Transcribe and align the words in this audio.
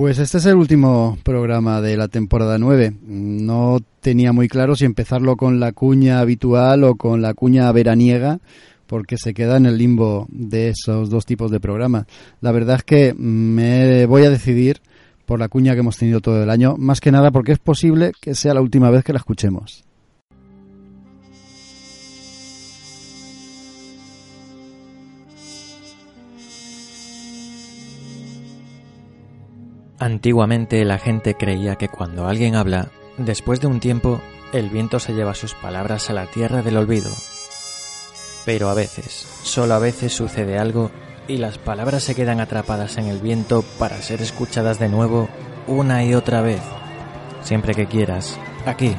Pues 0.00 0.18
este 0.18 0.38
es 0.38 0.46
el 0.46 0.54
último 0.54 1.18
programa 1.22 1.82
de 1.82 1.94
la 1.94 2.08
temporada 2.08 2.56
9. 2.56 2.94
No 3.02 3.80
tenía 4.00 4.32
muy 4.32 4.48
claro 4.48 4.74
si 4.74 4.86
empezarlo 4.86 5.36
con 5.36 5.60
la 5.60 5.72
cuña 5.72 6.20
habitual 6.20 6.84
o 6.84 6.94
con 6.94 7.20
la 7.20 7.34
cuña 7.34 7.70
veraniega, 7.70 8.38
porque 8.86 9.18
se 9.18 9.34
queda 9.34 9.58
en 9.58 9.66
el 9.66 9.76
limbo 9.76 10.26
de 10.30 10.70
esos 10.70 11.10
dos 11.10 11.26
tipos 11.26 11.50
de 11.50 11.60
programas. 11.60 12.06
La 12.40 12.50
verdad 12.50 12.76
es 12.76 12.84
que 12.84 13.12
me 13.12 14.06
voy 14.06 14.24
a 14.24 14.30
decidir 14.30 14.80
por 15.26 15.38
la 15.38 15.48
cuña 15.48 15.74
que 15.74 15.80
hemos 15.80 15.98
tenido 15.98 16.22
todo 16.22 16.42
el 16.42 16.48
año, 16.48 16.76
más 16.78 17.02
que 17.02 17.12
nada 17.12 17.30
porque 17.30 17.52
es 17.52 17.58
posible 17.58 18.12
que 18.22 18.34
sea 18.34 18.54
la 18.54 18.62
última 18.62 18.88
vez 18.88 19.04
que 19.04 19.12
la 19.12 19.18
escuchemos. 19.18 19.84
Antiguamente 30.00 30.82
la 30.86 30.98
gente 30.98 31.34
creía 31.34 31.76
que 31.76 31.90
cuando 31.90 32.26
alguien 32.26 32.54
habla, 32.54 32.88
después 33.18 33.60
de 33.60 33.66
un 33.66 33.80
tiempo, 33.80 34.18
el 34.54 34.70
viento 34.70 34.98
se 34.98 35.12
lleva 35.12 35.34
sus 35.34 35.52
palabras 35.52 36.08
a 36.08 36.14
la 36.14 36.24
tierra 36.24 36.62
del 36.62 36.78
olvido. 36.78 37.10
Pero 38.46 38.70
a 38.70 38.74
veces, 38.74 39.28
solo 39.42 39.74
a 39.74 39.78
veces 39.78 40.14
sucede 40.14 40.58
algo 40.58 40.90
y 41.28 41.36
las 41.36 41.58
palabras 41.58 42.02
se 42.02 42.14
quedan 42.14 42.40
atrapadas 42.40 42.96
en 42.96 43.08
el 43.08 43.18
viento 43.18 43.62
para 43.78 44.00
ser 44.00 44.22
escuchadas 44.22 44.78
de 44.78 44.88
nuevo 44.88 45.28
una 45.66 46.02
y 46.02 46.14
otra 46.14 46.40
vez. 46.40 46.62
Siempre 47.42 47.74
que 47.74 47.84
quieras, 47.84 48.38
aquí, 48.64 48.96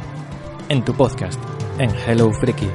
en 0.70 0.86
tu 0.86 0.94
podcast, 0.94 1.40
en 1.80 1.90
Hello 2.06 2.32
Freaky. 2.32 2.70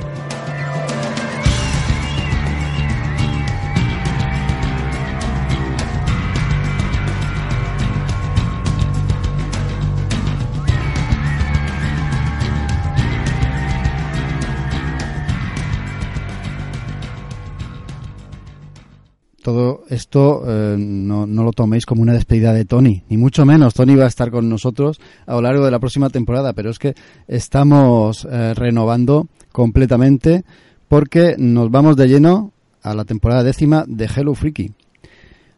Todo 19.47 19.85
esto 19.91 20.43
eh, 20.45 20.75
no, 20.77 21.25
lo 21.25 21.53
toméis 21.53 21.87
como 21.87 22.03
una 22.03 22.13
despedida 22.13 22.53
de 22.53 22.65
Tony, 22.65 23.05
ni 23.09 23.17
mucho 23.17 23.47
menos. 23.47 23.75
Tony 23.75 23.95
va 23.95 24.03
a 24.03 24.09
estar 24.09 24.33
con 24.33 24.49
nosotros 24.49 24.99
a 25.25 25.35
lo 25.35 25.43
largo 25.43 25.65
de 25.65 25.71
la 25.71 25.79
próxima 25.79 26.11
temporada, 26.11 26.53
pero 26.53 26.69
es 26.69 26.81
que 26.81 26.97
estamos 27.29 28.27
eh, 28.29 28.55
renovando 28.55 29.29
completamente 29.53 30.45
porque 30.89 31.37
nos 31.39 31.71
vamos 31.71 31.97
de 31.97 32.09
lleno 32.09 32.51
a 32.83 32.93
la 32.97 33.05
temporada 33.05 33.45
décima 33.45 33.85
de 33.87 34.07
Hello 34.07 34.35
Freaky. 34.35 34.73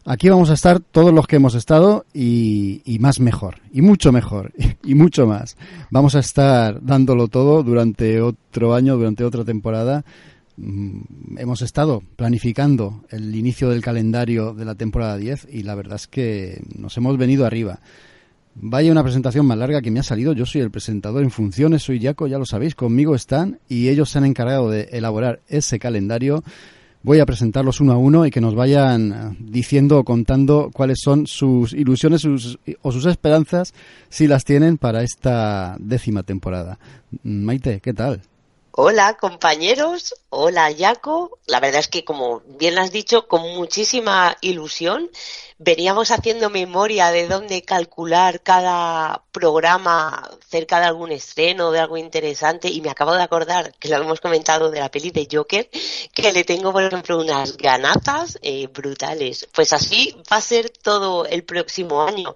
Aquí 0.05 0.29
vamos 0.29 0.51
a 0.51 0.55
estar 0.55 0.81
todos 0.81 1.15
los 1.15 1.27
que 1.27 1.37
hemos 1.37 1.55
estado 1.55 2.05
y, 2.13 2.99
más 3.01 3.21
mejor, 3.21 3.57
y 3.73 3.81
mucho 3.81 4.13
mejor, 4.13 4.53
y, 4.85 4.95
mucho 4.97 5.27
más. 5.27 5.57
Vamos 5.91 6.15
a 6.15 6.19
estar 6.19 6.85
dándolo 6.85 7.29
todo 7.29 7.63
durante 7.63 8.21
otro 8.21 8.75
año, 8.75 8.99
durante 8.99 9.25
otra 9.25 9.47
temporada 9.47 10.05
hemos 11.37 11.63
estado 11.63 12.03
planificando 12.17 13.05
el 13.11 13.35
inicio 13.35 13.71
del 13.71 13.83
calendario 13.83 14.55
de 14.55 14.65
la 14.65 14.75
temporada 14.75 15.17
10 15.17 15.49
y 15.51 15.63
la 15.63 15.75
verdad 15.75 15.97
es 15.97 16.07
que 16.07 16.63
nos 16.77 16.97
hemos 16.97 17.17
venido 17.17 17.47
arriba. 17.47 17.81
Vaya 18.55 18.91
una 18.91 19.05
presentación 19.05 19.47
más 19.47 19.57
larga 19.57 19.81
que 19.81 19.91
me 19.91 20.01
ha 20.01 20.03
salido. 20.03 20.33
Yo 20.33 20.45
soy 20.45 20.63
el 20.63 20.71
presentador 20.71 21.23
en 21.23 21.31
funciones, 21.31 21.83
soy 21.83 22.01
Jaco, 22.01 22.27
ya 22.27 22.39
lo 22.39 22.47
sabéis, 22.47 22.75
conmigo 22.75 23.15
están 23.15 23.61
y 23.69 23.89
ellos 23.89 24.11
se 24.11 24.19
han 24.19 24.25
encargado 24.25 24.69
de 24.69 24.89
elaborar 24.93 25.41
ese 25.49 25.79
calendario. 25.79 26.43
Voy 27.05 27.21
a 27.21 27.27
presentarlos 27.27 27.81
uno 27.81 27.93
a 27.93 27.97
uno 27.97 28.27
y 28.27 28.33
que 28.33 28.41
nos 28.41 28.57
vayan 28.57 29.37
diciendo 29.39 30.01
o 30.01 30.05
contando 30.05 30.71
cuáles 30.73 30.99
son 31.01 31.29
sus 31.29 31.73
ilusiones 31.73 32.25
o 32.25 32.93
sus 32.93 33.07
esperanzas, 33.07 33.73
si 34.09 34.27
las 34.27 34.45
tienen, 34.45 34.77
para 34.77 35.05
esta 35.05 35.77
décima 35.79 36.25
temporada. 36.25 36.81
Maite, 37.23 37.81
¿qué 37.81 37.95
tal? 37.95 38.23
Hola 38.81 39.17
compañeros, 39.17 40.15
hola 40.29 40.73
Jaco. 40.73 41.41
La 41.47 41.59
verdad 41.59 41.81
es 41.81 41.89
que 41.89 42.05
como 42.05 42.43
bien 42.47 42.79
has 42.79 42.93
dicho, 42.93 43.27
con 43.27 43.41
muchísima 43.57 44.37
ilusión 44.41 45.11
veníamos 45.59 46.13
haciendo 46.13 46.51
memoria 46.51 47.11
de 47.11 47.27
dónde 47.27 47.63
calcular 47.63 48.41
cada 48.43 49.23
programa 49.33 50.31
cerca 50.49 50.79
de 50.79 50.87
algún 50.87 51.11
estreno, 51.11 51.73
de 51.73 51.81
algo 51.81 51.97
interesante, 51.97 52.69
y 52.69 52.81
me 52.81 52.91
acabo 52.91 53.13
de 53.15 53.23
acordar 53.23 53.75
que 53.75 53.89
lo 53.89 53.97
hemos 53.97 54.21
comentado 54.21 54.71
de 54.71 54.81
la 54.81 54.91
peli 54.91 55.11
de 55.11 55.29
Joker, 55.31 55.69
que 56.15 56.33
le 56.33 56.45
tengo, 56.45 56.73
por 56.73 56.85
ejemplo, 56.85 57.19
unas 57.19 57.57
ganatas 57.57 58.39
eh, 58.43 58.69
brutales. 58.69 59.49
Pues 59.53 59.73
así 59.73 60.17
va 60.31 60.37
a 60.37 60.41
ser 60.41 60.71
todo 60.71 61.27
el 61.27 61.45
próximo 61.45 62.03
año. 62.03 62.35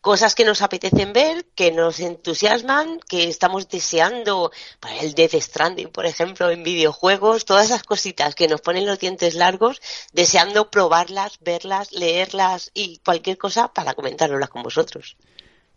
Cosas 0.00 0.34
que 0.34 0.44
nos 0.44 0.62
apetecen 0.62 1.12
ver, 1.12 1.44
que 1.54 1.70
nos 1.70 2.00
entusiasman, 2.00 2.98
que 3.00 3.28
estamos 3.28 3.68
deseando 3.68 4.50
para 4.80 4.98
el 4.98 5.14
Death 5.14 5.34
Stranding, 5.34 5.88
por 5.88 6.06
ejemplo, 6.06 6.50
en 6.50 6.64
videojuegos, 6.64 7.44
todas 7.44 7.66
esas 7.66 7.84
cositas 7.84 8.34
que 8.34 8.48
nos 8.48 8.60
ponen 8.60 8.86
los 8.86 8.98
dientes 8.98 9.34
largos, 9.34 9.80
deseando 10.12 10.70
probarlas, 10.70 11.38
verlas, 11.40 11.92
leerlas, 11.92 12.61
y 12.74 12.98
cualquier 13.04 13.38
cosa 13.38 13.72
para 13.72 13.94
comentárnoslas 13.94 14.50
con 14.50 14.62
vosotros. 14.62 15.16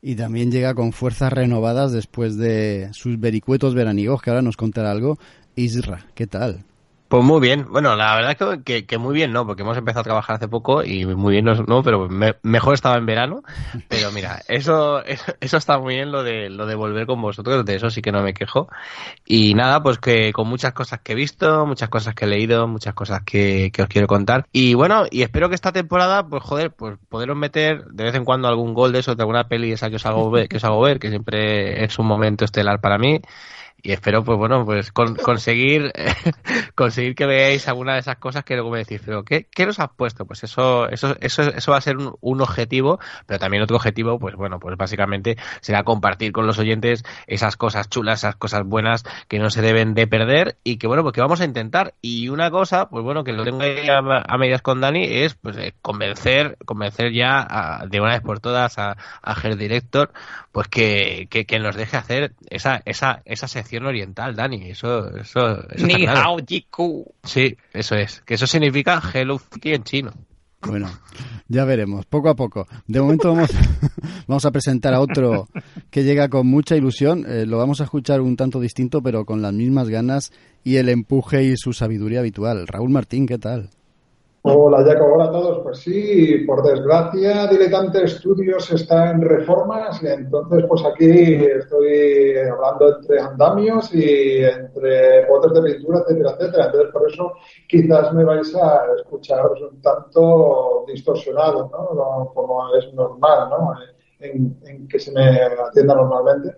Y 0.02 0.16
también 0.16 0.52
llega 0.52 0.76
con 0.76 0.94
fuerzas 0.94 1.34
renovadas 1.34 1.92
después 1.92 2.38
de 2.38 2.90
sus 2.94 3.20
vericuetos 3.20 3.74
veraniegos, 3.74 4.22
que 4.22 4.30
ahora 4.30 4.42
nos 4.42 4.58
contará 4.58 4.92
algo. 4.92 5.18
Isra, 5.56 6.06
¿qué 6.14 6.28
tal? 6.28 6.64
Pues 7.08 7.24
muy 7.24 7.40
bien. 7.40 7.68
Bueno, 7.70 7.96
la 7.96 8.16
verdad 8.16 8.32
es 8.32 8.64
que, 8.64 8.86
que, 8.88 8.98
muy 8.98 9.14
bien, 9.14 9.32
¿no? 9.32 9.46
Porque 9.46 9.62
hemos 9.62 9.78
empezado 9.78 10.02
a 10.02 10.04
trabajar 10.04 10.38
hace 10.38 10.48
poco 10.48 10.84
y 10.84 11.06
muy 11.06 11.34
bien, 11.34 11.46
no, 11.46 11.84
pero 11.84 12.10
mejor 12.42 12.74
estaba 12.74 12.98
en 12.98 13.06
verano. 13.06 13.44
Pero 13.90 14.12
mira, 14.12 14.42
eso, 14.48 15.04
eso, 15.06 15.58
está 15.58 15.78
muy 15.78 15.96
bien 15.96 16.12
lo 16.12 16.24
de, 16.24 16.50
lo 16.50 16.66
de 16.66 16.74
volver 16.74 17.06
con 17.06 17.22
vosotros, 17.22 17.64
de 17.64 17.76
eso 17.76 17.92
sí 17.92 18.02
que 18.02 18.12
no 18.12 18.24
me 18.24 18.34
quejo. 18.34 18.70
Y 19.24 19.54
nada, 19.54 19.84
pues 19.84 20.00
que 20.00 20.34
con 20.34 20.48
muchas 20.48 20.74
cosas 20.74 21.02
que 21.02 21.12
he 21.12 21.16
visto, 21.16 21.68
muchas 21.68 21.90
cosas 21.90 22.16
que 22.16 22.26
he 22.26 22.28
leído, 22.28 22.68
muchas 22.68 22.96
cosas 22.96 23.22
que, 23.24 23.72
que 23.72 23.84
os 23.84 23.88
quiero 23.88 24.08
contar. 24.08 24.48
Y 24.52 24.74
bueno, 24.74 25.04
y 25.12 25.22
espero 25.22 25.48
que 25.48 25.56
esta 25.56 25.72
temporada, 25.72 26.28
pues 26.28 26.42
joder, 26.42 26.72
pues 26.72 26.98
poderos 27.08 27.38
meter 27.38 27.86
de 27.86 28.04
vez 28.04 28.16
en 28.16 28.26
cuando 28.26 28.48
algún 28.48 28.74
gol 28.74 28.92
de 28.92 29.00
eso, 29.00 29.14
de 29.14 29.22
alguna 29.22 29.48
peli 29.48 29.72
esa 29.72 29.92
que 29.92 29.98
os 29.98 30.06
hago 30.08 30.32
ver, 30.32 30.50
que 30.50 30.58
os 30.58 30.64
hago 30.64 30.82
ver, 30.82 30.98
que 30.98 31.10
siempre 31.10 31.84
es 31.84 32.00
un 32.00 32.08
momento 32.08 32.46
estelar 32.46 32.82
para 32.82 32.98
mí 32.98 33.22
y 33.86 33.92
espero 33.92 34.24
pues 34.24 34.38
bueno 34.38 34.66
pues 34.66 34.92
conseguir 35.24 35.94
conseguir 36.76 37.16
que 37.16 37.26
veáis 37.26 37.68
alguna 37.68 37.94
de 37.94 38.00
esas 38.00 38.18
cosas 38.18 38.44
que 38.44 38.56
luego 38.56 38.72
me 38.72 38.80
decís 38.80 39.02
pero 39.06 39.24
qué, 39.24 39.48
qué 39.54 39.66
nos 39.66 39.80
has 39.80 39.90
puesto 39.96 40.26
pues 40.26 40.44
eso 40.44 40.90
eso 40.90 41.16
eso 41.22 41.44
eso 41.44 41.72
va 41.72 41.78
a 41.78 41.82
ser 41.82 41.98
un, 41.98 42.42
objetivo 42.42 43.00
pero 43.26 43.40
también 43.40 43.64
otro 43.64 43.78
objetivo 43.78 44.20
pues 44.20 44.36
bueno 44.36 44.60
pues 44.60 44.76
básicamente 44.78 45.38
será 45.62 45.84
compartir 45.84 46.32
con 46.32 46.46
los 46.46 46.60
oyentes 46.60 47.04
esas 47.28 47.56
cosas 47.56 47.90
chulas 47.90 48.20
esas 48.20 48.36
cosas 48.36 48.66
buenas 48.66 49.04
que 49.28 49.40
no 49.40 49.50
se 49.50 49.62
deben 49.62 49.94
de 49.94 50.08
perder 50.08 50.58
y 50.64 50.78
que 50.78 50.88
bueno 50.88 51.04
pues 51.04 51.14
que 51.14 51.22
vamos 51.22 51.42
a 51.42 51.46
intentar. 51.46 51.94
Y 52.02 52.30
una 52.30 52.52
cosa 52.52 52.90
pues 52.90 53.04
bueno 53.04 53.24
que 53.24 53.34
lo 53.34 53.44
tengo 53.44 53.62
ahí 53.62 53.88
a, 53.90 54.38
medias 54.38 54.62
con 54.62 54.82
Dani 54.82 55.04
es 55.04 55.36
pues 55.36 55.58
eh, 55.58 55.74
convencer 55.82 56.58
convencer 56.66 57.14
ya 57.14 57.84
de 57.88 58.02
una 58.02 58.14
vez 58.14 58.22
por 58.22 58.40
todas 58.40 58.78
a, 58.78 58.98
a 59.22 59.36
Her 59.42 59.58
Director 59.58 60.12
pues 60.52 60.68
que, 60.68 61.28
que, 61.30 61.46
que 61.46 61.60
nos 61.60 61.76
deje 61.76 61.98
hacer 61.98 62.34
esa 62.50 62.82
esa 62.86 63.22
esa 63.26 63.48
sección 63.48 63.75
oriental, 63.84 64.36
Dani. 64.36 64.70
Eso, 64.70 65.10
eso, 65.18 65.68
eso 65.70 65.86
Ni 65.86 66.06
hao 66.06 66.38
Sí, 67.24 67.58
eso 67.74 67.96
es. 67.96 68.22
Que 68.22 68.36
eso 68.36 68.48
significa 68.48 69.02
Hello 69.14 69.40
Kitty 69.40 69.74
en 69.74 69.84
chino. 69.84 70.14
Bueno, 70.62 70.90
ya 71.48 71.64
veremos, 71.64 72.06
poco 72.06 72.30
a 72.30 72.36
poco. 72.36 72.68
De 72.88 73.00
momento 73.00 73.34
vamos, 73.34 73.52
vamos 74.28 74.46
a 74.46 74.52
presentar 74.52 74.94
a 74.94 75.00
otro 75.00 75.48
que 75.92 76.04
llega 76.04 76.30
con 76.30 76.48
mucha 76.48 76.76
ilusión. 76.76 77.26
Eh, 77.28 77.46
lo 77.46 77.58
vamos 77.58 77.82
a 77.82 77.84
escuchar 77.84 78.22
un 78.22 78.36
tanto 78.36 78.60
distinto, 78.60 79.02
pero 79.02 79.26
con 79.26 79.42
las 79.42 79.54
mismas 79.54 79.90
ganas 79.90 80.32
y 80.64 80.78
el 80.78 80.90
empuje 80.90 81.44
y 81.44 81.58
su 81.58 81.74
sabiduría 81.74 82.20
habitual. 82.20 82.68
Raúl 82.68 82.90
Martín, 82.90 83.28
¿qué 83.28 83.38
tal? 83.38 83.70
Hola, 84.48 84.84
Jacob. 84.86 85.12
Hola 85.12 85.24
a 85.24 85.32
todos. 85.32 85.64
Pues 85.64 85.80
sí, 85.80 86.44
por 86.46 86.62
desgracia, 86.62 87.48
Diletante 87.48 88.08
Studios 88.08 88.72
está 88.72 89.10
en 89.10 89.22
reformas 89.22 90.04
y 90.04 90.08
entonces 90.08 90.64
pues 90.68 90.84
aquí 90.86 91.10
estoy 91.10 92.38
hablando 92.38 92.96
entre 92.96 93.22
andamios 93.22 93.92
y 93.96 94.44
entre 94.44 95.26
botes 95.28 95.52
de 95.52 95.74
pintura, 95.74 96.02
etcétera, 96.02 96.36
etcétera. 96.38 96.66
Entonces 96.66 96.92
por 96.94 97.12
eso 97.12 97.34
quizás 97.68 98.14
me 98.14 98.24
vais 98.24 98.56
a 98.56 98.82
escuchar 98.98 99.48
un 99.50 99.82
tanto 99.82 100.86
distorsionado, 100.90 101.72
¿no? 101.72 102.32
Como 102.32 102.76
es 102.76 102.94
normal, 102.94 103.50
¿no? 103.50 103.74
En, 104.20 104.88
que 104.88 105.00
se 105.00 105.12
me 105.12 105.42
atienda 105.42 105.96
normalmente. 105.96 106.54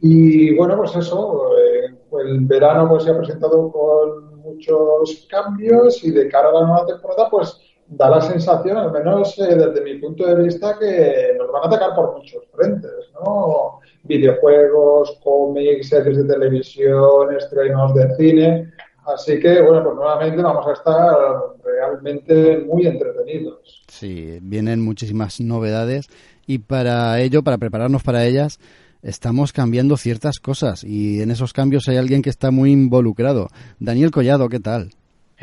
Y 0.00 0.54
bueno, 0.56 0.76
pues 0.76 0.94
eso, 0.94 1.50
eh, 1.58 1.92
el 2.20 2.40
verano 2.42 2.88
pues 2.88 3.02
se 3.02 3.10
ha 3.10 3.18
presentado 3.18 3.68
con 3.72 4.31
muchos 4.42 5.26
cambios 5.30 6.02
y 6.04 6.10
de 6.10 6.28
cara 6.28 6.48
a 6.50 6.52
la 6.52 6.66
nueva 6.66 6.86
temporada, 6.86 7.28
pues 7.30 7.60
da 7.88 8.08
la 8.08 8.20
sensación, 8.20 8.76
al 8.76 8.92
menos 8.92 9.38
eh, 9.38 9.54
desde 9.54 9.82
mi 9.82 9.98
punto 9.98 10.26
de 10.26 10.42
vista, 10.42 10.78
que 10.78 11.34
nos 11.38 11.50
van 11.52 11.64
a 11.64 11.66
atacar 11.66 11.94
por 11.94 12.16
muchos 12.16 12.42
frentes, 12.54 13.10
¿no? 13.14 13.80
Videojuegos, 14.04 15.18
cómics, 15.22 15.88
series 15.88 16.16
de 16.16 16.24
televisión, 16.24 17.34
estrenos 17.36 17.94
de 17.94 18.14
cine. 18.16 18.72
Así 19.04 19.38
que, 19.40 19.60
bueno, 19.60 19.82
pues 19.82 19.96
nuevamente 19.96 20.42
vamos 20.42 20.66
a 20.66 20.72
estar 20.72 21.16
realmente 21.64 22.58
muy 22.58 22.86
entretenidos. 22.86 23.82
Sí, 23.88 24.38
vienen 24.40 24.80
muchísimas 24.80 25.40
novedades 25.40 26.08
y 26.46 26.58
para 26.58 27.20
ello, 27.20 27.42
para 27.42 27.58
prepararnos 27.58 28.02
para 28.02 28.24
ellas, 28.24 28.58
estamos 29.02 29.52
cambiando 29.52 29.96
ciertas 29.96 30.38
cosas 30.38 30.84
y 30.84 31.20
en 31.20 31.30
esos 31.30 31.52
cambios 31.52 31.88
hay 31.88 31.96
alguien 31.96 32.22
que 32.22 32.30
está 32.30 32.50
muy 32.50 32.70
involucrado. 32.70 33.48
Daniel 33.78 34.10
Collado, 34.10 34.48
¿qué 34.48 34.60
tal? 34.60 34.90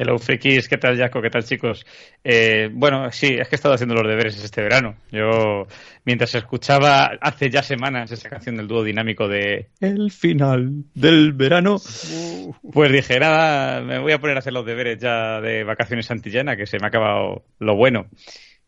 Hello, 0.01 0.17
Frikis, 0.17 0.69
¿qué 0.69 0.77
tal, 0.77 0.97
Jaco? 0.97 1.21
¿Qué 1.21 1.29
tal, 1.29 1.43
chicos? 1.43 1.85
Eh, 2.23 2.69
bueno, 2.71 3.11
sí, 3.11 3.35
es 3.37 3.49
que 3.49 3.55
he 3.55 3.57
estado 3.57 3.73
haciendo 3.73 3.95
los 3.95 4.07
deberes 4.07 4.41
este 4.41 4.61
verano. 4.61 4.95
Yo, 5.11 5.67
mientras 6.05 6.33
escuchaba 6.35 7.17
hace 7.19 7.49
ya 7.49 7.61
semanas 7.61 8.09
esa 8.09 8.29
canción 8.29 8.55
del 8.55 8.69
dúo 8.69 8.81
dinámico 8.81 9.27
de 9.27 9.67
El 9.81 10.09
final 10.11 10.85
del 10.93 11.33
verano, 11.33 11.81
pues 12.71 12.93
dije, 12.93 13.19
nada, 13.19 13.81
me 13.81 13.99
voy 13.99 14.13
a 14.13 14.19
poner 14.19 14.37
a 14.37 14.39
hacer 14.39 14.53
los 14.53 14.65
deberes 14.65 14.99
ya 14.99 15.41
de 15.41 15.65
vacaciones 15.65 16.05
santillana, 16.05 16.55
que 16.55 16.65
se 16.65 16.79
me 16.79 16.85
ha 16.85 16.87
acabado 16.87 17.43
lo 17.59 17.75
bueno. 17.75 18.05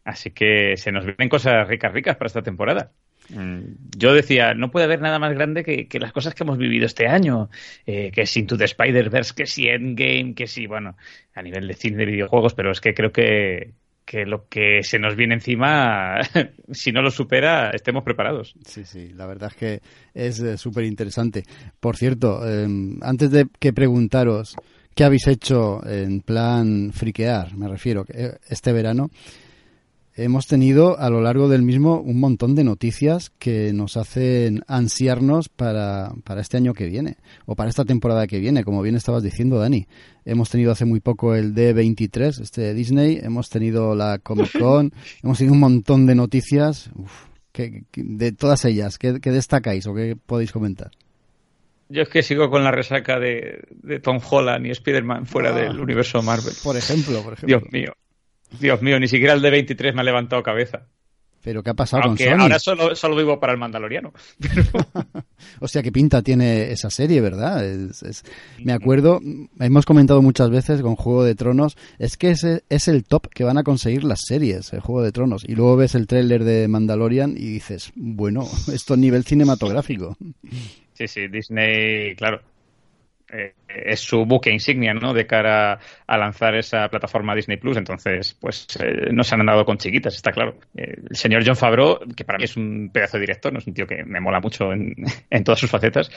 Así 0.03 0.31
que 0.31 0.75
se 0.75 0.91
nos 0.91 1.05
vienen 1.05 1.29
cosas 1.29 1.65
ricas, 1.65 1.94
ricas 1.94 2.17
para 2.17 2.27
esta 2.27 2.41
temporada. 2.41 2.91
Mm, 3.33 3.75
yo 3.98 4.13
decía, 4.13 4.54
no 4.54 4.72
puede 4.72 4.86
haber 4.86 5.01
nada 5.01 5.19
más 5.19 5.33
grande 5.33 5.63
que, 5.63 6.00
las 6.00 6.12
cosas 6.12 6.33
que 6.33 6.44
hemos 6.44 6.57
vivido 6.57 6.86
este 6.86 7.07
año, 7.07 7.50
eh, 7.86 8.12
que 8.13 8.25
si 8.25 8.42
Into 8.42 8.57
the 8.57 8.66
Spider-Verse, 8.66 9.33
que 9.36 9.45
si 9.45 9.68
Endgame, 9.68 10.33
que 10.36 10.48
si, 10.48 10.68
bueno, 10.68 10.95
a 11.33 11.42
nivel 11.42 11.68
de 11.68 11.74
cine 11.74 11.98
de 11.98 12.06
videojuegos, 12.06 12.54
pero 12.54 12.72
es 12.72 12.81
que 12.81 12.94
creo 12.94 13.12
que, 13.12 13.74
que 14.06 14.25
lo 14.25 14.48
que 14.50 14.83
se 14.83 15.00
nos 15.00 15.16
viene 15.16 15.36
encima, 15.36 16.19
si 16.72 16.92
no 16.92 17.01
lo 17.01 17.12
supera, 17.12 17.72
estemos 17.72 18.04
preparados. 18.04 18.54
Sí, 18.66 18.83
sí, 18.83 19.10
la 19.16 19.25
verdad 19.25 19.51
es 19.51 19.57
que 19.57 19.81
es 20.13 20.39
eh, 20.42 20.57
súper 20.57 20.83
interesante. 20.83 21.44
Por 21.80 21.95
cierto, 21.95 22.48
em, 22.48 22.98
antes 23.01 23.31
de 23.31 23.48
que 23.60 23.72
preguntaros 23.72 24.56
qué 24.95 25.06
habéis 25.06 25.28
hecho 25.28 25.86
en 25.88 26.22
plan 26.22 26.92
friquear, 26.94 27.56
me 27.56 27.69
refiero, 27.69 28.06
eh, 28.10 28.38
este 28.50 28.74
verano, 28.74 29.10
hemos 30.15 30.47
tenido 30.47 30.99
a 30.99 31.09
lo 31.09 31.21
largo 31.21 31.47
del 31.47 31.61
mismo 31.61 31.99
un 31.99 32.19
montón 32.19 32.55
de 32.55 32.63
noticias 32.63 33.31
que 33.39 33.71
nos 33.73 33.97
hacen 33.97 34.63
ansiarnos 34.67 35.49
para, 35.49 36.11
para 36.23 36.41
este 36.41 36.57
año 36.57 36.73
que 36.73 36.87
viene 36.87 37.17
o 37.45 37.55
para 37.55 37.69
esta 37.69 37.85
temporada 37.85 38.27
que 38.27 38.39
viene, 38.39 38.63
como 38.63 38.81
bien 38.81 38.95
estabas 38.95 39.23
diciendo, 39.23 39.59
Dani. 39.59 39.87
Hemos 40.25 40.49
tenido 40.49 40.71
hace 40.71 40.85
muy 40.85 40.99
poco 40.99 41.33
el 41.33 41.55
D23, 41.55 42.41
este 42.41 42.61
de 42.61 42.73
Disney, 42.73 43.19
hemos 43.21 43.49
tenido 43.49 43.95
la 43.95 44.19
Comic 44.19 44.59
Con, 44.59 44.93
hemos 45.23 45.37
tenido 45.37 45.53
un 45.53 45.61
montón 45.61 46.05
de 46.05 46.15
noticias. 46.15 46.91
que, 47.51 47.83
de 47.95 48.31
todas 48.31 48.65
ellas, 48.65 48.97
¿qué, 48.97 49.13
destacáis 49.13 49.87
o 49.87 49.95
qué 49.95 50.15
podéis 50.15 50.51
comentar? 50.51 50.91
Yo 51.89 52.03
es 52.03 52.09
que 52.09 52.23
sigo 52.23 52.49
con 52.49 52.63
la 52.63 52.71
resaca 52.71 53.19
de, 53.19 53.65
Tom 54.01 54.19
Holland 54.29 54.65
y 54.65 54.71
Spider-Man 54.71 55.25
fuera 55.25 55.49
ah. 55.49 55.59
del 55.59 55.79
universo 55.79 56.21
Marvel. 56.21 56.53
Por 56.63 56.77
ejemplo, 56.77 57.21
por 57.21 57.33
ejemplo. 57.33 57.59
Dios 57.59 57.71
mío. 57.71 57.93
Dios 58.59 58.81
mío, 58.81 59.00
ni 59.00 59.07
siquiera 59.07 59.33
el 59.33 59.42
de 59.42 59.50
23 59.50 59.95
me 59.95 60.01
ha 60.01 60.03
levantado 60.03 60.44
cabeza. 60.44 60.88
¿Pero 61.44 61.63
qué 61.63 61.71
ha 61.71 61.74
pasado 61.74 62.03
con 62.03 62.18
Sony? 62.18 62.39
ahora 62.39 62.59
solo, 62.59 62.95
solo 62.95 63.15
vivo 63.15 63.39
para 63.39 63.53
el 63.53 63.59
Mandaloriano. 63.59 64.13
o 65.59 65.68
sea, 65.68 65.81
qué 65.81 65.92
pinta 65.92 66.21
tiene 66.21 66.71
esa 66.71 66.89
serie, 66.89 67.19
¿verdad? 67.19 67.65
Me 68.59 68.74
acuerdo, 68.74 69.19
hemos 69.59 69.86
comentado 69.86 70.21
muchas 70.21 70.51
veces 70.51 70.81
con 70.81 70.95
Juego 70.95 71.24
de 71.24 71.33
Tronos, 71.33 71.77
es 71.98 72.18
que 72.18 72.30
ese 72.30 72.63
es 72.69 72.88
el 72.88 73.03
top 73.06 73.27
que 73.27 73.44
van 73.44 73.57
a 73.57 73.63
conseguir 73.63 74.03
las 74.03 74.19
series, 74.27 74.71
el 74.74 74.81
Juego 74.81 75.01
de 75.01 75.12
Tronos. 75.12 75.44
Y 75.47 75.56
luego 75.56 75.77
ves 75.77 75.95
el 75.95 76.06
tráiler 76.06 76.44
de 76.44 76.68
Mandalorian 76.68 77.31
y 77.31 77.47
dices, 77.47 77.92
bueno, 77.95 78.47
esto 78.71 78.94
a 78.94 78.97
nivel 78.97 79.24
cinematográfico. 79.24 80.15
Sí, 80.94 81.07
sí, 81.07 81.27
Disney, 81.27 82.15
claro, 82.15 82.42
eh, 83.31 83.54
es 83.68 84.01
su 84.01 84.25
buque 84.25 84.51
insignia, 84.51 84.94
¿no? 84.94 85.13
De 85.13 85.25
cara 85.25 85.80
a 86.06 86.18
lanzar 86.18 86.56
esa 86.56 86.89
plataforma 86.89 87.36
Disney 87.36 87.57
Plus. 87.57 87.78
Entonces, 87.78 88.38
pues 88.39 88.68
eh, 88.80 89.10
no 89.12 89.24
se 89.24 89.36
han 89.36 89.42
andado 89.42 89.66
con 89.66 89.78
chiquitas, 89.78 90.16
está 90.16 90.31
claro. 90.31 90.56
Eh, 90.75 90.95
el 91.10 91.16
señor 91.16 91.44
John 91.45 91.56
Favreau, 91.56 92.00
que 92.16 92.25
para 92.25 92.38
mí 92.38 92.45
es 92.45 92.57
un 92.57 92.89
pedazo 92.94 93.18
de 93.18 93.22
director, 93.22 93.54
no 93.54 93.60
es 93.60 93.68
un 93.68 93.74
tío 93.74 93.88
que 93.88 94.04
me 94.04 94.19
mola 94.19 94.39
mucho 94.39 94.74
en, 94.74 94.95
en 95.30 95.44
todas 95.44 95.60
sus 95.60 95.69
facetas, 95.69 96.12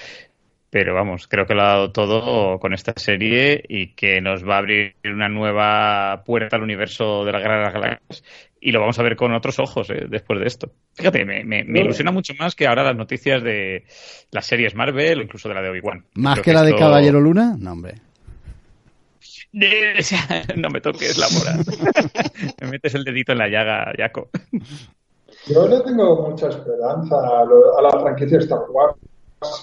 pero 0.75 0.93
vamos, 0.93 1.29
creo 1.29 1.47
que 1.47 1.55
lo 1.55 1.63
ha 1.63 1.69
dado 1.69 1.93
todo 1.93 2.59
con 2.59 2.75
esta 2.75 2.93
serie 2.97 3.63
y 3.69 3.95
que 3.95 4.21
nos 4.21 4.45
va 4.45 4.57
a 4.57 4.59
abrir 4.59 4.97
una 5.05 5.29
nueva 5.29 6.25
puerta 6.25 6.57
al 6.57 6.65
universo 6.65 7.25
de 7.25 7.31
la 7.31 7.39
Guerra 7.39 7.59
de 7.59 7.63
las 7.63 7.75
Galaxias 7.75 8.25
y 8.65 8.73
lo 8.73 8.81
vamos 8.81 8.99
a 8.99 9.03
ver 9.03 9.15
con 9.15 9.35
otros 9.35 9.59
ojos 9.59 9.91
eh, 9.91 10.07
después 10.09 10.41
de 10.41 10.47
esto. 10.47 10.71
Fíjate, 10.95 11.27
me, 11.27 11.45
me, 11.45 11.81
ilusiona 11.81 12.11
mucho 12.11 12.33
más 12.39 12.55
que 12.55 12.67
ahora 12.67 12.83
las 12.83 12.97
noticias 12.97 13.43
de 13.43 13.85
las 14.31 14.47
series 14.47 14.75
Marvel 14.75 15.19
o 15.19 15.23
incluso 15.23 15.51
de 15.51 15.55
la 15.55 15.61
de 15.61 15.69
Obi-Wan. 15.69 16.07
¿Más 16.15 16.41
que, 16.41 16.55
la 16.55 16.63
de 16.63 16.75
Caballero 16.75 17.21
Luna? 17.21 17.57
No, 17.59 17.73
hombre. 17.73 17.97
no 20.57 20.71
me 20.71 20.81
toques 20.81 21.19
la 21.19 21.29
moral. 21.29 21.61
me 22.63 22.69
metes 22.69 22.95
el 22.95 23.05
dedito 23.05 23.33
en 23.33 23.39
la 23.39 23.49
llaga, 23.49 23.93
Jaco. 23.99 24.31
Yo 25.47 25.69
le 25.69 25.81
tengo 25.81 26.27
mucha 26.31 26.49
esperanza 26.49 27.17
a 27.17 27.83
la 27.83 27.91
franquicia 28.01 28.39
Star 28.39 28.65
Wars 28.71 28.97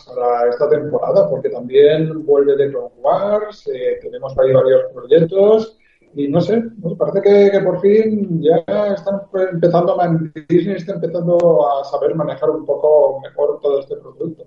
para 0.06 0.48
esta 0.48 0.69
temporada, 0.69 1.27
porque 1.27 1.50
también 1.50 2.24
vuelve 2.24 2.56
de 2.56 2.69
Clone 2.69 2.94
Wars, 3.00 3.68
eh, 3.68 3.98
tenemos 4.00 4.38
ahí 4.38 4.53
varios 4.53 4.83
proyectos 4.94 5.80
y 6.15 6.27
no 6.27 6.41
sé, 6.41 6.61
parece 6.97 7.51
que, 7.51 7.59
por 7.61 7.81
fin 7.81 8.41
ya 8.41 8.57
están 8.93 9.21
empezando 9.51 9.99
a 9.99 10.17
Disney 10.47 10.75
está 10.75 10.93
empezando 10.93 11.67
a 11.67 11.85
saber 11.85 12.15
manejar 12.15 12.49
un 12.49 12.65
poco 12.65 13.21
mejor 13.21 13.59
todo 13.61 13.79
este 13.79 13.95
producto. 13.97 14.45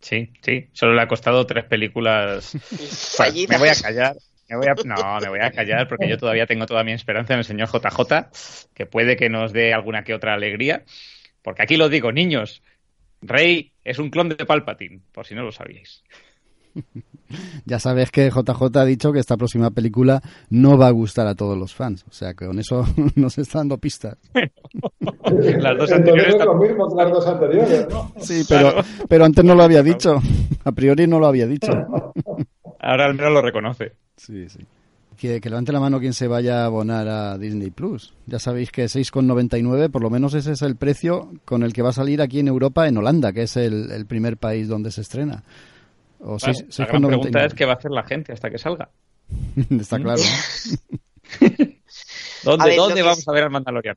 Sí, 0.00 0.30
sí, 0.42 0.66
solo 0.72 0.94
le 0.94 1.02
ha 1.02 1.08
costado 1.08 1.46
tres 1.46 1.64
películas. 1.64 2.54
me 3.48 3.58
voy 3.58 3.68
a 3.68 3.74
callar. 3.74 4.16
Me 4.48 4.56
voy 4.56 4.66
a, 4.66 4.74
no, 4.84 5.20
me 5.20 5.28
voy 5.30 5.40
a 5.40 5.50
callar 5.50 5.88
porque 5.88 6.08
yo 6.08 6.18
todavía 6.18 6.46
tengo 6.46 6.66
toda 6.66 6.84
mi 6.84 6.92
esperanza 6.92 7.32
en 7.32 7.38
el 7.38 7.44
señor 7.44 7.68
JJ, 7.68 8.28
que 8.74 8.84
puede 8.84 9.16
que 9.16 9.30
nos 9.30 9.52
dé 9.52 9.72
alguna 9.72 10.04
que 10.04 10.12
otra 10.12 10.34
alegría. 10.34 10.84
Porque 11.42 11.62
aquí 11.62 11.76
lo 11.76 11.88
digo, 11.88 12.12
niños, 12.12 12.62
Rey 13.22 13.72
es 13.84 13.98
un 13.98 14.10
clon 14.10 14.28
de 14.28 14.44
Palpatine, 14.44 15.00
por 15.12 15.26
si 15.26 15.34
no 15.34 15.42
lo 15.42 15.52
sabíais. 15.52 16.02
ya 17.64 17.78
sabes 17.78 18.10
que 18.10 18.30
JJ 18.30 18.76
ha 18.76 18.84
dicho 18.84 19.12
que 19.12 19.18
esta 19.18 19.36
próxima 19.36 19.70
película 19.70 20.22
no 20.50 20.78
va 20.78 20.88
a 20.88 20.90
gustar 20.90 21.26
a 21.26 21.34
todos 21.34 21.56
los 21.56 21.74
fans. 21.74 22.04
O 22.08 22.12
sea, 22.12 22.34
que 22.34 22.46
con 22.46 22.58
eso 22.58 22.84
nos 23.16 23.38
está 23.38 23.58
dando 23.58 23.78
pistas. 23.78 24.16
las 25.58 25.78
dos 25.78 25.92
anteriores. 25.92 26.36
lo 26.44 26.54
mismo 26.54 26.94
las 26.96 27.10
dos 27.10 27.26
anteriores, 27.26 27.86
Sí, 28.20 28.42
pero, 28.48 28.74
pero 29.08 29.24
antes 29.24 29.44
no 29.44 29.54
lo 29.54 29.62
había 29.62 29.82
dicho. 29.82 30.20
A 30.64 30.72
priori 30.72 31.06
no 31.06 31.18
lo 31.18 31.26
había 31.26 31.46
dicho. 31.46 31.72
Ahora 32.80 33.06
al 33.06 33.14
menos 33.14 33.32
lo 33.32 33.42
reconoce. 33.42 33.92
Sí, 34.16 34.48
sí 34.48 34.66
que, 35.40 35.50
levante 35.50 35.72
la 35.72 35.80
mano 35.80 36.00
quien 36.00 36.12
se 36.12 36.26
vaya 36.26 36.62
a 36.62 36.66
abonar 36.66 37.08
a 37.08 37.38
Disney 37.38 37.70
Plus. 37.70 38.14
Ya 38.26 38.38
sabéis 38.38 38.72
que 38.72 38.84
6,99, 38.86 39.90
por 39.90 40.02
lo 40.02 40.10
menos 40.10 40.34
ese 40.34 40.52
es 40.52 40.62
el 40.62 40.76
precio 40.76 41.30
con 41.44 41.62
el 41.62 41.72
que 41.72 41.82
va 41.82 41.90
a 41.90 41.94
salir 41.94 42.20
aquí 42.20 42.40
en 42.40 42.48
Europa, 42.48 42.88
en 42.88 42.96
Holanda, 42.96 43.32
que 43.32 43.42
es 43.42 43.56
el, 43.56 44.04
primer 44.06 44.36
país 44.36 44.68
donde 44.68 44.90
se 44.90 45.00
estrena. 45.00 45.44
O 46.24 46.38
la 46.38 46.86
gran 46.86 47.02
pregunta 47.02 47.44
es 47.44 47.54
qué 47.54 47.64
va 47.64 47.72
a 47.72 47.76
hacer 47.76 47.90
la 47.90 48.04
gente 48.04 48.32
hasta 48.32 48.48
que 48.48 48.58
salga. 48.58 48.88
Está 49.70 49.98
claro. 49.98 50.22
¿Dónde, 52.44 52.76
¿dónde 52.76 53.02
vamos 53.02 53.26
a 53.26 53.32
ver 53.32 53.44
al 53.44 53.50
Mandalorian? 53.50 53.96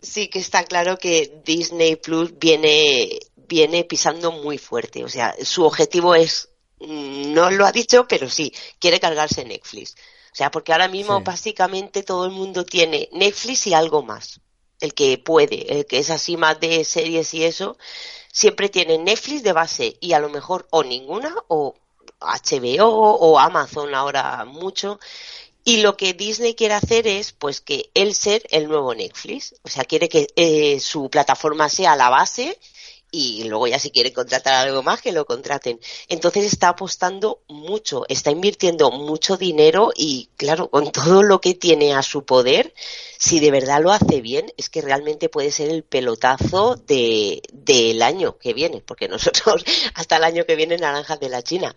Sí 0.00 0.28
que 0.28 0.38
está 0.38 0.64
claro 0.64 0.98
que 0.98 1.40
Disney 1.44 1.96
Plus 1.96 2.38
viene, 2.38 3.18
viene 3.48 3.84
pisando 3.84 4.32
muy 4.32 4.58
fuerte. 4.58 5.04
O 5.04 5.08
sea, 5.08 5.34
su 5.42 5.64
objetivo 5.64 6.14
es, 6.14 6.50
mm, 6.80 7.32
no 7.32 7.50
lo 7.50 7.64
ha 7.64 7.72
dicho, 7.72 8.06
pero 8.08 8.28
sí, 8.28 8.52
quiere 8.78 9.00
cargarse 9.00 9.44
Netflix. 9.44 9.94
O 10.32 10.36
sea, 10.36 10.50
porque 10.50 10.72
ahora 10.72 10.88
mismo 10.88 11.20
básicamente 11.20 12.02
todo 12.02 12.26
el 12.26 12.32
mundo 12.32 12.64
tiene 12.64 13.08
Netflix 13.12 13.66
y 13.68 13.74
algo 13.74 14.02
más. 14.02 14.40
El 14.84 14.94
que 14.94 15.18
puede, 15.18 15.78
el 15.78 15.86
que 15.86 15.98
es 15.98 16.10
así 16.10 16.36
más 16.36 16.60
de 16.60 16.84
series 16.84 17.32
y 17.34 17.44
eso, 17.44 17.76
siempre 18.32 18.68
tiene 18.68 18.98
Netflix 18.98 19.42
de 19.42 19.52
base 19.52 19.96
y 20.00 20.12
a 20.12 20.18
lo 20.20 20.28
mejor 20.28 20.66
o 20.70 20.84
ninguna 20.84 21.34
o 21.48 21.74
HBO 22.20 22.86
o 22.86 23.38
Amazon 23.38 23.94
ahora 23.94 24.44
mucho. 24.44 25.00
Y 25.64 25.78
lo 25.78 25.96
que 25.96 26.12
Disney 26.12 26.54
quiere 26.54 26.74
hacer 26.74 27.06
es, 27.06 27.32
pues, 27.32 27.62
que 27.62 27.90
él 27.94 28.14
ser 28.14 28.42
el 28.50 28.68
nuevo 28.68 28.94
Netflix. 28.94 29.54
O 29.62 29.68
sea, 29.68 29.84
quiere 29.84 30.10
que 30.10 30.26
eh, 30.36 30.78
su 30.78 31.08
plataforma 31.08 31.70
sea 31.70 31.96
la 31.96 32.10
base 32.10 32.58
y 33.14 33.44
luego 33.44 33.68
ya 33.68 33.78
si 33.78 33.90
quieren 33.90 34.12
contratar 34.12 34.66
algo 34.66 34.82
más 34.82 35.00
que 35.00 35.12
lo 35.12 35.24
contraten. 35.24 35.78
Entonces 36.08 36.44
está 36.52 36.70
apostando 36.70 37.42
mucho, 37.48 38.04
está 38.08 38.32
invirtiendo 38.32 38.90
mucho 38.90 39.36
dinero 39.36 39.92
y 39.94 40.30
claro, 40.36 40.68
con 40.68 40.90
todo 40.90 41.22
lo 41.22 41.40
que 41.40 41.54
tiene 41.54 41.94
a 41.94 42.02
su 42.02 42.24
poder, 42.24 42.74
si 43.18 43.38
de 43.38 43.52
verdad 43.52 43.80
lo 43.80 43.92
hace 43.92 44.20
bien, 44.20 44.52
es 44.56 44.68
que 44.68 44.82
realmente 44.82 45.28
puede 45.28 45.52
ser 45.52 45.70
el 45.70 45.84
pelotazo 45.84 46.74
de, 46.74 47.40
del 47.52 48.02
año 48.02 48.36
que 48.36 48.52
viene, 48.52 48.82
porque 48.84 49.06
nosotros 49.08 49.64
hasta 49.94 50.16
el 50.16 50.24
año 50.24 50.44
que 50.44 50.56
viene 50.56 50.76
naranjas 50.76 51.20
de 51.20 51.28
la 51.28 51.42
China. 51.42 51.74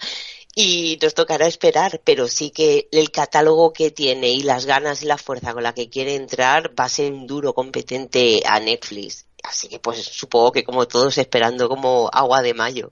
Y 0.56 0.98
nos 1.04 1.14
tocará 1.14 1.46
esperar, 1.46 2.02
pero 2.04 2.28
sí 2.28 2.50
que 2.50 2.88
el 2.92 3.12
catálogo 3.12 3.74
que 3.74 3.92
tiene 3.92 4.30
y 4.32 4.42
las 4.42 4.66
ganas 4.66 5.04
y 5.04 5.06
la 5.06 5.20
fuerza 5.20 5.54
con 5.54 5.62
la 5.62 5.76
que 5.76 5.88
quiere 5.88 6.16
entrar 6.16 6.72
va 6.78 6.86
a 6.86 6.90
ser 6.90 7.14
un 7.14 7.28
duro 7.28 7.54
competente 7.54 8.42
a 8.44 8.60
Netflix 8.60 9.27
Así 9.48 9.70
que 9.70 9.80
pues 9.80 10.04
supongo 10.04 10.52
que 10.52 10.64
como 10.64 10.86
todos 10.88 11.18
esperando 11.18 11.70
como 11.70 12.10
agua 12.12 12.42
de 12.42 12.54
mayo. 12.54 12.90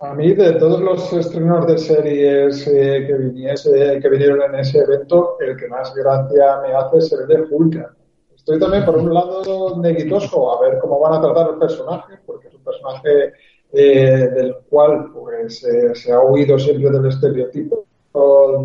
A 0.00 0.14
mí 0.14 0.32
de 0.32 0.52
todos 0.52 0.80
los 0.80 1.12
estrenos 1.12 1.66
de 1.66 1.76
series 1.76 2.68
eh, 2.68 3.04
que, 3.04 3.14
viniese, 3.14 3.98
que 4.00 4.08
vinieron 4.08 4.42
en 4.42 4.60
ese 4.60 4.78
evento, 4.78 5.36
el 5.40 5.56
que 5.56 5.66
más 5.66 5.92
gracia 5.92 6.60
me 6.62 6.72
hace 6.72 6.98
es 6.98 7.12
el 7.12 7.26
de 7.26 7.42
Hulk. 7.50 7.94
estoy 8.36 8.60
también 8.60 8.84
por 8.84 8.96
un 8.96 9.12
lado 9.12 9.76
neguitoso 9.80 10.52
a 10.52 10.60
ver 10.60 10.78
cómo 10.78 11.00
van 11.00 11.14
a 11.14 11.20
tratar 11.20 11.50
el 11.50 11.58
personaje, 11.58 12.20
porque 12.24 12.46
es 12.46 12.54
un 12.54 12.62
personaje 12.62 13.32
eh, 13.72 14.30
del 14.36 14.56
cual 14.70 15.10
pues 15.12 15.64
eh, 15.64 15.96
se 15.96 16.12
ha 16.12 16.20
huido 16.20 16.56
siempre 16.60 16.90
del 16.90 17.06
estereotipo 17.06 17.84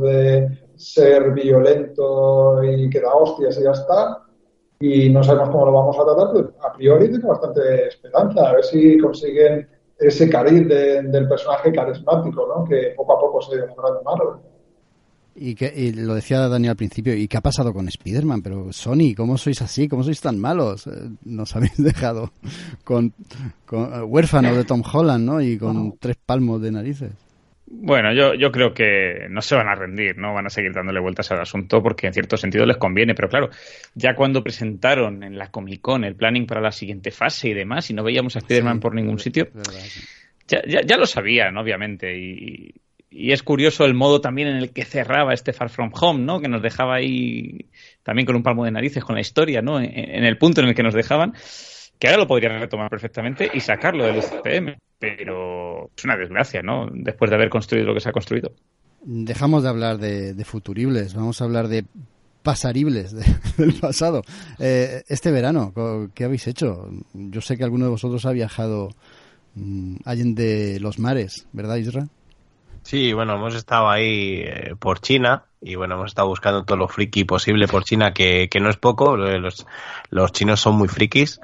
de 0.01 0.49
ser 0.75 1.31
violento 1.31 2.63
y 2.63 2.89
que 2.89 3.01
da 3.01 3.13
hostias 3.13 3.57
y 3.57 3.63
ya 3.63 3.71
está. 3.71 4.22
Y 4.85 5.09
no 5.09 5.23
sabemos 5.23 5.49
cómo 5.49 5.67
lo 5.67 5.71
vamos 5.71 5.97
a 5.97 6.03
tratar, 6.03 6.33
pero 6.33 6.53
a 6.61 6.73
priori 6.73 7.09
tengo 7.09 7.29
bastante 7.29 7.87
esperanza, 7.87 8.49
a 8.49 8.55
ver 8.55 8.65
si 8.65 8.97
consiguen 8.97 9.65
ese 9.97 10.29
cariz 10.29 10.67
del 10.67 11.25
personaje 11.29 11.71
carismático, 11.71 12.45
¿no? 12.45 12.65
Que 12.65 12.93
poco 12.97 13.13
a 13.13 13.19
poco 13.21 13.41
se 13.41 13.55
demostrará 13.55 13.95
de 13.95 14.03
Marvel. 14.03 14.41
Y, 15.35 15.55
que, 15.55 15.71
y 15.73 15.93
lo 15.93 16.15
decía 16.15 16.49
Dani 16.49 16.67
al 16.67 16.75
principio, 16.75 17.15
¿y 17.15 17.29
qué 17.29 17.37
ha 17.37 17.41
pasado 17.41 17.73
con 17.73 17.87
Spider-Man? 17.87 18.41
Pero 18.41 18.73
Sony, 18.73 19.15
¿cómo 19.15 19.37
sois 19.37 19.61
así? 19.61 19.87
¿Cómo 19.87 20.03
sois 20.03 20.19
tan 20.19 20.37
malos? 20.37 20.85
Eh, 20.87 20.91
nos 21.23 21.55
habéis 21.55 21.77
dejado 21.81 22.31
con, 22.83 23.13
con 23.65 23.85
eh, 23.85 24.03
huérfano 24.03 24.53
de 24.53 24.65
Tom 24.65 24.83
Holland, 24.83 25.25
¿no? 25.25 25.41
Y 25.41 25.57
con 25.57 25.97
tres 25.97 26.17
palmos 26.25 26.61
de 26.61 26.71
narices. 26.73 27.22
Bueno, 27.75 28.13
yo, 28.13 28.33
yo 28.33 28.51
creo 28.51 28.73
que 28.73 29.27
no 29.29 29.41
se 29.41 29.55
van 29.55 29.67
a 29.67 29.75
rendir, 29.75 30.17
no 30.17 30.33
van 30.33 30.45
a 30.45 30.49
seguir 30.49 30.71
dándole 30.73 30.99
vueltas 30.99 31.31
al 31.31 31.41
asunto 31.41 31.81
porque 31.81 32.07
en 32.07 32.13
cierto 32.13 32.37
sentido 32.37 32.65
les 32.65 32.77
conviene, 32.77 33.15
pero 33.15 33.27
claro, 33.27 33.49
ya 33.95 34.15
cuando 34.15 34.43
presentaron 34.43 35.23
en 35.23 35.37
la 35.37 35.49
Comic 35.49 35.81
Con 35.81 36.03
el 36.03 36.15
planning 36.15 36.45
para 36.45 36.61
la 36.61 36.71
siguiente 36.71 37.11
fase 37.11 37.49
y 37.49 37.53
demás, 37.53 37.89
y 37.89 37.93
no 37.93 38.03
veíamos 38.03 38.35
a 38.35 38.39
Spider-Man 38.39 38.79
por 38.79 38.93
ningún 38.93 39.19
sitio, 39.19 39.49
ya, 40.47 40.61
ya, 40.65 40.81
ya, 40.81 40.97
lo 40.97 41.05
sabían, 41.05 41.57
obviamente, 41.57 42.17
y, 42.17 42.73
y 43.15 43.31
es 43.31 43.43
curioso 43.43 43.85
el 43.85 43.93
modo 43.93 44.21
también 44.21 44.47
en 44.47 44.57
el 44.57 44.73
que 44.73 44.85
cerraba 44.85 45.33
este 45.33 45.53
Far 45.53 45.69
From 45.69 45.91
Home, 45.93 46.23
¿no? 46.23 46.41
Que 46.41 46.47
nos 46.47 46.61
dejaba 46.63 46.95
ahí 46.95 47.69
también 48.01 48.25
con 48.25 48.35
un 48.35 48.43
palmo 48.43 48.65
de 48.65 48.71
narices 48.71 49.03
con 49.03 49.15
la 49.15 49.21
historia, 49.21 49.61
¿no? 49.61 49.79
En, 49.79 50.23
el 50.25 50.37
punto 50.37 50.61
en 50.61 50.67
el 50.67 50.75
que 50.75 50.83
nos 50.83 50.95
dejaban, 50.95 51.33
que 51.99 52.07
ahora 52.07 52.17
lo 52.17 52.27
podrían 52.27 52.59
retomar 52.59 52.89
perfectamente 52.89 53.49
y 53.53 53.59
sacarlo 53.59 54.05
del 54.05 54.17
UCM. 54.17 54.75
Pero 55.03 55.89
es 55.97 56.05
una 56.05 56.15
desgracia, 56.15 56.61
¿no? 56.61 56.87
Después 56.89 57.29
de 57.29 57.35
haber 57.35 57.49
construido 57.49 57.87
lo 57.87 57.93
que 57.93 57.99
se 57.99 58.07
ha 58.07 58.13
construido. 58.13 58.53
Dejamos 59.01 59.63
de 59.63 59.67
hablar 59.67 59.97
de, 59.97 60.45
futuribles, 60.45 61.13
vamos 61.13 61.41
a 61.41 61.43
hablar 61.43 61.67
de 61.67 61.83
pasaribles 62.41 63.13
del 63.57 63.73
pasado. 63.81 64.21
Eh, 64.59 65.03
este 65.09 65.29
verano, 65.31 65.73
¿qué 66.15 66.23
habéis 66.23 66.47
hecho? 66.47 66.89
Yo 67.13 67.41
sé 67.41 67.57
que 67.57 67.65
alguno 67.65 67.83
de 67.83 67.91
vosotros 67.91 68.25
ha 68.25 68.31
viajado 68.31 68.91
mmm, 69.55 69.97
de 70.05 70.79
los 70.79 70.99
mares, 70.99 71.47
¿verdad, 71.51 71.75
Isra? 71.75 72.07
Sí, 72.83 73.11
bueno, 73.11 73.35
hemos 73.35 73.55
estado 73.55 73.89
ahí 73.89 74.43
eh, 74.45 74.75
por 74.79 75.01
China 75.01 75.43
y 75.59 75.75
bueno, 75.75 75.95
hemos 75.95 76.11
estado 76.11 76.29
buscando 76.29 76.63
todo 76.63 76.77
lo 76.77 76.87
friki 76.87 77.25
posible 77.25 77.67
por 77.67 77.83
China, 77.83 78.13
que, 78.13 78.47
que 78.49 78.61
no 78.61 78.69
es 78.69 78.77
poco, 78.77 79.17
los, 79.17 79.65
los 80.11 80.31
chinos 80.31 80.61
son 80.61 80.77
muy 80.77 80.87
frikis 80.87 81.41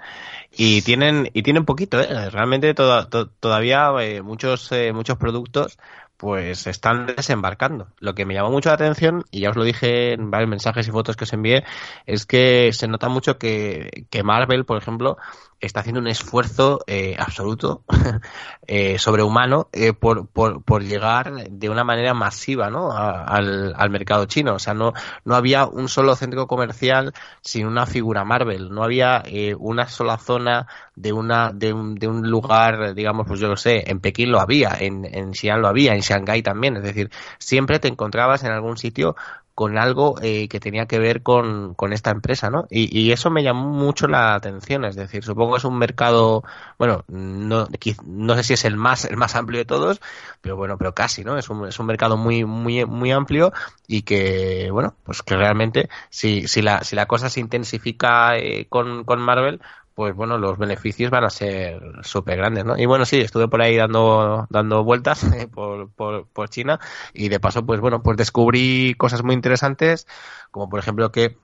y 0.52 0.82
tienen 0.82 1.30
y 1.34 1.44
tienen 1.44 1.66
poquito, 1.66 2.00
¿eh? 2.00 2.30
realmente 2.30 2.74
todavía 2.74 3.92
eh, 4.02 4.22
muchos 4.22 4.72
eh, 4.72 4.94
muchos 4.94 5.18
productos 5.18 5.78
pues 6.18 6.68
están 6.68 7.06
desembarcando. 7.06 7.88
Lo 8.00 8.14
que 8.14 8.26
me 8.26 8.34
llamó 8.34 8.52
mucho 8.52 8.68
la 8.68 8.76
atención, 8.76 9.24
y 9.32 9.40
ya 9.40 9.52
os 9.52 9.56
lo 9.56 9.64
dije 9.64 10.12
en 10.12 10.30
varios 10.30 10.50
mensajes 10.50 10.86
y 10.86 10.92
fotos 10.92 11.16
que 11.16 11.24
os 11.24 11.32
envié, 11.32 11.64
es 12.06 12.26
que 12.26 12.72
se 12.74 12.90
nota 12.90 13.08
mucho 13.08 13.38
que, 13.38 14.06
que 14.10 14.22
Marvel, 14.22 14.66
por 14.66 14.78
ejemplo, 14.78 15.18
está 15.60 15.82
haciendo 15.82 16.00
un 16.00 16.08
esfuerzo 16.08 16.80
eh, 16.88 17.16
absoluto, 17.18 17.84
eh, 18.68 18.98
sobrehumano, 18.98 19.70
eh, 19.74 19.94
por, 19.94 20.28
por, 20.28 20.64
por, 20.64 20.84
llegar 20.84 21.50
de 21.50 21.70
una 21.70 21.84
manera 21.84 22.14
masiva 22.14 22.70
¿no? 22.70 22.92
al, 22.92 23.74
al, 23.76 23.90
mercado 23.90 24.26
chino. 24.26 24.56
O 24.56 24.60
sea, 24.60 24.74
no, 24.74 24.94
no 25.26 25.36
había 25.36 25.66
un 25.66 25.90
solo 25.90 26.16
centro 26.16 26.48
comercial 26.48 27.14
sin 27.42 27.68
una 27.68 27.86
figura 27.86 28.24
Marvel. 28.24 28.70
No 28.72 28.84
había 28.84 29.22
eh, 29.26 29.56
una 29.58 29.88
sola 29.88 30.18
zona 30.18 30.68
de, 30.96 31.14
una, 31.14 31.52
de, 31.52 31.74
un, 31.74 31.96
de 31.96 32.08
un 32.08 32.30
lugar, 32.30 32.94
digamos, 32.94 33.28
pues 33.28 33.40
yo 33.40 33.48
lo 33.48 33.58
sé, 33.58 33.90
en 33.90 34.00
Pekín 34.00 34.32
lo 34.32 34.40
había, 34.40 34.76
en, 34.80 35.06
en 35.06 35.34
Xi'an 35.34 35.62
lo 35.62 35.68
había, 35.68 35.94
en 35.94 36.02
Shanghái 36.02 36.42
también. 36.42 36.78
Es 36.78 36.84
decir, 36.84 37.10
siempre 37.38 37.80
te 37.80 37.88
encontrabas 37.88 38.44
en 38.44 38.52
algún 38.52 38.78
sitio 38.78 39.16
con 39.60 39.78
algo 39.78 40.16
eh, 40.22 40.48
que 40.48 40.62
tenía 40.62 40.86
que 40.86 41.00
ver 41.00 41.22
con, 41.22 41.74
con 41.74 41.92
esta 41.92 42.12
empresa, 42.12 42.50
¿no? 42.50 42.66
Y, 42.70 43.12
eso 43.12 43.30
me 43.30 43.44
llamó 43.44 43.68
mucho 43.68 44.08
la 44.08 44.34
atención, 44.34 44.86
es 44.86 44.96
decir, 44.96 45.22
supongo 45.22 45.52
que 45.52 45.58
es 45.58 45.66
un 45.66 45.78
mercado, 45.78 46.46
bueno, 46.78 47.04
no, 47.10 47.68
no 48.06 48.36
sé 48.36 48.44
si 48.44 48.54
es 48.54 48.64
el 48.64 48.78
más, 48.78 49.04
el 49.04 49.18
más 49.18 49.36
amplio 49.36 49.60
de 49.60 49.66
todos, 49.66 50.00
pero 50.40 50.56
bueno, 50.56 50.78
pero 50.78 50.94
casi, 50.94 51.26
¿no? 51.26 51.38
Es 51.38 51.50
un, 51.50 51.68
es 51.68 51.78
un 51.78 51.88
mercado 51.88 52.16
muy, 52.16 52.46
muy, 52.46 52.86
muy 52.86 53.12
amplio 53.12 53.52
y 53.86 54.04
que, 54.04 54.70
bueno, 54.72 54.96
pues 55.04 55.24
que 55.24 55.36
realmente 55.36 55.90
si, 56.10 56.48
si, 56.48 56.62
la, 56.62 56.86
si 56.86 56.96
la 56.96 57.08
cosa 57.08 57.30
se 57.30 57.42
intensifica 57.42 58.38
eh, 58.38 58.66
con, 58.70 59.04
con 59.04 59.20
Marvel, 59.20 59.60
pues 60.00 60.16
bueno, 60.16 60.38
los 60.38 60.58
beneficios 60.58 61.12
van 61.12 61.26
a 61.26 61.30
ser 61.30 61.82
súper 62.04 62.38
grandes, 62.38 62.64
¿no? 62.64 62.78
Y 62.78 62.86
bueno, 62.86 63.04
sí, 63.04 63.20
estuve 63.20 63.50
por 63.50 63.62
ahí 63.62 63.76
dando, 63.76 64.48
dando 64.50 64.82
vueltas 64.86 65.26
por, 65.54 65.92
por, 65.92 66.26
por, 66.28 66.48
China 66.48 66.80
y 67.14 67.28
de 67.28 67.42
paso, 67.42 67.66
pues 67.66 67.82
bueno, 67.82 68.02
pues 68.02 68.16
descubrí 68.16 68.96
cosas 68.98 69.24
muy 69.24 69.36
interesantes, 69.36 70.08
como 70.52 70.70
por 70.70 70.80
ejemplo 70.80 71.12
que 71.12 71.36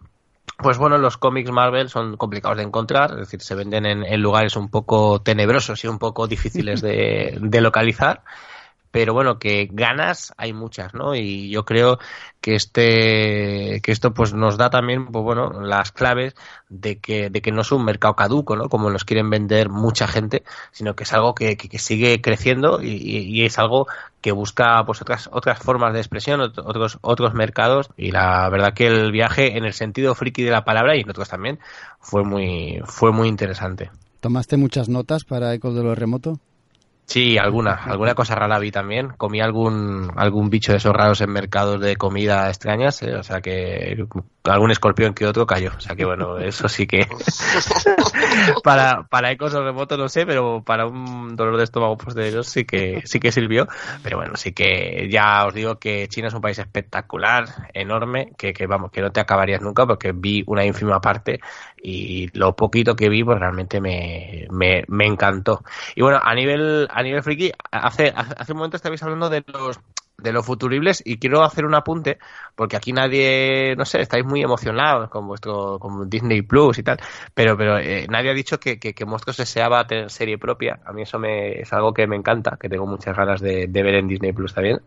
pues 0.58 0.78
bueno, 0.78 0.98
los 0.98 1.18
cómics 1.18 1.52
Marvel 1.52 1.90
son 1.90 2.16
complicados 2.16 2.56
de 2.56 2.64
encontrar, 2.64 3.12
es 3.12 3.18
decir, 3.18 3.42
se 3.42 3.56
venden 3.56 3.86
en, 3.86 4.06
en 4.06 4.22
lugares 4.22 4.56
un 4.56 4.70
poco 4.70 5.22
tenebrosos 5.22 5.84
y 5.84 5.90
un 5.90 6.00
poco 6.00 6.26
difíciles 6.26 6.80
de, 6.80 7.38
de 7.42 7.60
localizar 7.60 8.24
pero 8.96 9.14
bueno, 9.14 9.40
que 9.40 9.68
ganas 9.74 10.34
hay 10.38 10.54
muchas, 10.54 10.94
¿no? 10.94 11.16
Y 11.16 11.50
yo 11.50 11.66
creo 11.66 12.00
que 12.40 12.56
este, 12.56 13.82
que 13.84 13.92
esto 13.92 14.14
pues 14.14 14.34
nos 14.34 14.58
da 14.58 14.70
también, 14.70 15.08
pues 15.08 15.22
bueno, 15.22 15.50
las 15.60 15.92
claves 15.92 16.34
de 16.70 17.00
que, 17.00 17.30
de 17.30 17.42
que 17.42 17.52
no 17.52 17.64
es 17.64 17.74
un 17.74 17.84
mercado 17.84 18.16
caduco, 18.16 18.56
¿no? 18.56 18.70
Como 18.70 18.90
nos 18.90 19.04
quieren 19.04 19.30
vender 19.30 19.68
mucha 19.68 20.08
gente, 20.08 20.44
sino 20.72 20.96
que 20.96 21.04
es 21.04 21.12
algo 21.12 21.36
que, 21.36 21.58
que, 21.58 21.78
sigue 21.78 22.22
creciendo 22.22 22.82
y, 22.82 22.88
y, 22.88 23.44
es 23.44 23.60
algo 23.60 23.88
que 24.22 24.32
busca 24.32 24.86
pues 24.86 25.02
otras, 25.02 25.30
otras 25.34 25.60
formas 25.60 25.92
de 25.92 26.00
expresión, 26.00 26.40
otros, 26.40 26.98
otros 27.02 27.34
mercados 27.34 27.90
y 27.98 28.12
la 28.12 28.48
verdad 28.48 28.74
que 28.74 28.88
el 28.88 29.12
viaje 29.12 29.58
en 29.58 29.66
el 29.66 29.74
sentido 29.74 30.16
friki 30.16 30.42
de 30.44 30.52
la 30.52 30.64
palabra 30.64 30.96
y 30.96 31.02
en 31.02 31.10
otros 31.10 31.28
también 31.28 31.60
fue 32.00 32.24
muy, 32.24 32.80
fue 32.86 33.12
muy 33.12 33.28
interesante. 33.28 33.92
¿Tomaste 34.22 34.56
muchas 34.56 34.88
notas 34.88 35.25
para 35.25 35.54
Ecos 35.54 35.75
de 35.75 35.84
lo 35.84 35.96
Remoto? 35.96 36.40
Sí, 37.08 37.38
alguna, 37.38 37.74
alguna 37.74 38.16
cosa 38.16 38.34
rara 38.36 38.58
vi 38.58 38.72
también. 38.72 39.10
Comí 39.18 39.40
algún, 39.40 40.12
algún 40.16 40.50
bicho 40.50 40.72
de 40.72 40.80
esos 40.80 40.92
raros 40.92 41.22
en 41.22 41.32
mercados 41.32 41.80
de 41.80 41.98
comida 41.98 42.50
extrañas, 42.50 43.02
¿eh? 43.04 43.16
o 43.16 43.22
sea 43.22 43.42
que 43.42 43.96
algún 44.44 44.72
escorpión 44.72 45.14
que 45.14 45.28
otro 45.28 45.46
cayó. 45.46 45.72
O 45.78 45.80
sea 45.80 45.96
que 45.96 46.04
bueno, 46.04 46.38
eso 46.40 46.68
sí 46.68 46.88
que 46.88 47.08
para, 48.64 49.04
para 49.04 49.32
ecos 49.32 49.54
o 49.54 49.64
remotos 49.64 50.00
no 50.00 50.10
sé, 50.10 50.26
pero 50.26 50.64
para 50.64 50.88
un 50.88 51.36
dolor 51.36 51.58
de 51.58 51.66
estómago 51.66 51.96
posterior 51.96 52.44
sí 52.44 52.66
que, 52.66 53.04
sí 53.06 53.20
que 53.20 53.32
sirvió. 53.32 53.68
Pero 54.02 54.18
bueno, 54.18 54.36
sí 54.36 54.52
que 54.52 55.08
ya 55.12 55.46
os 55.46 55.54
digo 55.54 55.78
que 55.78 56.08
China 56.08 56.30
es 56.30 56.34
un 56.34 56.42
país 56.42 56.58
espectacular, 56.58 57.70
enorme, 57.74 58.32
que, 58.36 58.52
que 58.52 58.66
vamos, 58.66 58.92
que 58.92 59.02
no 59.02 59.12
te 59.12 59.20
acabarías 59.20 59.62
nunca 59.62 59.86
porque 59.86 60.12
vi 60.12 60.44
una 60.48 60.66
ínfima 60.66 61.00
parte 61.00 61.40
y 61.88 62.30
lo 62.34 62.56
poquito 62.56 62.96
que 62.96 63.10
vi 63.10 63.24
pues 63.24 63.39
realmente 63.39 63.80
me, 63.80 64.48
me, 64.50 64.84
me 64.88 65.06
encantó. 65.06 65.63
Y 65.96 66.01
bueno, 66.01 66.20
a 66.24 66.34
nivel, 66.34 66.88
a 66.89 67.04
nivel 67.04 67.22
friki, 67.22 67.51
hace, 67.72 68.12
hace 68.15 68.51
un 68.54 68.58
momento 68.58 68.77
estabais 68.77 69.04
hablando 69.04 69.30
de 69.30 69.44
los 69.48 69.80
de 70.17 70.31
los 70.31 70.45
futuribles 70.45 71.01
y 71.05 71.17
quiero 71.17 71.43
hacer 71.43 71.65
un 71.65 71.75
apunte 71.75 72.19
porque 72.55 72.77
aquí 72.77 72.93
nadie, 72.93 73.75
no 73.75 73.86
sé, 73.86 74.01
estáis 74.01 74.25
muy 74.25 74.41
emocionados 74.41 75.10
con 75.10 75.27
vuestro 75.27 75.77
con 75.79 76.10
Disney 76.10 76.41
Plus 76.41 76.79
y 76.79 76.84
tal, 76.84 76.98
pero 77.34 77.57
pero 77.57 77.77
eh, 77.79 78.07
nadie 78.10 78.31
ha 78.31 78.34
dicho 78.34 78.60
que, 78.60 78.79
que, 78.79 78.93
que 78.93 79.05
Monstruos 79.05 79.39
S.A. 79.39 79.86
tener 79.88 80.10
serie 80.10 80.38
propia. 80.38 80.79
A 80.86 80.93
mí 80.93 81.01
eso 81.01 81.19
me, 81.19 81.60
es 81.62 81.72
algo 81.74 81.93
que 81.93 82.07
me 82.07 82.15
encanta, 82.15 82.57
que 82.60 82.69
tengo 82.69 82.86
muchas 82.86 83.15
ganas 83.15 83.41
de, 83.41 83.67
ver 83.67 83.95
en 83.95 84.07
Disney 84.07 84.34
Plus 84.34 84.53
también. 84.53 84.81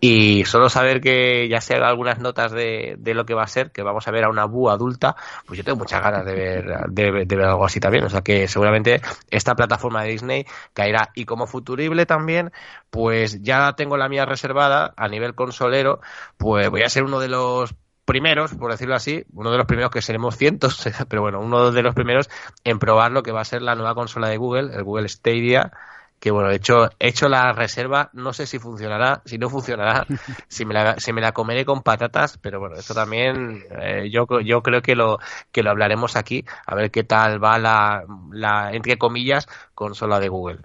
Y 0.00 0.44
solo 0.44 0.68
saber 0.68 1.00
que 1.00 1.48
ya 1.48 1.60
se 1.60 1.74
haga 1.74 1.88
algunas 1.88 2.18
notas 2.18 2.52
de, 2.52 2.96
de, 2.98 3.14
lo 3.14 3.24
que 3.24 3.34
va 3.34 3.44
a 3.44 3.48
ser, 3.48 3.70
que 3.70 3.82
vamos 3.82 4.06
a 4.08 4.10
ver 4.10 4.24
a 4.24 4.28
una 4.28 4.46
Bu 4.46 4.70
adulta, 4.70 5.16
pues 5.46 5.58
yo 5.58 5.64
tengo 5.64 5.78
muchas 5.78 6.02
ganas 6.02 6.24
de 6.24 6.34
ver, 6.34 6.64
de, 6.88 7.10
ver 7.10 7.42
algo 7.42 7.64
así 7.64 7.80
también. 7.80 8.04
O 8.04 8.10
sea 8.10 8.22
que 8.22 8.48
seguramente 8.48 9.00
esta 9.30 9.54
plataforma 9.54 10.02
de 10.02 10.10
Disney 10.10 10.46
caerá. 10.72 11.10
Y 11.14 11.24
como 11.24 11.46
futurible 11.46 12.06
también, 12.06 12.52
pues 12.90 13.42
ya 13.42 13.74
tengo 13.74 13.96
la 13.96 14.08
mía 14.08 14.26
reservada 14.56 14.94
a 14.96 15.08
nivel 15.08 15.34
consolero, 15.34 16.00
pues 16.36 16.68
voy 16.70 16.82
a 16.82 16.88
ser 16.88 17.04
uno 17.04 17.20
de 17.20 17.28
los 17.28 17.74
primeros, 18.04 18.54
por 18.54 18.70
decirlo 18.70 18.94
así, 18.94 19.24
uno 19.32 19.50
de 19.50 19.58
los 19.58 19.66
primeros 19.66 19.90
que 19.90 20.02
seremos 20.02 20.36
cientos, 20.36 20.84
pero 21.08 21.22
bueno, 21.22 21.40
uno 21.40 21.70
de 21.72 21.82
los 21.82 21.94
primeros 21.94 22.28
en 22.64 22.78
probar 22.78 23.12
lo 23.12 23.22
que 23.22 23.32
va 23.32 23.40
a 23.40 23.44
ser 23.44 23.62
la 23.62 23.74
nueva 23.74 23.94
consola 23.94 24.28
de 24.28 24.36
Google, 24.36 24.74
el 24.74 24.84
Google 24.84 25.08
Stadia, 25.08 25.72
que 26.18 26.30
bueno, 26.30 26.50
he 26.50 26.56
hecho, 26.56 26.88
he 26.98 27.08
hecho 27.08 27.28
la 27.28 27.52
reserva, 27.52 28.08
no 28.14 28.32
sé 28.32 28.46
si 28.46 28.58
funcionará, 28.58 29.20
si 29.26 29.36
no 29.36 29.50
funcionará, 29.50 30.06
si 30.48 30.64
me 30.64 30.72
la, 30.72 30.98
si 30.98 31.12
me 31.12 31.20
la 31.20 31.32
comeré 31.32 31.64
con 31.66 31.82
patatas, 31.82 32.38
pero 32.38 32.58
bueno, 32.58 32.76
esto 32.76 32.94
también 32.94 33.64
eh, 33.70 34.08
yo, 34.10 34.26
yo 34.40 34.62
creo 34.62 34.80
que 34.80 34.94
lo, 34.94 35.18
que 35.52 35.62
lo 35.62 35.70
hablaremos 35.70 36.16
aquí, 36.16 36.44
a 36.64 36.74
ver 36.74 36.90
qué 36.90 37.04
tal 37.04 37.42
va 37.42 37.58
la, 37.58 38.04
la 38.32 38.72
entre 38.72 38.96
comillas, 38.96 39.46
consola 39.74 40.18
de 40.20 40.28
Google. 40.28 40.60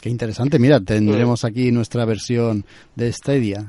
Qué 0.00 0.08
interesante, 0.08 0.58
mira, 0.58 0.80
tendremos 0.80 1.44
aquí 1.44 1.70
nuestra 1.70 2.04
versión 2.04 2.64
de 2.94 3.12
Stadia. 3.12 3.66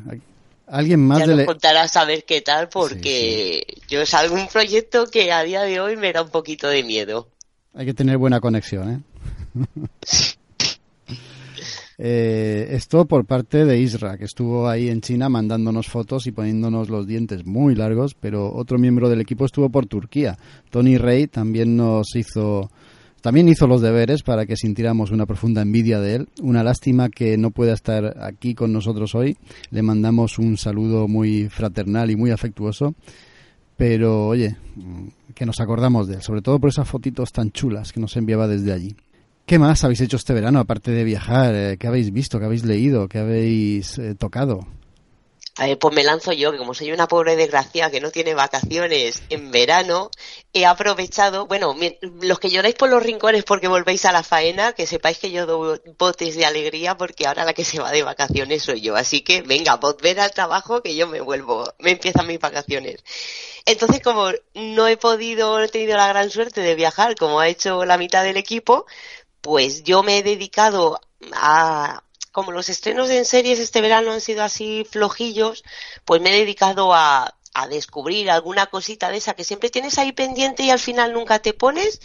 Alguien 0.68 1.02
más 1.02 1.20
ya 1.20 1.28
del... 1.28 1.38
nos 1.38 1.46
contarás 1.46 1.98
a 1.98 2.06
ver 2.06 2.24
qué 2.24 2.42
tal, 2.42 2.70
porque 2.70 3.66
yo 3.90 4.06
salgo 4.06 4.36
un 4.36 4.48
proyecto 4.48 5.08
que 5.08 5.32
a 5.34 5.44
día 5.44 5.64
de 5.64 5.82
hoy 5.82 5.98
me 5.98 6.14
da 6.14 6.22
un 6.22 6.30
poquito 6.30 6.70
de 6.70 6.84
miedo. 6.84 7.28
Hay 7.74 7.86
que 7.86 7.94
tener 7.94 8.18
buena 8.18 8.40
conexión, 8.40 9.04
¿eh? 9.56 9.68
Eh, 12.04 12.70
esto 12.72 13.06
por 13.06 13.28
parte 13.28 13.64
de 13.64 13.78
Isra, 13.78 14.18
que 14.18 14.26
estuvo 14.26 14.68
ahí 14.68 14.90
en 14.90 15.02
China 15.02 15.30
mandándonos 15.30 15.88
fotos 15.88 16.26
y 16.26 16.32
poniéndonos 16.32 16.90
los 16.90 17.06
dientes 17.06 17.46
muy 17.46 17.76
largos, 17.76 18.16
pero 18.16 18.52
otro 18.52 18.80
miembro 18.80 19.08
del 19.08 19.22
equipo 19.22 19.46
estuvo 19.46 19.70
por 19.70 19.86
Turquía. 19.86 20.36
Tony 20.72 20.98
Rey 20.98 21.28
también 21.28 21.78
nos 21.78 22.16
hizo 22.16 22.72
también 23.22 23.48
hizo 23.48 23.68
los 23.68 23.82
deberes 23.82 24.24
para 24.24 24.46
que 24.48 24.56
sintiéramos 24.56 25.12
una 25.12 25.28
profunda 25.28 25.62
envidia 25.62 26.00
de 26.00 26.16
él. 26.16 26.30
Una 26.42 26.64
lástima 26.64 27.10
que 27.10 27.38
no 27.38 27.52
pueda 27.52 27.74
estar 27.74 28.18
aquí 28.22 28.56
con 28.56 28.74
nosotros 28.74 29.14
hoy. 29.14 29.38
Le 29.70 29.84
mandamos 29.84 30.40
un 30.40 30.58
saludo 30.58 31.08
muy 31.08 31.48
fraternal 31.48 32.10
y 32.10 32.16
muy 32.16 32.32
afectuoso. 32.32 32.96
Pero 33.78 34.28
oye, 34.28 34.56
que 35.36 35.46
nos 35.46 35.60
acordamos 35.60 36.08
de 36.08 36.16
él, 36.16 36.22
sobre 36.22 36.42
todo 36.42 36.60
por 36.60 36.70
esas 36.70 36.88
fotitos 36.88 37.32
tan 37.32 37.52
chulas 37.52 37.92
que 37.94 38.00
nos 38.00 38.16
enviaba 38.18 38.48
desde 38.48 38.74
allí. 38.74 38.96
¿Qué 39.46 39.60
más 39.60 39.84
habéis 39.84 40.02
hecho 40.02 40.18
este 40.18 40.34
verano, 40.34 40.60
aparte 40.60 40.92
de 40.92 41.04
viajar? 41.04 41.54
Eh, 41.56 41.78
¿Qué 41.78 41.88
habéis 41.88 42.12
visto? 42.12 42.40
¿Qué 42.40 42.46
habéis 42.46 42.64
leído? 42.64 43.08
¿Qué 43.08 43.20
habéis 43.20 43.98
eh, 43.98 44.16
tocado? 44.16 44.68
Pues 45.80 45.94
me 45.94 46.04
lanzo 46.04 46.32
yo, 46.32 46.52
que 46.52 46.58
como 46.58 46.74
soy 46.74 46.92
una 46.92 47.08
pobre 47.08 47.36
desgracia 47.36 47.92
que 47.92 48.02
no 48.02 48.10
tiene 48.10 48.34
vacaciones 48.34 49.22
en 49.30 49.52
verano, 49.52 50.10
he 50.54 50.66
aprovechado, 50.66 51.46
bueno, 51.46 51.76
los 52.22 52.40
que 52.40 52.50
lloráis 52.50 52.74
por 52.74 52.90
los 52.90 53.04
rincones 53.04 53.44
porque 53.44 53.68
volvéis 53.68 54.06
a 54.06 54.12
la 54.12 54.24
faena, 54.24 54.74
que 54.74 54.88
sepáis 54.88 55.20
que 55.20 55.30
yo 55.30 55.46
doy 55.46 55.80
botes 56.00 56.36
de 56.36 56.46
alegría 56.46 56.98
porque 56.98 57.28
ahora 57.28 57.46
la 57.46 57.54
que 57.54 57.64
se 57.64 57.80
va 57.80 57.92
de 57.92 58.02
vacaciones 58.02 58.64
soy 58.64 58.82
yo. 58.82 58.96
Así 58.96 59.22
que 59.22 59.44
venga, 59.44 59.76
volver 59.76 60.20
al 60.20 60.32
trabajo 60.32 60.82
que 60.82 60.96
yo 60.96 61.08
me 61.08 61.22
vuelvo, 61.22 61.72
me 61.78 61.92
empiezan 61.92 62.26
mis 62.26 62.40
vacaciones. 62.40 63.04
Entonces, 63.66 64.02
como 64.02 64.32
no 64.56 64.88
he 64.88 64.98
podido, 64.98 65.60
no 65.60 65.64
he 65.64 65.70
tenido 65.70 65.96
la 65.96 66.08
gran 66.08 66.32
suerte 66.32 66.62
de 66.62 66.76
viajar 66.76 67.16
como 67.16 67.40
ha 67.40 67.48
hecho 67.48 67.86
la 67.86 67.98
mitad 68.00 68.24
del 68.24 68.38
equipo, 68.38 68.86
pues 69.42 69.84
yo 69.84 70.04
me 70.04 70.18
he 70.20 70.24
dedicado 70.24 71.00
a, 71.34 72.04
como 72.32 72.52
los 72.52 72.70
estrenos 72.70 73.10
en 73.10 73.26
series 73.26 73.60
este 73.60 73.82
verano 73.82 74.12
han 74.12 74.22
sido 74.22 74.44
así 74.44 74.86
flojillos, 74.90 75.64
pues 76.06 76.22
me 76.22 76.30
he 76.30 76.40
dedicado 76.40 76.94
a, 76.94 77.36
a 77.54 77.68
descubrir 77.68 78.32
alguna 78.32 78.68
cosita 78.68 79.10
de 79.10 79.18
esa 79.18 79.34
que 79.34 79.44
siempre 79.44 79.70
tienes 79.70 79.98
ahí 79.98 80.12
pendiente 80.12 80.64
y 80.64 80.70
al 80.70 80.80
final 80.80 81.14
nunca 81.14 81.40
te 81.40 81.54
pones 81.54 82.00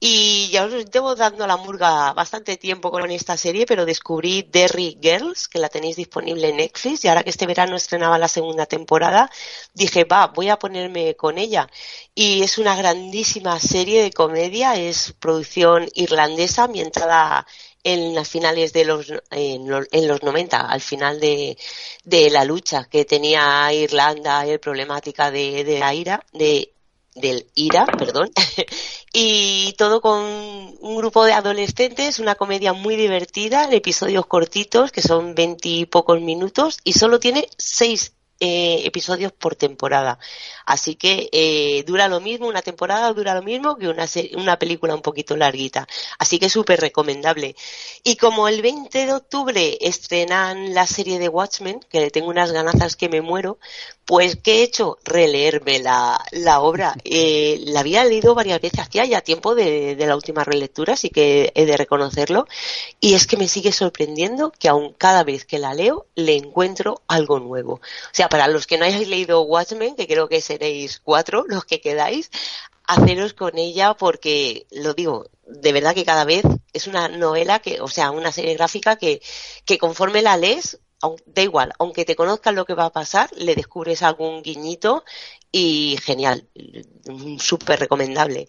y 0.00 0.48
ya 0.52 0.64
os 0.64 0.90
llevo 0.92 1.16
dando 1.16 1.46
la 1.46 1.56
murga 1.56 2.12
bastante 2.12 2.56
tiempo 2.56 2.90
con 2.92 3.10
esta 3.10 3.36
serie, 3.36 3.66
pero 3.66 3.84
descubrí 3.84 4.42
Derry 4.42 4.96
Girls, 5.02 5.48
que 5.48 5.58
la 5.58 5.68
tenéis 5.68 5.96
disponible 5.96 6.50
en 6.50 6.58
Netflix, 6.58 7.04
y 7.04 7.08
ahora 7.08 7.24
que 7.24 7.30
este 7.30 7.46
verano 7.46 7.74
estrenaba 7.74 8.16
la 8.16 8.28
segunda 8.28 8.66
temporada, 8.66 9.28
dije, 9.74 10.04
va, 10.04 10.28
voy 10.28 10.50
a 10.50 10.58
ponerme 10.58 11.16
con 11.16 11.36
ella. 11.36 11.68
Y 12.14 12.42
es 12.42 12.58
una 12.58 12.76
grandísima 12.76 13.58
serie 13.58 14.02
de 14.02 14.12
comedia, 14.12 14.76
es 14.76 15.14
producción 15.18 15.88
irlandesa, 15.94 16.64
ambientada 16.64 17.44
en 17.84 18.14
las 18.14 18.28
finales 18.28 18.72
de 18.72 18.84
los 18.84 19.12
en, 19.30 19.68
los 20.08 20.22
90 20.22 20.60
al 20.60 20.80
final 20.80 21.20
de, 21.20 21.56
de 22.04 22.30
la 22.30 22.44
lucha 22.44 22.84
que 22.84 23.04
tenía 23.04 23.72
Irlanda 23.72 24.46
y 24.46 24.50
el 24.50 24.60
problemática 24.60 25.30
de, 25.30 25.64
de 25.64 25.78
la 25.78 25.94
ira 25.94 26.24
de 26.32 26.72
del 27.18 27.46
IRA, 27.54 27.86
perdón, 27.86 28.30
y 29.12 29.74
todo 29.76 30.00
con 30.00 30.20
un 30.20 30.96
grupo 30.96 31.24
de 31.24 31.32
adolescentes, 31.32 32.18
una 32.18 32.34
comedia 32.34 32.72
muy 32.72 32.96
divertida, 32.96 33.68
episodios 33.70 34.26
cortitos 34.26 34.92
que 34.92 35.02
son 35.02 35.34
veinte 35.34 35.86
pocos 35.86 36.20
minutos 36.20 36.78
y 36.84 36.92
solo 36.92 37.18
tiene 37.18 37.48
seis 37.56 38.12
eh, 38.40 38.82
episodios 38.84 39.32
por 39.32 39.56
temporada. 39.56 40.18
Así 40.64 40.94
que 40.94 41.28
eh, 41.32 41.82
dura 41.86 42.08
lo 42.08 42.20
mismo, 42.20 42.46
una 42.46 42.62
temporada 42.62 43.12
dura 43.12 43.34
lo 43.34 43.42
mismo 43.42 43.76
que 43.76 43.88
una, 43.88 44.06
una 44.36 44.58
película 44.58 44.94
un 44.94 45.02
poquito 45.02 45.36
larguita. 45.36 45.88
Así 46.18 46.38
que 46.38 46.48
súper 46.48 46.80
recomendable. 46.80 47.56
Y 48.04 48.16
como 48.16 48.48
el 48.48 48.62
20 48.62 49.06
de 49.06 49.12
octubre 49.12 49.78
estrenan 49.80 50.74
la 50.74 50.86
serie 50.86 51.18
de 51.18 51.28
Watchmen, 51.28 51.80
que 51.88 52.00
le 52.00 52.10
tengo 52.10 52.28
unas 52.28 52.52
ganazas 52.52 52.96
que 52.96 53.08
me 53.08 53.22
muero, 53.22 53.58
pues 54.04 54.36
¿qué 54.36 54.60
he 54.60 54.62
hecho? 54.62 54.98
Releerme 55.04 55.80
la, 55.80 56.20
la 56.32 56.60
obra. 56.60 56.94
Eh, 57.10 57.60
la 57.64 57.80
había 57.80 58.04
leído 58.04 58.34
varias 58.34 58.60
veces, 58.60 58.80
hacía 58.80 59.04
ya 59.06 59.22
tiempo 59.22 59.54
de, 59.54 59.96
de 59.96 60.06
la 60.06 60.14
última 60.14 60.44
relectura, 60.44 60.92
así 60.92 61.08
que 61.08 61.52
he 61.54 61.64
de 61.64 61.76
reconocerlo. 61.76 62.46
Y 63.00 63.14
es 63.14 63.26
que 63.26 63.36
me 63.36 63.48
sigue 63.48 63.72
sorprendiendo 63.72 64.52
que 64.52 64.68
aún 64.68 64.92
cada 64.92 65.24
vez 65.24 65.44
que 65.44 65.58
la 65.58 65.74
leo 65.74 66.06
le 66.14 66.36
encuentro 66.36 67.02
algo 67.08 67.40
nuevo. 67.40 67.74
O 67.74 67.80
sea, 68.12 68.27
para 68.28 68.48
los 68.48 68.66
que 68.66 68.78
no 68.78 68.84
hayáis 68.84 69.08
leído 69.08 69.42
Watchmen, 69.42 69.96
que 69.96 70.06
creo 70.06 70.28
que 70.28 70.40
seréis 70.40 71.00
cuatro 71.00 71.44
los 71.46 71.64
que 71.64 71.80
quedáis, 71.80 72.30
haceros 72.84 73.34
con 73.34 73.58
ella 73.58 73.94
porque, 73.94 74.66
lo 74.70 74.94
digo, 74.94 75.26
de 75.46 75.72
verdad 75.72 75.94
que 75.94 76.04
cada 76.04 76.24
vez 76.24 76.42
es 76.72 76.86
una 76.86 77.08
novela 77.08 77.58
que, 77.60 77.80
o 77.80 77.88
sea, 77.88 78.10
una 78.10 78.32
serie 78.32 78.54
gráfica 78.54 78.96
que, 78.96 79.20
que 79.64 79.78
conforme 79.78 80.22
la 80.22 80.36
lees, 80.36 80.78
da 81.26 81.42
igual, 81.42 81.72
aunque 81.78 82.04
te 82.04 82.16
conozcas 82.16 82.54
lo 82.54 82.64
que 82.64 82.74
va 82.74 82.86
a 82.86 82.92
pasar, 82.92 83.30
le 83.36 83.54
descubres 83.54 84.02
algún 84.02 84.42
guiñito 84.42 85.04
y 85.52 85.98
genial, 86.02 86.48
súper 87.38 87.80
recomendable. 87.80 88.48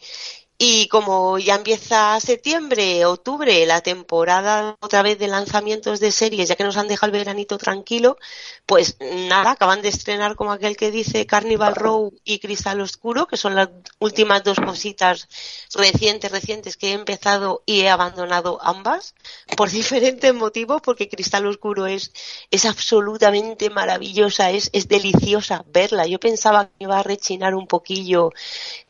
Y 0.62 0.90
como 0.90 1.40
ya 1.40 1.56
empieza 1.56 2.20
septiembre, 2.20 3.06
octubre, 3.06 3.66
la 3.66 3.80
temporada 3.80 4.76
otra 4.82 5.02
vez 5.02 5.18
de 5.18 5.30
lanzamientos 5.30 6.02
de 6.02 6.12
series, 6.12 6.50
ya 6.50 6.58
que 6.58 6.66
nos 6.66 6.76
han 6.76 6.90
dejado 6.90 7.14
el 7.14 7.18
veranito 7.18 7.58
tranquilo, 7.58 8.18
pues 8.66 8.98
nada, 9.00 9.52
acaban 9.52 9.82
de 9.82 9.88
estrenar 9.88 10.36
como 10.36 10.52
aquel 10.52 10.76
que 10.76 10.92
dice 10.92 11.26
Carnival 11.26 11.76
Row 11.76 12.14
y 12.26 12.40
Cristal 12.40 12.82
Oscuro, 12.82 13.26
que 13.26 13.38
son 13.38 13.56
las 13.56 13.70
últimas 14.00 14.44
dos 14.44 14.60
cositas 14.60 15.30
recientes, 15.74 16.30
recientes 16.30 16.76
que 16.76 16.90
he 16.90 16.94
empezado 16.94 17.64
y 17.66 17.80
he 17.80 17.90
abandonado 17.90 18.60
ambas, 18.62 19.16
por 19.56 19.70
diferentes 19.72 20.34
motivos, 20.34 20.82
porque 20.82 21.08
Cristal 21.08 21.48
Oscuro 21.48 21.88
es, 21.88 22.12
es 22.52 22.66
absolutamente 22.66 23.70
maravillosa, 23.70 24.52
es, 24.52 24.70
es 24.74 24.90
deliciosa 24.90 25.64
verla. 25.68 26.06
Yo 26.06 26.20
pensaba 26.20 26.66
que 26.66 26.84
iba 26.84 27.00
a 27.00 27.04
rechinar 27.04 27.56
un 27.56 27.66
poquillo, 27.66 28.34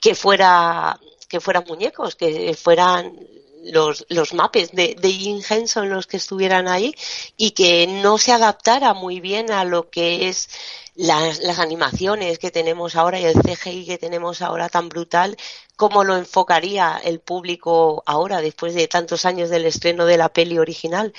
que 0.02 0.16
fuera 0.16 1.00
que 1.30 1.40
fueran 1.40 1.64
muñecos, 1.68 2.16
que 2.16 2.54
fueran 2.56 3.18
los, 3.64 4.06
los 4.10 4.34
mapes 4.34 4.72
de, 4.72 4.96
de 5.00 5.12
Jim 5.12 5.42
Henson 5.48 5.90
los 5.90 6.08
que 6.08 6.18
estuvieran 6.18 6.68
ahí 6.68 6.94
y 7.38 7.52
que 7.52 7.88
no 7.88 8.18
se 8.18 8.32
adaptara 8.32 8.94
muy 8.94 9.20
bien 9.20 9.52
a 9.52 9.64
lo 9.64 9.90
que 9.90 10.28
es 10.28 10.50
las, 10.96 11.40
las 11.40 11.60
animaciones 11.60 12.40
que 12.40 12.52
tenemos 12.52 12.96
ahora 12.96 13.20
y 13.20 13.26
el 13.26 13.42
CGI 13.42 13.86
que 13.86 13.98
tenemos 13.98 14.42
ahora 14.42 14.70
tan 14.70 14.90
brutal, 14.90 15.38
cómo 15.76 16.04
lo 16.04 16.18
enfocaría 16.18 17.00
el 17.04 17.20
público 17.20 18.04
ahora 18.06 18.42
después 18.42 18.74
de 18.74 18.88
tantos 18.88 19.26
años 19.26 19.50
del 19.50 19.66
estreno 19.66 20.06
de 20.06 20.18
la 20.18 20.30
peli 20.30 20.58
original. 20.58 21.14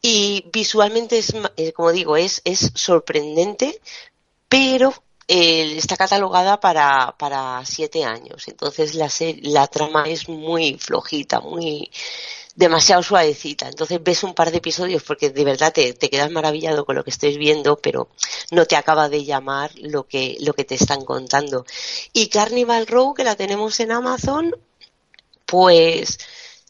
Y 0.00 0.46
visualmente 0.52 1.18
es, 1.18 1.32
eh, 1.56 1.72
como 1.72 1.92
digo, 1.92 2.16
es, 2.16 2.42
es 2.44 2.72
sorprendente, 2.74 3.80
pero 4.48 4.92
eh, 5.34 5.78
está 5.78 5.96
catalogada 5.96 6.60
para, 6.60 7.14
para 7.18 7.64
siete 7.64 8.04
años. 8.04 8.48
Entonces 8.48 8.94
la, 8.94 9.10
la 9.40 9.66
trama 9.66 10.04
es 10.04 10.28
muy 10.28 10.76
flojita, 10.78 11.40
muy 11.40 11.90
demasiado 12.54 13.02
suavecita. 13.02 13.66
Entonces 13.66 13.98
ves 14.02 14.24
un 14.24 14.34
par 14.34 14.50
de 14.50 14.58
episodios 14.58 15.02
porque 15.02 15.30
de 15.30 15.42
verdad 15.42 15.72
te, 15.72 15.94
te 15.94 16.10
quedas 16.10 16.30
maravillado 16.30 16.84
con 16.84 16.96
lo 16.96 17.02
que 17.02 17.08
estés 17.08 17.38
viendo, 17.38 17.76
pero 17.76 18.08
no 18.50 18.66
te 18.66 18.76
acaba 18.76 19.08
de 19.08 19.24
llamar 19.24 19.70
lo 19.76 20.06
que, 20.06 20.36
lo 20.40 20.52
que 20.52 20.64
te 20.64 20.74
están 20.74 21.02
contando. 21.02 21.64
Y 22.12 22.28
Carnival 22.28 22.86
Row, 22.86 23.14
que 23.14 23.24
la 23.24 23.34
tenemos 23.34 23.80
en 23.80 23.92
Amazon, 23.92 24.54
pues 25.46 26.18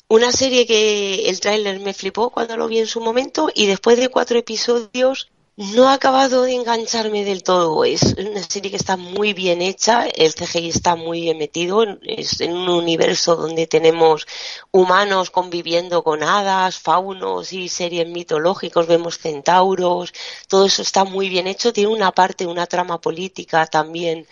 una 0.07 0.31
serie 0.31 0.69
que 0.69 1.29
el 1.29 1.41
tráiler 1.41 1.81
me 1.81 1.95
flipó 1.95 2.31
cuando 2.31 2.57
lo 2.57 2.69
vi 2.69 2.79
en 2.79 2.87
su 2.87 3.01
momento 3.01 3.51
y 3.53 3.67
después 3.67 3.99
de 3.99 4.09
cuatro 4.09 4.39
episodios 4.39 5.32
no 5.57 5.89
ha 5.89 5.95
acabado 5.95 6.43
de 6.43 6.55
engancharme 6.55 7.25
del 7.25 7.43
todo. 7.43 7.85
Es 7.85 8.15
una 8.15 8.43
serie 8.43 8.71
que 8.71 8.77
está 8.77 8.97
muy 8.97 9.33
bien 9.35 9.61
hecha, 9.61 10.07
el 10.07 10.35
CGI 10.35 10.69
está 10.71 10.97
muy 10.97 11.23
bien 11.23 11.39
metido, 11.39 11.85
es 12.03 12.41
en 12.41 12.53
un 12.55 12.69
universo 12.71 13.37
donde 13.37 13.67
tenemos 13.67 14.27
humanos 14.71 15.31
conviviendo 15.31 16.03
con 16.03 16.23
hadas, 16.23 16.79
faunos 16.79 17.53
y 17.53 17.69
series 17.69 18.09
mitológicos, 18.09 18.87
vemos 18.87 19.19
centauros, 19.19 20.13
todo 20.49 20.67
eso 20.67 20.83
está 20.83 21.05
muy 21.05 21.29
bien 21.29 21.47
hecho, 21.47 21.73
tiene 21.73 21.91
una 21.93 22.13
parte, 22.13 22.47
una 22.47 22.67
trama 22.67 23.01
política 23.01 23.67
también 23.67 24.27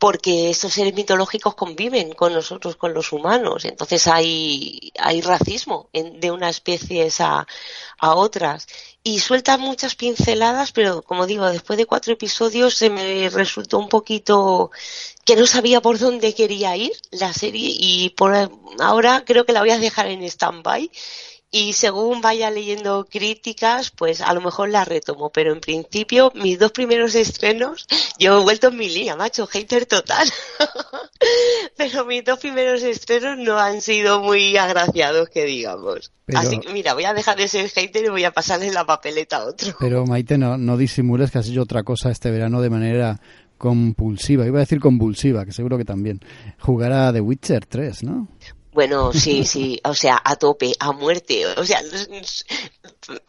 porque 0.00 0.48
estos 0.48 0.72
seres 0.72 0.94
mitológicos 0.94 1.54
conviven 1.54 2.14
con 2.14 2.32
nosotros, 2.32 2.76
con 2.76 2.94
los 2.94 3.12
humanos. 3.12 3.66
Entonces 3.66 4.06
hay, 4.06 4.92
hay 4.98 5.20
racismo 5.20 5.90
de 5.92 6.30
una 6.30 6.48
especie 6.48 7.06
a, 7.18 7.46
a 7.98 8.14
otras. 8.14 8.66
Y 9.04 9.20
suelta 9.20 9.58
muchas 9.58 9.96
pinceladas, 9.96 10.72
pero 10.72 11.02
como 11.02 11.26
digo, 11.26 11.46
después 11.50 11.76
de 11.76 11.84
cuatro 11.84 12.14
episodios 12.14 12.74
se 12.74 12.88
me 12.88 13.28
resultó 13.28 13.78
un 13.78 13.90
poquito 13.90 14.70
que 15.26 15.36
no 15.36 15.46
sabía 15.46 15.82
por 15.82 15.98
dónde 15.98 16.34
quería 16.34 16.74
ir 16.76 16.92
la 17.10 17.34
serie 17.34 17.68
y 17.70 18.08
por 18.10 18.34
ahora 18.80 19.22
creo 19.26 19.44
que 19.44 19.52
la 19.52 19.60
voy 19.60 19.70
a 19.70 19.78
dejar 19.78 20.06
en 20.06 20.22
stand-by 20.22 20.90
y 21.52 21.72
según 21.72 22.20
vaya 22.20 22.50
leyendo 22.50 23.06
críticas, 23.10 23.90
pues 23.90 24.20
a 24.20 24.32
lo 24.34 24.40
mejor 24.40 24.68
la 24.68 24.84
retomo, 24.84 25.30
pero 25.30 25.52
en 25.52 25.60
principio 25.60 26.32
mis 26.34 26.58
dos 26.58 26.70
primeros 26.70 27.14
estrenos, 27.16 27.86
yo 28.18 28.38
he 28.38 28.42
vuelto 28.42 28.68
en 28.68 28.76
mi 28.76 28.88
línea, 28.88 29.16
macho, 29.16 29.46
hater 29.48 29.86
total, 29.86 30.28
pero 31.76 32.04
mis 32.04 32.24
dos 32.24 32.38
primeros 32.38 32.82
estrenos 32.82 33.36
no 33.38 33.58
han 33.58 33.80
sido 33.80 34.20
muy 34.20 34.56
agraciados, 34.56 35.28
que 35.28 35.44
digamos. 35.44 36.12
Así 36.32 36.60
que 36.60 36.72
mira, 36.72 36.94
voy 36.94 37.04
a 37.04 37.14
dejar 37.14 37.36
de 37.36 37.48
ser 37.48 37.68
hater 37.68 38.04
y 38.04 38.08
voy 38.08 38.22
a 38.22 38.30
pasarle 38.30 38.70
la 38.70 38.86
papeleta 38.86 39.38
a 39.38 39.46
otro. 39.46 39.74
Pero 39.80 40.06
Maite, 40.06 40.38
no, 40.38 40.56
no 40.56 40.76
disimules 40.76 41.32
que 41.32 41.38
has 41.38 41.48
hecho 41.48 41.62
otra 41.62 41.82
cosa 41.82 42.10
este 42.10 42.30
verano 42.30 42.60
de 42.60 42.70
manera 42.70 43.20
compulsiva, 43.58 44.46
iba 44.46 44.58
a 44.58 44.60
decir 44.60 44.78
convulsiva, 44.78 45.44
que 45.44 45.52
seguro 45.52 45.76
que 45.76 45.84
también. 45.84 46.20
Jugar 46.60 46.92
a 46.92 47.12
The 47.12 47.20
Witcher 47.20 47.66
3, 47.66 48.04
¿no? 48.04 48.28
Bueno, 48.72 49.12
sí, 49.12 49.44
sí, 49.44 49.80
o 49.84 49.94
sea, 49.94 50.20
a 50.24 50.36
tope, 50.36 50.74
a 50.78 50.92
muerte. 50.92 51.46
O 51.46 51.64
sea, 51.64 51.82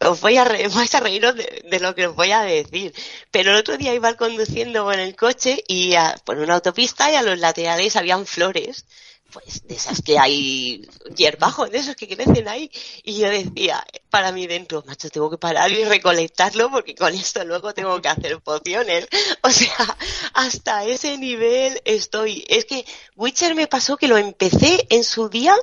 os 0.00 0.20
voy 0.20 0.36
a, 0.36 0.44
vais 0.44 0.94
a 0.94 1.00
reíros 1.00 1.34
de, 1.34 1.80
lo 1.80 1.94
que 1.94 2.06
os 2.06 2.16
voy 2.16 2.32
a 2.32 2.42
decir. 2.42 2.94
Pero 3.30 3.50
el 3.50 3.56
otro 3.56 3.76
día 3.76 3.94
iba 3.94 4.14
conduciendo 4.14 4.84
con 4.84 4.98
el 4.98 5.16
coche 5.16 5.62
y 5.66 5.94
por 6.24 6.38
una 6.38 6.54
autopista 6.54 7.10
y 7.10 7.14
a 7.14 7.22
los 7.22 7.38
laterales 7.38 7.96
habían 7.96 8.26
flores 8.26 8.84
pues 9.32 9.66
de 9.66 9.74
esas 9.74 10.02
que 10.02 10.18
hay 10.18 10.86
hierbajo, 11.16 11.66
de 11.66 11.78
esos 11.78 11.96
que 11.96 12.08
crecen 12.08 12.48
ahí. 12.48 12.70
Y 13.02 13.18
yo 13.18 13.30
decía, 13.30 13.84
para 14.10 14.30
mí 14.32 14.46
dentro, 14.46 14.84
macho, 14.86 15.10
tengo 15.10 15.30
que 15.30 15.38
parar 15.38 15.70
y 15.72 15.84
recolectarlo 15.84 16.70
porque 16.70 16.94
con 16.94 17.14
esto 17.14 17.44
luego 17.44 17.74
tengo 17.74 18.00
que 18.00 18.08
hacer 18.08 18.40
pociones. 18.40 19.08
O 19.44 19.50
sea, 19.50 19.96
hasta 20.34 20.84
ese 20.84 21.18
nivel 21.18 21.80
estoy. 21.84 22.44
Es 22.48 22.64
que 22.64 22.84
Witcher 23.16 23.54
me 23.54 23.66
pasó 23.66 23.96
que 23.96 24.06
lo 24.06 24.16
empecé 24.16 24.86
en 24.90 25.02
su 25.02 25.28
día 25.28 25.56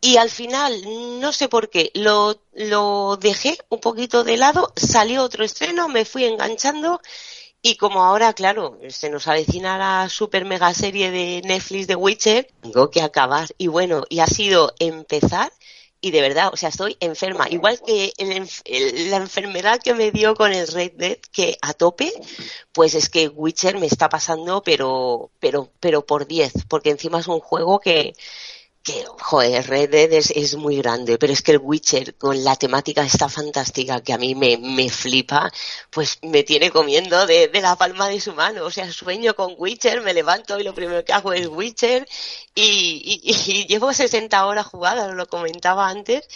y 0.00 0.18
al 0.18 0.30
final, 0.30 0.82
no 1.20 1.32
sé 1.32 1.48
por 1.48 1.70
qué, 1.70 1.90
lo, 1.94 2.40
lo 2.52 3.16
dejé 3.16 3.58
un 3.70 3.80
poquito 3.80 4.24
de 4.24 4.36
lado, 4.36 4.72
salió 4.76 5.22
otro 5.22 5.44
estreno, 5.44 5.88
me 5.88 6.04
fui 6.04 6.24
enganchando 6.24 7.00
y 7.68 7.74
como 7.74 8.04
ahora, 8.04 8.32
claro, 8.32 8.78
se 8.90 9.10
nos 9.10 9.26
avecina 9.26 9.76
la 9.76 10.08
super 10.08 10.44
mega 10.44 10.72
serie 10.72 11.10
de 11.10 11.42
Netflix 11.44 11.88
de 11.88 11.96
Witcher, 11.96 12.46
tengo 12.62 12.92
que 12.92 13.02
acabar. 13.02 13.48
Y 13.58 13.66
bueno, 13.66 14.04
y 14.08 14.20
ha 14.20 14.28
sido 14.28 14.72
empezar 14.78 15.52
y 16.00 16.12
de 16.12 16.20
verdad, 16.20 16.50
o 16.52 16.56
sea, 16.56 16.68
estoy 16.68 16.96
enferma. 17.00 17.48
Igual 17.50 17.80
que 17.84 18.12
la 19.10 19.16
enfermedad 19.16 19.80
que 19.82 19.94
me 19.94 20.12
dio 20.12 20.36
con 20.36 20.52
el 20.52 20.68
Red 20.68 20.92
Dead, 20.92 21.18
que 21.32 21.58
a 21.60 21.72
tope, 21.72 22.12
pues 22.70 22.94
es 22.94 23.08
que 23.08 23.26
Witcher 23.26 23.78
me 23.78 23.86
está 23.86 24.08
pasando, 24.08 24.62
pero, 24.62 25.32
pero, 25.40 25.68
pero 25.80 26.06
por 26.06 26.28
10, 26.28 26.66
porque 26.68 26.90
encima 26.90 27.18
es 27.18 27.26
un 27.26 27.40
juego 27.40 27.80
que, 27.80 28.14
que, 28.86 29.04
joder, 29.20 29.66
Red 29.66 29.90
Dead 29.90 30.12
es, 30.12 30.54
muy 30.56 30.76
grande, 30.76 31.18
pero 31.18 31.32
es 31.32 31.42
que 31.42 31.50
el 31.52 31.58
Witcher 31.58 32.14
con 32.14 32.44
la 32.44 32.54
temática 32.54 33.02
está 33.04 33.28
fantástica 33.28 34.00
que 34.00 34.12
a 34.12 34.18
mí 34.18 34.36
me, 34.36 34.56
me 34.58 34.88
flipa, 34.88 35.50
pues 35.90 36.18
me 36.22 36.44
tiene 36.44 36.70
comiendo 36.70 37.26
de, 37.26 37.48
de, 37.48 37.60
la 37.60 37.74
palma 37.74 38.08
de 38.08 38.20
su 38.20 38.32
mano. 38.32 38.64
O 38.64 38.70
sea, 38.70 38.90
sueño 38.92 39.34
con 39.34 39.54
Witcher, 39.58 40.02
me 40.02 40.14
levanto 40.14 40.60
y 40.60 40.62
lo 40.62 40.72
primero 40.72 41.04
que 41.04 41.12
hago 41.12 41.32
es 41.32 41.48
Witcher 41.48 42.06
y, 42.54 43.20
y, 43.24 43.66
llevo 43.66 43.92
60 43.92 44.46
horas 44.46 44.66
jugadas, 44.66 45.12
lo 45.14 45.26
comentaba 45.26 45.88
antes, 45.88 46.28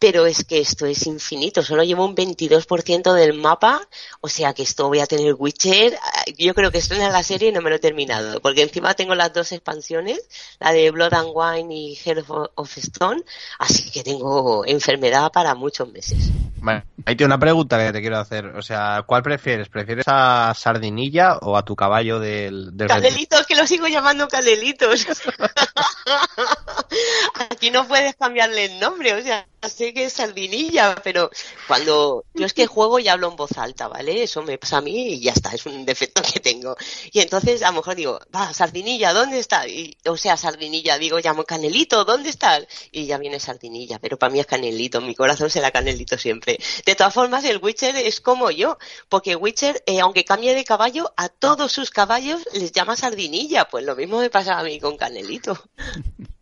pero 0.00 0.24
es 0.24 0.44
que 0.44 0.58
esto 0.58 0.86
es 0.86 1.06
infinito, 1.06 1.62
solo 1.62 1.84
llevo 1.84 2.06
un 2.06 2.16
22% 2.16 3.12
del 3.12 3.34
mapa, 3.34 3.86
o 4.22 4.28
sea 4.28 4.54
que 4.54 4.62
esto 4.62 4.88
voy 4.88 5.00
a 5.00 5.06
tener 5.06 5.34
Witcher, 5.38 5.96
yo 6.38 6.54
creo 6.54 6.72
que 6.72 6.78
estrena 6.78 7.10
la 7.10 7.22
serie 7.22 7.50
y 7.50 7.52
no 7.52 7.60
me 7.60 7.68
lo 7.68 7.76
he 7.76 7.80
terminado, 7.80 8.40
porque 8.40 8.62
encima 8.62 8.94
tengo 8.94 9.14
las 9.14 9.34
dos 9.34 9.52
expansiones, 9.52 10.26
la 10.58 10.72
de 10.72 10.90
Blood 10.90 11.12
and 11.12 11.30
Wine 11.34 11.74
y 11.74 11.94
Heart 11.96 12.24
of 12.54 12.78
Stone, 12.78 13.22
así 13.58 13.90
que 13.90 14.02
tengo 14.02 14.64
enfermedad 14.64 15.30
para 15.32 15.54
muchos 15.54 15.92
meses. 15.92 16.30
Bueno, 16.62 16.82
ahí 17.04 17.14
tengo 17.14 17.26
una 17.26 17.38
pregunta 17.38 17.78
que 17.78 17.92
te 17.92 18.00
quiero 18.00 18.18
hacer, 18.18 18.46
o 18.46 18.62
sea, 18.62 19.04
¿cuál 19.06 19.22
prefieres? 19.22 19.68
¿Prefieres 19.68 20.06
a 20.08 20.54
Sardinilla 20.56 21.36
o 21.42 21.58
a 21.58 21.64
tu 21.64 21.76
caballo 21.76 22.20
del... 22.20 22.74
del 22.76 22.88
Canelitos, 22.88 23.46
que 23.46 23.54
lo 23.54 23.66
sigo 23.66 23.86
llamando 23.86 24.28
Canelitos. 24.28 25.06
Aquí 27.50 27.70
no 27.70 27.86
puedes 27.86 28.14
cambiarle 28.16 28.64
el 28.66 28.80
nombre, 28.80 29.14
o 29.14 29.22
sea, 29.22 29.46
sé 29.68 29.92
que 29.92 30.04
es 30.04 30.14
sardinilla, 30.14 30.94
pero 31.02 31.30
cuando 31.68 32.24
yo 32.34 32.46
es 32.46 32.54
que 32.54 32.66
juego 32.66 32.98
y 32.98 33.08
hablo 33.08 33.28
en 33.28 33.36
voz 33.36 33.58
alta, 33.58 33.88
¿vale? 33.88 34.22
Eso 34.22 34.42
me 34.42 34.58
pasa 34.58 34.78
a 34.78 34.80
mí 34.80 35.14
y 35.14 35.20
ya 35.20 35.32
está, 35.32 35.50
es 35.50 35.66
un 35.66 35.84
defecto 35.84 36.22
que 36.22 36.40
tengo. 36.40 36.76
Y 37.12 37.20
entonces 37.20 37.62
a 37.62 37.68
lo 37.68 37.74
mejor 37.74 37.96
digo, 37.96 38.18
va, 38.34 38.52
sardinilla, 38.54 39.12
¿dónde 39.12 39.38
está? 39.38 39.68
Y, 39.68 39.96
o 40.06 40.16
sea, 40.16 40.36
sardinilla, 40.36 40.98
digo, 40.98 41.18
llamo 41.18 41.44
canelito, 41.44 42.04
¿dónde 42.04 42.30
está? 42.30 42.60
Y 42.90 43.06
ya 43.06 43.18
viene 43.18 43.38
sardinilla, 43.38 43.98
pero 43.98 44.18
para 44.18 44.32
mí 44.32 44.40
es 44.40 44.46
canelito, 44.46 45.00
mi 45.00 45.14
corazón 45.14 45.50
será 45.50 45.70
canelito 45.70 46.16
siempre. 46.16 46.58
De 46.86 46.94
todas 46.94 47.12
formas, 47.12 47.44
el 47.44 47.58
Witcher 47.58 47.96
es 47.96 48.20
como 48.20 48.50
yo, 48.50 48.78
porque 49.08 49.36
Witcher, 49.36 49.82
eh, 49.86 50.00
aunque 50.00 50.24
cambie 50.24 50.54
de 50.54 50.64
caballo, 50.64 51.12
a 51.16 51.28
todos 51.28 51.72
sus 51.72 51.90
caballos 51.90 52.40
les 52.54 52.72
llama 52.72 52.96
sardinilla, 52.96 53.66
pues 53.66 53.84
lo 53.84 53.96
mismo 53.96 54.20
me 54.20 54.30
pasa 54.30 54.58
a 54.58 54.62
mí 54.62 54.80
con 54.80 54.96
canelito. 54.96 55.58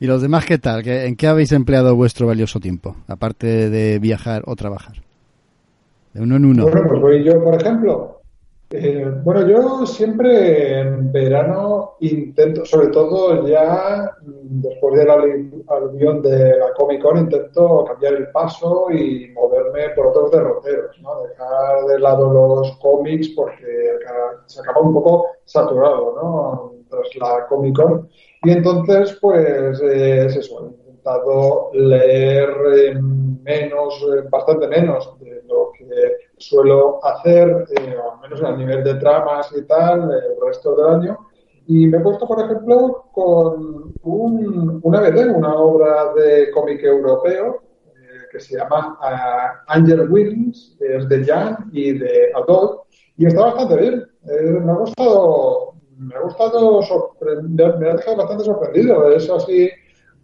¿Y 0.00 0.06
los 0.06 0.20
demás 0.20 0.44
qué 0.44 0.58
tal? 0.58 0.86
¿En 0.86 1.16
qué 1.16 1.26
habéis 1.28 1.52
empleado 1.52 1.94
vuestro 1.94 2.26
valioso 2.26 2.60
tiempo? 2.60 2.96
Aparte 3.06 3.70
de 3.70 3.98
viajar 3.98 4.42
o 4.46 4.56
trabajar. 4.56 4.96
De 6.12 6.22
uno 6.22 6.36
en 6.36 6.44
uno. 6.44 6.64
Bueno, 6.64 6.82
pues 6.88 7.00
voy 7.00 7.24
yo, 7.24 7.42
por 7.42 7.54
ejemplo. 7.54 8.20
Eh, 8.70 9.06
bueno, 9.22 9.46
yo 9.46 9.86
siempre 9.86 10.80
en 10.80 11.12
verano 11.12 11.92
intento, 12.00 12.64
sobre 12.64 12.88
todo 12.88 13.46
ya 13.46 14.10
después 14.22 14.98
del 14.98 15.10
aluvión 15.68 16.22
de 16.22 16.58
la 16.58 16.72
Comic 16.76 17.00
Con, 17.00 17.18
intento 17.18 17.84
cambiar 17.84 18.14
el 18.14 18.30
paso 18.32 18.90
y 18.90 19.30
moverme 19.32 19.90
por 19.90 20.08
otros 20.08 20.32
derroteros, 20.32 20.98
¿no? 21.02 21.22
Dejar 21.22 21.84
de 21.86 22.00
lado 22.00 22.32
los 22.32 22.76
cómics 22.78 23.28
porque 23.28 23.98
se 24.46 24.60
acaba 24.60 24.80
un 24.80 24.94
poco 24.94 25.26
saturado, 25.44 26.14
¿no? 26.16 26.72
Tras 26.88 27.14
la 27.16 27.46
Comic 27.46 27.76
Con 27.76 28.08
y 28.44 28.50
entonces, 28.50 29.16
pues 29.20 29.80
eh, 29.80 30.26
es 30.26 30.36
eso, 30.36 30.64
he 30.64 30.66
intentado 30.66 31.70
leer 31.72 32.50
eh, 32.76 32.94
menos, 33.00 34.06
eh, 34.14 34.28
bastante 34.30 34.68
menos 34.68 35.18
de 35.20 35.42
lo 35.48 35.72
que 35.72 35.86
suelo 36.36 37.04
hacer, 37.04 37.48
al 37.50 38.20
menos 38.20 38.42
a 38.42 38.56
nivel 38.56 38.84
de 38.84 38.94
tramas 38.96 39.50
y 39.56 39.62
tal, 39.62 40.02
el 40.12 40.46
resto 40.46 40.76
del 40.76 40.94
año. 40.94 41.18
Y 41.66 41.86
me 41.86 41.96
he 41.96 42.00
puesto, 42.00 42.26
por 42.26 42.44
ejemplo, 42.44 43.06
con 43.12 43.94
un, 44.02 44.80
una 44.82 45.00
BD, 45.00 45.34
una 45.34 45.54
obra 45.54 46.12
de 46.12 46.50
cómic 46.50 46.82
europeo 46.84 47.62
que 48.30 48.40
se 48.40 48.58
llama 48.58 48.98
Angel 49.68 50.10
Wings, 50.10 50.76
es 50.80 51.08
de 51.08 51.24
Jan 51.24 51.70
y 51.72 51.96
de 51.96 52.32
Adolf, 52.34 52.80
y 53.16 53.26
está 53.26 53.42
bastante 53.42 53.76
bien. 53.76 54.04
me 54.24 54.72
ha 54.72 54.74
gustado 54.74 55.73
me 55.98 56.14
ha 56.14 56.20
gustado 56.20 56.80
me 57.20 57.90
ha 57.90 57.94
dejado 57.94 58.16
bastante 58.16 58.44
sorprendido. 58.44 59.12
Es 59.12 59.28
así 59.30 59.70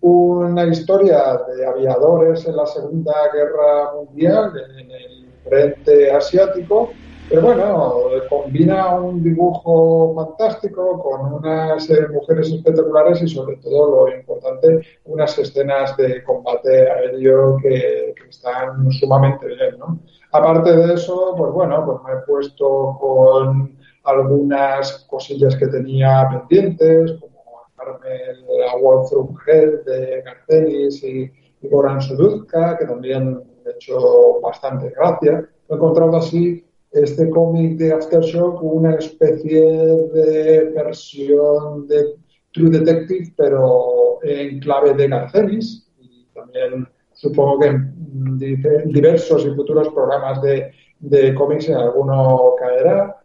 una 0.00 0.64
historia 0.66 1.40
de 1.48 1.66
aviadores 1.66 2.46
en 2.46 2.56
la 2.56 2.66
Segunda 2.66 3.12
Guerra 3.33 3.92
Mundial 3.94 4.52
en 4.78 4.90
el 4.90 5.28
frente 5.44 6.11
asiático, 6.11 6.90
pero 7.28 7.42
bueno, 7.42 7.94
combina 8.28 8.96
un 8.96 9.22
dibujo 9.22 10.14
fantástico 10.14 11.00
con 11.02 11.35
unas 11.35 11.88
eh, 11.90 12.09
mujeres 12.09 12.50
espectaculares 12.50 13.22
y 13.22 13.28
sobre 13.28 13.56
todo 13.56 14.06
lo 14.06 14.16
importante, 14.16 14.80
unas 15.04 15.38
escenas 15.38 15.96
de 15.96 16.24
combate 16.24 16.90
aéreo 16.90 17.56
que, 17.62 18.14
que 18.16 18.28
están 18.28 18.90
sumamente 18.90 19.46
bien, 19.46 19.78
¿no? 19.78 19.98
Aparte 20.33 20.76
de 20.76 20.94
eso, 20.94 21.35
pues 21.37 21.52
bueno, 21.52 21.85
pues 21.85 21.98
me 22.04 22.20
he 22.20 22.22
puesto 22.24 22.96
con 23.00 23.80
algunas 24.05 25.05
cosillas 25.09 25.57
que 25.57 25.67
tenía 25.67 26.29
pendientes, 26.31 27.13
como 27.13 27.41
Carmen 27.77 28.47
la 28.59 28.77
World 28.77 29.09
Through 29.09 29.37
Hell 29.47 29.85
de 29.85 30.23
Garcenis 30.23 31.03
y, 31.03 31.31
y 31.63 31.69
Goran 31.69 32.01
Suduzka, 32.01 32.79
que 32.79 32.87
también 32.87 33.43
me 33.65 33.71
hecho 33.73 34.41
bastante 34.41 34.91
gracia. 34.91 35.49
He 35.69 35.75
encontrado 35.75 36.17
así 36.17 36.65
este 36.91 37.31
cómic 37.31 37.79
de 37.79 37.93
Aftershock, 37.93 38.63
una 38.63 38.95
especie 38.95 39.61
de 39.63 40.73
versión 40.75 41.87
de 41.87 42.17
True 42.53 42.71
Detective, 42.71 43.33
pero 43.37 44.19
en 44.23 44.59
clave 44.61 44.95
de 44.95 45.09
Garcenis, 45.09 45.89
y 46.01 46.27
también 46.35 46.89
supongo 47.13 47.61
que 47.61 47.67
en 47.67 48.39
diversos 48.39 49.47
y 49.47 49.51
futuros 49.51 49.89
programas 49.91 50.43
de, 50.43 50.73
de 50.99 51.35
cómics 51.35 51.69
en 51.69 51.77
alguno 51.77 52.55
caerá. 52.59 53.19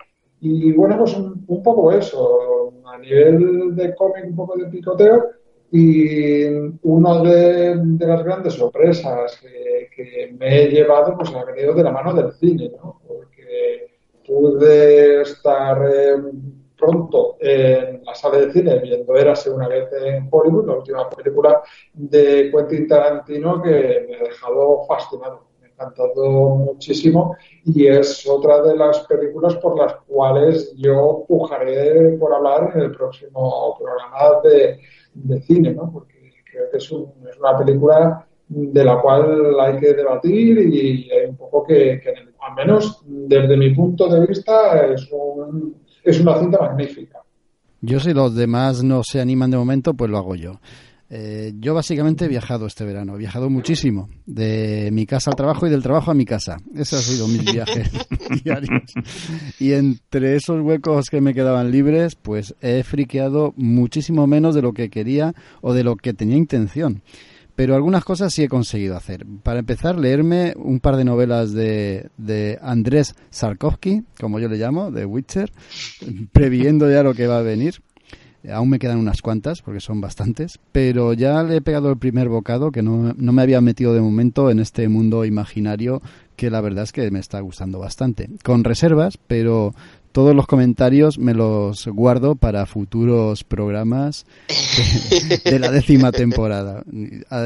Y 0.48 0.74
bueno, 0.74 1.00
pues 1.00 1.18
un, 1.18 1.64
poco 1.64 1.92
eso, 1.92 2.72
a 2.86 3.00
nivel 3.00 3.76
de 3.76 3.96
cómic, 3.96 4.26
un 4.26 4.36
poco 4.36 4.56
de 4.56 4.68
picoteo. 4.68 5.32
Y 5.72 6.46
una 6.84 7.24
de, 7.24 7.76
las 8.06 8.24
grandes 8.24 8.54
sorpresas 8.54 9.42
que, 9.42 10.36
me 10.38 10.62
he 10.62 10.68
llevado, 10.70 11.18
pues 11.18 11.34
ha 11.34 11.44
venido 11.46 11.74
de 11.74 11.84
la 11.84 11.92
mano 11.92 12.14
del 12.14 12.32
cine, 12.34 12.70
¿no? 12.78 13.02
Porque 13.08 13.88
pude 14.24 15.24
estar 15.24 15.82
pronto 16.78 17.38
en 17.40 18.04
la 18.06 18.14
sala 18.14 18.38
de 18.38 18.52
cine 18.52 18.78
viendo 18.80 19.16
Érase 19.16 19.50
una 19.50 19.68
vez 19.68 19.90
en 19.94 20.28
Hollywood, 20.30 20.68
la 20.68 20.74
última 20.76 21.10
película 21.10 21.64
de 21.92 22.52
Quentin 22.52 22.88
Tarantino 22.88 23.64
que 23.64 24.06
me 24.08 24.16
ha 24.16 24.24
dejado 24.26 24.86
fascinado, 24.88 25.48
encantado 25.76 26.56
muchísimo 26.56 27.36
y 27.66 27.88
es 27.88 28.28
otra 28.28 28.62
de 28.62 28.76
las 28.76 29.00
películas 29.02 29.56
por 29.58 29.78
las 29.78 29.96
cuales 30.08 30.74
yo 30.78 31.26
pujaré 31.28 32.18
por 32.18 32.34
hablar 32.34 32.72
en 32.76 32.82
el 32.82 32.92
próximo 32.92 33.78
programa 33.78 34.42
de, 34.44 35.42
cine, 35.42 35.74
¿no? 35.74 35.92
porque 35.92 36.32
creo 36.50 36.70
que 36.72 36.78
es, 36.78 36.84
es 36.86 37.40
una 37.40 37.58
película 37.58 38.28
de 38.48 38.84
la 38.84 39.02
cual 39.02 39.60
hay 39.60 39.80
que 39.80 39.94
debatir 39.94 40.60
y 40.60 41.10
hay 41.12 41.30
un 41.30 41.36
poco 41.36 41.64
que, 41.64 42.02
al 42.40 42.56
menos 42.56 43.02
desde 43.06 43.58
mi 43.58 43.74
punto 43.74 44.08
de 44.08 44.26
vista, 44.26 44.86
es, 44.86 45.10
es 46.04 46.20
una 46.20 46.40
cinta 46.40 46.60
magnífica. 46.60 47.20
Yo 47.82 48.00
si 48.00 48.14
los 48.14 48.36
demás 48.36 48.84
no 48.84 49.04
se 49.04 49.20
animan 49.20 49.52
de 49.52 49.58
momento, 49.58 49.94
pues 49.94 50.10
lo 50.10 50.18
hago 50.18 50.36
yo. 50.36 50.60
Eh, 51.10 51.54
yo 51.60 51.74
básicamente 51.74 52.26
he 52.26 52.28
viajado 52.28 52.66
este 52.66 52.84
verano, 52.84 53.16
he 53.16 53.20
viajado 53.20 53.50
muchísimo, 53.50 54.10
de 54.26 54.90
mi 54.92 55.06
casa 55.06 55.30
al 55.30 55.36
trabajo 55.36 55.68
y 55.68 55.70
del 55.70 55.84
trabajo 55.84 56.12
a 56.12 56.16
mi 56.16 56.26
casa. 56.26 56.58
Ese 56.74 56.96
ha 56.96 57.00
sido 57.00 57.28
mis 57.28 57.44
viajes 57.52 57.90
diarios. 58.44 58.94
Y 59.60 59.74
entre 59.74 60.36
esos 60.36 60.62
huecos 60.62 61.10
que 61.10 61.22
me 61.22 61.34
quedaban 61.34 61.72
libres, 61.72 62.16
pues 62.16 62.56
he 62.62 62.84
friqueado 62.84 63.54
muchísimo 63.56 64.26
menos 64.26 64.56
de 64.56 64.62
lo 64.62 64.74
que 64.74 64.90
quería 64.90 65.36
o 65.62 65.74
de 65.74 65.84
lo 65.84 65.96
que 65.96 66.14
tenía 66.14 66.38
intención 66.38 67.04
pero 67.56 67.76
algunas 67.76 68.04
cosas 68.04 68.34
sí 68.34 68.44
he 68.44 68.50
conseguido 68.50 68.96
hacer. 68.98 69.26
Para 69.44 69.60
empezar, 69.60 69.98
leerme 69.98 70.54
un 70.58 70.80
par 70.80 70.98
de 70.98 71.06
novelas 71.06 71.54
de, 71.54 72.10
de 72.18 72.60
Andrés 72.62 73.16
Sarkovsky, 73.30 74.04
como 74.20 74.40
yo 74.40 74.50
le 74.50 74.58
llamo, 74.58 74.92
de 74.92 75.06
Witcher, 75.06 75.52
previendo 76.34 76.92
ya 76.92 77.02
lo 77.02 77.14
que 77.14 77.28
va 77.28 77.40
a 77.40 77.44
venir. 77.44 77.82
Aún 78.52 78.70
me 78.70 78.80
quedan 78.80 78.98
unas 78.98 79.22
cuantas, 79.22 79.62
porque 79.62 79.80
son 79.80 80.02
bastantes, 80.02 80.60
pero 80.72 81.14
ya 81.14 81.44
le 81.44 81.58
he 81.58 81.62
pegado 81.62 81.90
el 81.90 81.98
primer 81.98 82.30
bocado, 82.30 82.72
que 82.72 82.82
no, 82.82 83.14
no 83.18 83.32
me 83.32 83.42
había 83.42 83.62
metido 83.62 83.94
de 83.94 84.02
momento 84.02 84.50
en 84.50 84.60
este 84.60 84.88
mundo 84.88 85.26
imaginario 85.26 86.02
que 86.36 86.50
la 86.50 86.62
verdad 86.62 86.84
es 86.84 86.92
que 86.92 87.10
me 87.12 87.20
está 87.20 87.40
gustando 87.40 87.80
bastante. 87.80 88.30
Con 88.44 88.64
reservas, 88.64 89.18
pero 89.18 89.74
todos 90.16 90.34
los 90.34 90.48
comentarios 90.48 91.20
me 91.20 91.34
los 91.34 91.88
guardo 91.88 92.36
para 92.36 92.66
futuros 92.66 93.44
programas 93.44 94.26
de, 95.44 95.60
la 95.60 95.72
décima 95.72 96.14
temporada. 96.14 96.84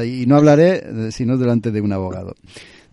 Y 0.04 0.26
no 0.26 0.36
hablaré 0.36 1.10
sino 1.10 1.36
delante 1.36 1.72
de 1.72 1.80
un 1.80 1.92
abogado. 1.92 2.36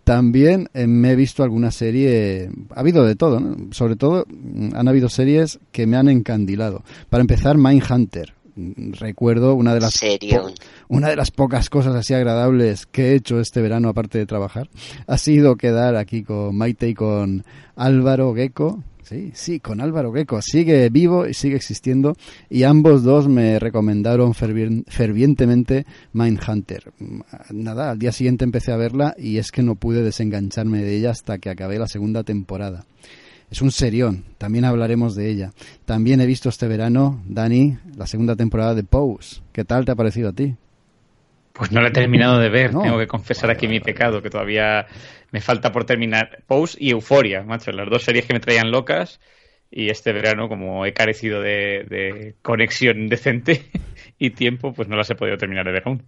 También 0.08 0.70
eh, 0.74 0.88
me 0.88 1.12
he 1.12 1.16
visto 1.18 1.44
alguna 1.44 1.70
serie, 1.70 2.50
ha 2.74 2.80
habido 2.80 3.04
de 3.04 3.18
todo, 3.18 3.42
sobre 3.72 3.98
todo 3.98 4.24
mm, 4.30 4.70
han 4.74 4.88
habido 4.88 5.10
series 5.10 5.60
que 5.74 5.86
me 5.86 5.98
han 5.98 6.08
encandilado. 6.08 6.82
Para 7.10 7.20
empezar, 7.20 7.58
Mindhunter. 7.58 8.34
Recuerdo 8.56 9.54
una 9.54 9.74
de 9.74 9.82
las 9.82 10.00
una 10.88 11.10
de 11.10 11.16
las 11.18 11.30
pocas 11.30 11.70
cosas 11.70 11.94
así 11.94 12.14
agradables 12.14 12.86
que 12.86 13.10
he 13.10 13.16
hecho 13.16 13.42
este 13.42 13.62
verano 13.62 13.90
aparte 13.90 14.18
de 14.18 14.26
trabajar 14.26 14.68
ha 15.08 15.18
sido 15.20 15.58
quedar 15.58 15.96
aquí 15.96 16.24
con 16.24 16.56
Maite 16.56 16.88
y 16.88 16.94
con 16.96 17.44
Álvaro 17.76 18.34
Gecko 18.34 18.82
Sí, 19.08 19.32
sí, 19.34 19.62
con 19.62 19.80
Álvaro 19.80 20.12
Greco. 20.12 20.42
Sigue 20.42 20.90
vivo 20.90 21.28
y 21.28 21.34
sigue 21.34 21.56
existiendo. 21.56 22.18
Y 22.50 22.64
ambos 22.64 23.04
dos 23.04 23.30
me 23.30 23.58
recomendaron 23.58 24.34
fervientemente 24.34 25.86
Mindhunter. 26.12 26.92
Nada, 27.52 27.92
al 27.92 28.00
día 28.00 28.12
siguiente 28.12 28.44
empecé 28.44 28.74
a 28.74 28.76
verla 28.76 29.16
y 29.18 29.38
es 29.38 29.52
que 29.52 29.64
no 29.64 29.76
pude 29.76 30.04
desengancharme 30.04 30.84
de 30.84 30.98
ella 30.98 31.12
hasta 31.12 31.38
que 31.38 31.50
acabé 31.50 31.80
la 31.80 31.88
segunda 31.88 32.26
temporada. 32.26 32.84
Es 33.50 33.62
un 33.62 33.72
serión, 33.72 34.26
también 34.38 34.66
hablaremos 34.66 35.16
de 35.16 35.30
ella. 35.30 35.54
También 35.86 36.20
he 36.20 36.26
visto 36.26 36.50
este 36.50 36.68
verano, 36.68 37.24
Dani, 37.30 37.78
la 37.96 38.08
segunda 38.08 38.36
temporada 38.36 38.76
de 38.76 38.84
Pose. 38.84 39.40
¿Qué 39.54 39.64
tal 39.64 39.86
te 39.86 39.94
ha 39.94 39.96
parecido 39.96 40.30
a 40.30 40.34
ti? 40.34 40.54
Pues 41.58 41.72
no 41.72 41.82
la 41.82 41.88
he 41.88 41.92
terminado 41.92 42.38
de 42.38 42.50
ver, 42.50 42.70
tengo 42.70 43.00
que 43.00 43.08
confesar 43.08 43.50
aquí 43.50 43.68
mi 43.68 43.80
pecado, 43.80 44.22
que 44.22 44.30
todavía 44.30 44.86
me 45.32 45.42
falta 45.42 45.72
por 45.72 45.86
terminar 45.86 46.44
Pose 46.46 46.78
y 46.80 46.92
Euforia, 46.92 47.42
macho, 47.42 47.72
las 47.72 47.90
dos 47.90 48.04
series 48.04 48.26
que 48.26 48.34
me 48.34 48.40
traían 48.40 48.70
locas 48.70 49.20
y 49.72 49.90
este 49.90 50.14
verano 50.14 50.50
como 50.50 50.86
he 50.86 50.94
carecido 50.94 51.42
de, 51.42 52.36
conexión 52.44 53.10
decente 53.10 53.66
y 54.20 54.30
tiempo, 54.30 54.72
pues 54.72 54.88
no 54.88 54.96
las 54.96 55.10
he 55.10 55.16
podido 55.16 55.38
terminar 55.38 55.66
de 55.66 55.72
ver 55.72 55.84
aún. 55.88 56.04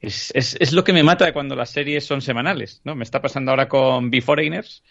Es, 0.00 0.30
es, 0.36 0.56
es, 0.60 0.72
lo 0.72 0.84
que 0.84 0.92
me 0.92 1.02
mata 1.02 1.32
cuando 1.32 1.56
las 1.56 1.70
series 1.70 2.06
son 2.06 2.22
semanales, 2.22 2.80
¿no? 2.84 2.94
Me 2.94 3.02
está 3.02 3.20
pasando 3.20 3.50
ahora 3.50 3.68
con 3.68 4.08
Beforeigners, 4.08 4.84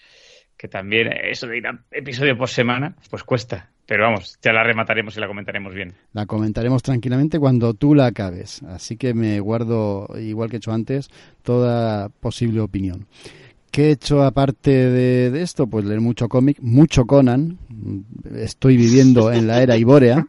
que 0.57 0.67
también 0.67 1.09
eso 1.13 1.47
de 1.47 1.57
ir 1.59 1.67
a 1.67 1.85
episodio 1.91 2.37
por 2.37 2.49
semana, 2.49 2.97
pues 3.09 3.23
cuesta. 3.23 3.71
Pero 3.87 4.03
vamos, 4.03 4.37
ya 4.41 4.51
la 4.51 4.63
remataremos 4.63 5.15
y 5.15 5.21
la 5.21 5.27
comentaremos 5.27 5.73
bien. 5.73 5.93
La 6.11 6.25
comentaremos 6.25 6.83
tranquilamente 6.83 7.39
cuando 7.39 7.73
tú 7.73 7.95
la 7.95 8.07
acabes. 8.07 8.61
Así 8.63 8.97
que 8.97 9.13
me 9.13 9.39
guardo, 9.39 10.09
igual 10.19 10.49
que 10.49 10.57
he 10.57 10.59
hecho 10.59 10.73
antes, 10.73 11.09
toda 11.41 12.09
posible 12.09 12.59
opinión. 12.59 13.07
¿Qué 13.71 13.89
he 13.89 13.91
hecho 13.91 14.23
aparte 14.23 14.71
de, 14.71 15.41
esto? 15.41 15.67
Pues 15.67 15.85
leer 15.85 16.01
mucho 16.01 16.27
cómic, 16.27 16.57
mucho 16.61 17.05
Conan. 17.05 17.59
Estoy 18.35 18.75
viviendo 18.75 19.31
en 19.31 19.47
la 19.47 19.61
era 19.61 19.77
ibórea. 19.77 20.27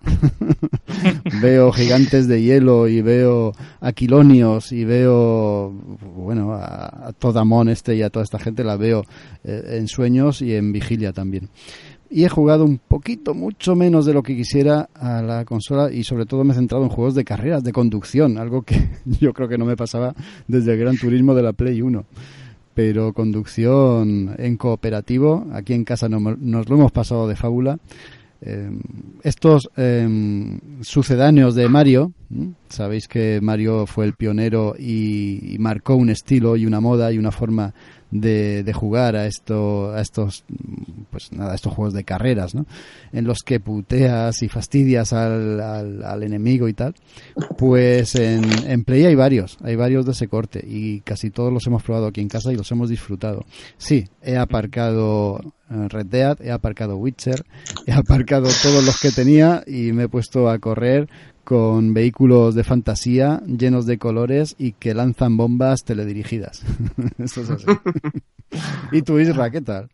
veo 1.43 1.73
gigantes 1.73 2.29
de 2.29 2.43
hielo 2.43 2.87
y 2.87 3.01
veo 3.01 3.55
aquilonios 3.81 4.71
y 4.71 4.85
veo, 4.85 5.71
bueno, 6.15 6.53
a, 6.53 7.09
a 7.09 7.13
Todamón 7.13 7.71
este 7.71 7.97
y 7.97 8.03
a 8.03 8.11
toda 8.11 8.25
esta 8.25 8.39
gente 8.39 8.63
la 8.63 8.77
veo 8.77 9.05
eh, 9.43 9.79
en 9.79 9.89
sueños 9.89 10.43
y 10.43 10.55
en 10.55 10.73
vigilia 10.73 11.13
también 11.13 11.49
y 12.11 12.25
he 12.25 12.29
jugado 12.29 12.65
un 12.65 12.79
poquito, 12.79 13.35
mucho 13.35 13.75
menos 13.75 14.07
de 14.07 14.15
lo 14.15 14.23
que 14.23 14.37
quisiera 14.37 14.89
a 14.95 15.23
la 15.23 15.45
consola 15.45 15.93
y 15.93 16.05
sobre 16.05 16.27
todo 16.27 16.45
me 16.45 16.53
he 16.53 16.57
centrado 16.57 16.85
en 16.85 16.91
juegos 16.91 17.15
de 17.15 17.25
carreras, 17.25 17.63
de 17.63 17.73
conducción, 17.73 18.39
algo 18.39 18.63
que 18.63 18.89
yo 19.21 19.33
creo 19.33 19.49
que 19.49 19.59
no 19.59 19.65
me 19.65 19.77
pasaba 19.77 20.15
desde 20.47 20.73
el 20.73 20.79
Gran 20.79 20.97
Turismo 20.97 21.35
de 21.35 21.43
la 21.43 21.53
Play 21.53 21.83
1. 21.83 22.05
Pero 22.75 23.13
conducción 23.13 24.37
en 24.39 24.57
cooperativo, 24.57 25.47
aquí 25.53 25.75
en 25.75 25.85
casa 25.85 26.09
nos, 26.09 26.23
lo 26.69 26.77
hemos 26.77 26.93
pasado 26.93 27.27
de 27.27 27.35
fábula. 27.35 27.79
Eh, 28.41 28.71
estos 29.25 29.69
eh, 29.77 30.07
sucedáneos 30.83 31.57
de 31.57 31.69
Mario, 31.69 32.13
sabéis 32.69 33.09
que 33.09 33.41
Mario 33.43 33.85
fue 33.87 34.05
el 34.05 34.13
pionero 34.13 34.77
y 34.79 35.57
marcó 35.59 35.97
un 35.97 36.11
estilo 36.11 36.57
y 36.57 36.67
una 36.67 36.81
moda 36.81 37.11
y 37.11 37.19
una 37.19 37.33
forma 37.33 37.75
de, 38.11 38.63
de 38.63 38.73
jugar 38.73 39.17
a 39.17 39.27
esto 39.27 39.93
a 39.93 40.01
estos 40.01 40.45
pues 41.11 41.33
nada 41.33 41.55
estos 41.55 41.73
juegos 41.73 41.95
de 41.95 42.05
carreras 42.05 42.55
¿no? 42.55 42.67
en 43.13 43.25
los 43.27 43.41
que 43.41 43.61
puteas 43.61 44.43
y 44.43 44.49
fastidias 44.49 45.13
al, 45.13 45.61
al, 45.61 46.23
enemigo 46.23 46.69
y 46.69 46.73
tal 46.73 46.95
pues 47.57 48.15
en, 48.15 48.45
en 48.67 48.85
Play 48.85 49.05
hay 49.05 49.15
varios 49.15 49.59
hay 49.63 49.77
varios 49.77 50.07
de 50.07 50.13
ese 50.13 50.29
corte 50.29 50.65
y 50.67 51.01
casi 51.01 51.31
todos 51.31 51.53
los 51.53 51.67
hemos 51.67 51.83
probado 51.83 52.07
aquí 52.07 52.21
en 52.21 52.29
casa 52.29 52.53
y 52.53 52.57
los 52.57 52.71
hemos 52.73 52.89
disfrutado 52.89 53.45
sí 53.77 54.09
he 54.23 54.37
aparcado 54.37 55.41
eh, 55.71 55.89
Red 55.89 56.07
Dead 56.07 56.39
he 56.41 56.51
aparcado 56.51 56.97
Witcher 56.97 57.45
he 57.87 57.93
aparcado 57.93 58.49
todos 58.63 58.85
los 58.85 58.99
que 59.01 59.11
tenía 59.11 59.63
y 59.67 59.93
me 59.93 60.05
he 60.05 60.09
puesto 60.09 60.49
a 60.49 60.59
correr 60.59 61.09
con 61.49 61.95
vehículos 61.95 62.55
de 62.55 62.63
fantasía 62.63 63.41
llenos 63.47 63.87
de 63.87 63.97
colores 63.97 64.55
y 64.59 64.73
que 64.73 64.93
lanzan 64.93 65.39
bombas 65.39 65.83
teledirigidas. 65.83 66.63
Eso 67.19 67.41
es 67.41 67.49
así. 67.49 67.65
¿Y 68.93 69.01
tú, 69.01 69.19
Isra, 69.19 69.49
qué 69.49 69.63
tal? 69.63 69.89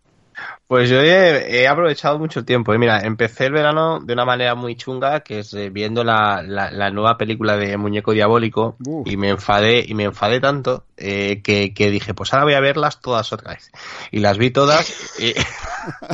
Pues 0.66 0.90
yo 0.90 1.00
he, 1.00 1.68
aprovechado 1.68 2.18
mucho 2.18 2.40
el 2.40 2.44
tiempo. 2.44 2.74
¿eh? 2.74 2.78
Mira, 2.78 3.02
empecé 3.02 3.46
el 3.46 3.52
verano 3.52 4.00
de 4.00 4.14
una 4.14 4.24
manera 4.24 4.56
muy 4.56 4.74
chunga, 4.74 5.20
que 5.20 5.38
es 5.38 5.54
eh, 5.54 5.70
viendo 5.70 6.02
la, 6.02 6.42
la, 6.42 6.90
nueva 6.90 7.16
película 7.16 7.56
de 7.56 7.76
Muñeco 7.76 8.10
Diabólico 8.10 8.76
y 9.04 9.16
me 9.16 9.28
enfadé 9.28 9.84
y 9.86 9.94
me 9.94 10.02
enfadé 10.02 10.40
tanto 10.40 10.86
eh, 10.96 11.40
que, 11.40 11.90
dije, 11.90 12.14
pues 12.14 12.32
ahora 12.32 12.46
voy 12.46 12.54
a 12.54 12.60
verlas 12.60 13.00
todas 13.00 13.32
otra 13.32 13.52
vez. 13.52 13.70
Y 14.10 14.18
las 14.18 14.36
vi 14.36 14.50
todas. 14.50 15.20
Y... 15.20 15.34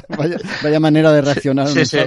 vaya, 0.62 0.80
manera 0.80 1.12
de 1.12 1.22
reaccionar. 1.22 1.68
Sí, 1.68 1.86
sí. 1.86 1.98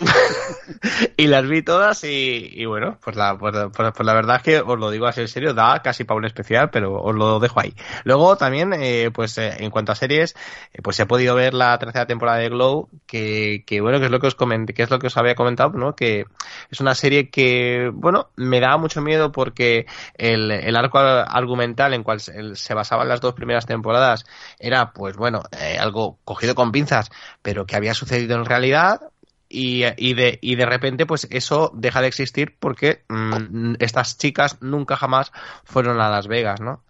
y 1.16 1.26
las 1.26 1.48
vi 1.48 1.62
todas 1.62 2.02
y, 2.04 2.64
bueno, 2.66 2.98
pues 3.02 3.16
la, 3.16 3.36
pues, 3.36 3.54
pues, 3.74 3.92
pues, 3.94 4.06
la 4.06 4.14
verdad 4.14 4.36
es 4.36 4.42
que 4.42 4.60
os 4.60 4.78
lo 4.78 4.90
digo 4.90 5.06
así 5.06 5.20
en 5.20 5.28
serio, 5.28 5.54
da 5.54 5.80
casi 5.82 6.04
para 6.04 6.18
un 6.18 6.24
especial, 6.24 6.70
pero 6.70 7.00
os 7.00 7.14
lo 7.14 7.40
dejo 7.40 7.60
ahí. 7.60 7.74
Luego 8.04 8.36
también, 8.36 8.72
pues 9.12 9.38
en 9.38 9.70
cuanto 9.70 9.92
a 9.92 9.94
series, 9.94 10.34
pues 10.82 10.98
he 11.00 11.06
podido 11.06 11.34
ver 11.34 11.54
la 11.54 11.78
tercera 11.78 12.06
temporada 12.06 12.38
de 12.38 12.48
Glow, 12.48 12.88
que, 13.06 13.64
que 13.66 13.80
bueno, 13.80 13.98
que 13.98 14.06
es 14.06 14.10
lo 14.10 14.20
que 14.20 14.28
os 14.28 14.34
comenté, 14.34 14.74
que 14.74 14.82
es 14.82 14.90
lo 14.90 14.98
que 14.98 15.08
os 15.08 15.16
había 15.16 15.34
comentado, 15.34 15.70
¿no? 15.70 15.94
Que 15.94 16.24
es 16.70 16.80
una 16.80 16.94
serie 16.94 17.30
que, 17.30 17.90
bueno, 17.92 18.30
me 18.36 18.60
daba 18.60 18.76
mucho 18.78 19.00
miedo 19.00 19.32
porque 19.32 19.86
el, 20.14 20.50
el 20.50 20.76
arco 20.76 20.98
argumental 20.98 21.94
en 21.94 22.02
cual 22.02 22.20
se, 22.20 22.74
basaban 22.74 23.08
las 23.08 23.20
dos 23.20 23.34
primeras 23.34 23.66
temporadas 23.66 24.24
era, 24.58 24.92
pues 24.92 25.16
bueno, 25.16 25.42
eh, 25.52 25.78
algo 25.78 26.18
cogido 26.24 26.54
con 26.54 26.72
pinzas, 26.72 27.10
pero 27.42 27.66
que 27.66 27.76
había 27.76 27.94
sucedido 27.94 28.36
en 28.36 28.44
realidad, 28.44 29.00
y, 29.48 30.14
de, 30.14 30.38
y 30.42 30.56
de 30.56 30.66
repente 30.66 31.06
pues 31.06 31.26
eso 31.30 31.72
deja 31.74 32.00
de 32.00 32.08
existir 32.08 32.56
porque 32.58 33.04
mm, 33.08 33.74
estas 33.78 34.18
chicas 34.18 34.58
nunca 34.60 34.96
jamás 34.96 35.32
fueron 35.64 36.00
a 36.00 36.10
Las 36.10 36.26
Vegas, 36.28 36.60
¿no? 36.60 36.82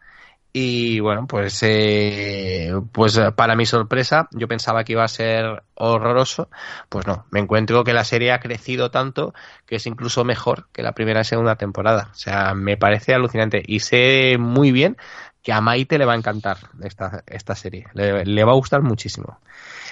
Y 0.53 0.99
bueno, 1.01 1.27
pues, 1.27 1.61
eh, 1.63 2.73
pues 2.91 3.21
para 3.37 3.55
mi 3.55 3.67
sorpresa, 3.67 4.29
yo 4.33 4.49
pensaba 4.49 4.83
que 4.83 4.93
iba 4.93 5.05
a 5.05 5.09
ser 5.09 5.63
horroroso. 5.75 6.49
Pues 6.89 7.07
no, 7.07 7.27
me 7.31 7.41
encuentro 7.41 7.85
que 7.85 7.93
la 7.93 8.05
serie 8.05 8.33
ha 8.33 8.41
crecido 8.41 8.91
tanto 8.91 9.35
que 9.67 9.77
es 9.77 9.87
incluso 9.87 10.25
mejor 10.25 10.69
que 10.73 10.83
la 10.83 10.93
primera 10.93 11.21
y 11.21 11.25
segunda 11.25 11.57
temporada. 11.57 12.09
O 12.13 12.15
sea, 12.15 12.55
me 12.55 12.77
parece 12.77 13.15
alucinante. 13.15 13.63
Y 13.65 13.81
sé 13.81 14.37
muy 14.39 14.73
bien 14.73 14.97
que 15.43 15.53
a 15.53 15.61
Maite 15.61 15.99
le 15.99 16.07
va 16.07 16.15
a 16.15 16.17
encantar 16.17 16.57
esta, 16.83 17.23
esta 17.27 17.55
serie. 17.55 17.87
Le, 17.93 18.25
le 18.25 18.45
va 18.45 18.53
a 18.53 18.57
gustar 18.57 18.83
muchísimo. 18.83 19.39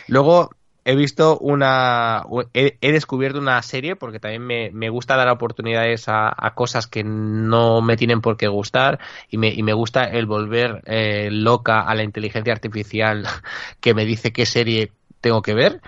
Luego, 0.09 0.50
he 0.87 0.94
visto 0.94 1.37
una. 1.38 2.25
He, 2.55 2.92
descubierto 2.92 3.40
una 3.40 3.61
serie 3.62 3.96
porque 3.96 4.20
también 4.20 4.46
me, 4.46 4.70
me 4.70 4.88
gusta 4.88 5.16
dar 5.16 5.29
oportunidades 5.29 6.09
a, 6.09 6.33
a, 6.37 6.55
cosas 6.55 6.87
que 6.87 7.03
no 7.03 7.83
me 7.83 7.96
tienen 7.96 8.20
por 8.20 8.37
qué 8.37 8.46
gustar 8.46 9.01
y 9.29 9.37
me, 9.37 9.49
y 9.49 9.64
me 9.64 9.72
gusta 9.72 10.05
el 10.05 10.27
volver 10.27 10.83
eh, 10.87 11.29
loca 11.33 11.81
a 11.81 11.94
la 11.96 12.05
inteligencia 12.05 12.53
artificial 12.53 13.27
que 13.81 13.94
me 13.94 14.05
dice 14.05 14.33
qué 14.33 14.46
serie 14.46 14.92
tengo 15.27 15.43
que 15.43 15.55
ver. 15.55 15.81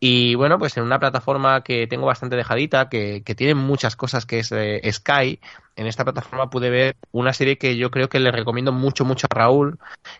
Y 0.00 0.34
bueno, 0.34 0.58
pues 0.58 0.76
en 0.76 0.84
una 0.84 0.98
plataforma 0.98 1.62
que 1.62 1.86
tengo 1.86 2.06
bastante 2.06 2.36
dejadita, 2.36 2.88
que, 2.88 3.22
que 3.24 3.34
tiene 3.34 3.54
muchas 3.54 3.96
cosas, 3.96 4.24
que 4.24 4.38
es 4.38 4.52
eh, 4.52 4.80
Sky, 4.92 5.40
en 5.76 5.86
esta 5.86 6.04
plataforma 6.04 6.50
pude 6.50 6.70
ver 6.70 6.96
una 7.10 7.32
serie 7.32 7.58
que 7.58 7.76
yo 7.76 7.90
creo 7.90 8.08
que 8.08 8.20
le 8.20 8.30
recomiendo 8.30 8.72
mucho, 8.72 9.04
mucho 9.04 9.26
a 9.28 9.34
Raúl, 9.34 9.78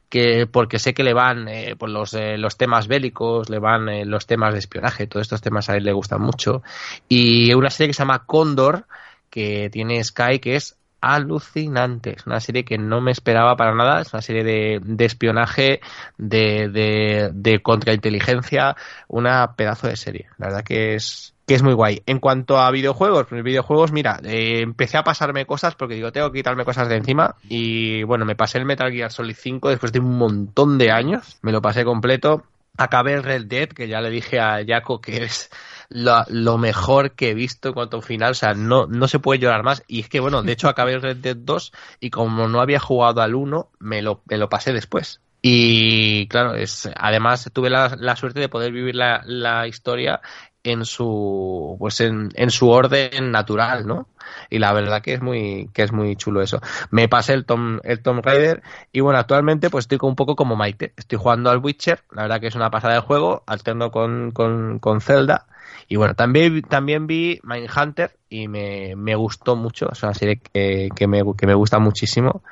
que 0.08 0.46
porque 0.46 0.78
sé 0.78 0.94
que 0.94 1.04
le 1.04 1.14
van 1.14 1.48
eh, 1.48 1.76
por 1.76 1.90
los, 1.90 2.12
eh, 2.14 2.36
los 2.38 2.56
temas 2.56 2.88
bélicos, 2.88 3.48
le 3.50 3.60
van 3.60 3.88
eh, 3.88 4.04
los 4.04 4.26
temas 4.26 4.52
de 4.52 4.58
espionaje, 4.58 5.06
todos 5.06 5.22
estos 5.22 5.42
temas 5.42 5.68
a 5.68 5.76
él 5.76 5.84
le 5.84 5.92
gustan 5.92 6.20
mucho. 6.20 6.62
Y 7.08 7.54
una 7.54 7.70
serie 7.70 7.88
que 7.88 7.94
se 7.94 8.02
llama 8.02 8.26
Cóndor, 8.26 8.86
que 9.30 9.70
tiene 9.70 10.02
Sky, 10.02 10.40
que 10.40 10.56
es 10.56 10.76
alucinante. 11.12 12.14
Es 12.16 12.26
una 12.26 12.40
serie 12.40 12.64
que 12.64 12.78
no 12.78 13.00
me 13.00 13.12
esperaba 13.12 13.56
para 13.56 13.74
nada. 13.74 14.00
Es 14.00 14.12
una 14.12 14.22
serie 14.22 14.44
de, 14.44 14.80
de 14.82 15.04
espionaje, 15.04 15.80
de, 16.16 16.68
de, 16.68 17.30
de 17.32 17.62
contrainteligencia, 17.62 18.76
una 19.08 19.54
pedazo 19.54 19.88
de 19.88 19.96
serie. 19.96 20.28
La 20.38 20.46
verdad 20.46 20.64
que 20.64 20.94
es, 20.94 21.34
que 21.46 21.54
es 21.54 21.62
muy 21.62 21.74
guay. 21.74 22.02
En 22.06 22.20
cuanto 22.20 22.58
a 22.58 22.70
videojuegos, 22.70 23.26
pues 23.28 23.42
videojuegos, 23.42 23.92
mira, 23.92 24.20
eh, 24.24 24.60
empecé 24.62 24.96
a 24.96 25.04
pasarme 25.04 25.46
cosas 25.46 25.74
porque 25.74 25.94
digo, 25.94 26.12
tengo 26.12 26.30
que 26.32 26.38
quitarme 26.38 26.64
cosas 26.64 26.88
de 26.88 26.96
encima 26.96 27.36
y 27.48 28.02
bueno, 28.04 28.24
me 28.24 28.36
pasé 28.36 28.58
el 28.58 28.64
Metal 28.64 28.90
Gear 28.90 29.12
Solid 29.12 29.36
5 29.38 29.68
después 29.68 29.92
de 29.92 30.00
un 30.00 30.16
montón 30.16 30.78
de 30.78 30.90
años, 30.90 31.38
me 31.42 31.52
lo 31.52 31.60
pasé 31.60 31.84
completo. 31.84 32.44
Acabé 32.76 33.14
el 33.14 33.22
Red 33.22 33.46
Dead, 33.46 33.68
que 33.68 33.88
ya 33.88 34.00
le 34.00 34.10
dije 34.10 34.40
a 34.40 34.64
Jaco 34.66 35.00
que 35.00 35.24
es 35.24 35.50
lo, 35.88 36.58
mejor 36.58 37.12
que 37.12 37.30
he 37.30 37.34
visto 37.34 37.68
en 37.68 37.74
cuanto 37.74 37.96
a 37.96 38.00
un 38.00 38.04
final, 38.04 38.32
o 38.32 38.34
sea, 38.34 38.54
no, 38.54 38.86
no 38.86 39.08
se 39.08 39.18
puede 39.18 39.38
llorar 39.40 39.62
más. 39.62 39.82
Y 39.86 40.00
es 40.00 40.08
que, 40.08 40.20
bueno, 40.20 40.42
de 40.42 40.52
hecho 40.52 40.68
acabé 40.68 40.94
el 40.94 41.02
Red 41.02 41.18
Dead 41.18 41.36
2 41.36 41.72
y 42.00 42.10
como 42.10 42.48
no 42.48 42.60
había 42.60 42.80
jugado 42.80 43.22
al 43.22 43.34
1, 43.34 43.70
me 43.78 44.02
lo, 44.02 44.22
me 44.28 44.38
lo 44.38 44.48
pasé 44.48 44.72
después. 44.72 45.20
Y 45.40 46.26
claro, 46.28 46.54
es, 46.54 46.88
además 46.96 47.50
tuve 47.52 47.68
la, 47.68 47.96
la 47.98 48.16
suerte 48.16 48.40
de 48.40 48.48
poder 48.48 48.72
vivir 48.72 48.94
la, 48.94 49.22
la 49.26 49.68
historia 49.68 50.22
en 50.64 50.84
su 50.84 51.76
pues 51.78 52.00
en, 52.00 52.30
en, 52.34 52.50
su 52.50 52.70
orden 52.70 53.30
natural, 53.30 53.86
¿no? 53.86 54.08
Y 54.50 54.58
la 54.58 54.72
verdad 54.72 55.02
que 55.02 55.14
es 55.14 55.22
muy 55.22 55.70
que 55.72 55.82
es 55.82 55.92
muy 55.92 56.16
chulo 56.16 56.42
eso. 56.42 56.60
Me 56.90 57.08
pasé 57.08 57.34
el 57.34 57.44
Tom 57.44 57.80
el 57.84 58.02
Tom 58.02 58.20
Raider 58.22 58.62
y 58.92 59.00
bueno, 59.00 59.18
actualmente 59.18 59.70
pues 59.70 59.84
estoy 59.84 59.98
un 60.02 60.16
poco 60.16 60.36
como 60.36 60.56
Maite. 60.56 60.92
Estoy 60.96 61.18
jugando 61.18 61.50
al 61.50 61.58
Witcher, 61.58 62.02
la 62.10 62.22
verdad 62.22 62.40
que 62.40 62.48
es 62.48 62.54
una 62.54 62.70
pasada 62.70 62.94
de 62.94 63.00
juego, 63.00 63.44
alterno 63.46 63.90
con 63.90 64.32
con, 64.32 64.78
con 64.80 65.00
Zelda 65.00 65.46
y 65.88 65.96
bueno, 65.96 66.14
también 66.14 66.62
también 66.62 67.06
vi 67.06 67.40
Mindhunter 67.42 68.16
y 68.28 68.48
me, 68.48 68.96
me 68.96 69.14
gustó 69.14 69.54
mucho, 69.54 69.90
es 69.92 70.02
una 70.02 70.14
serie 70.14 70.40
que, 70.40 71.06
me, 71.06 71.22
que 71.36 71.46
me 71.46 71.54
gusta 71.54 71.78
muchísimo. 71.78 72.42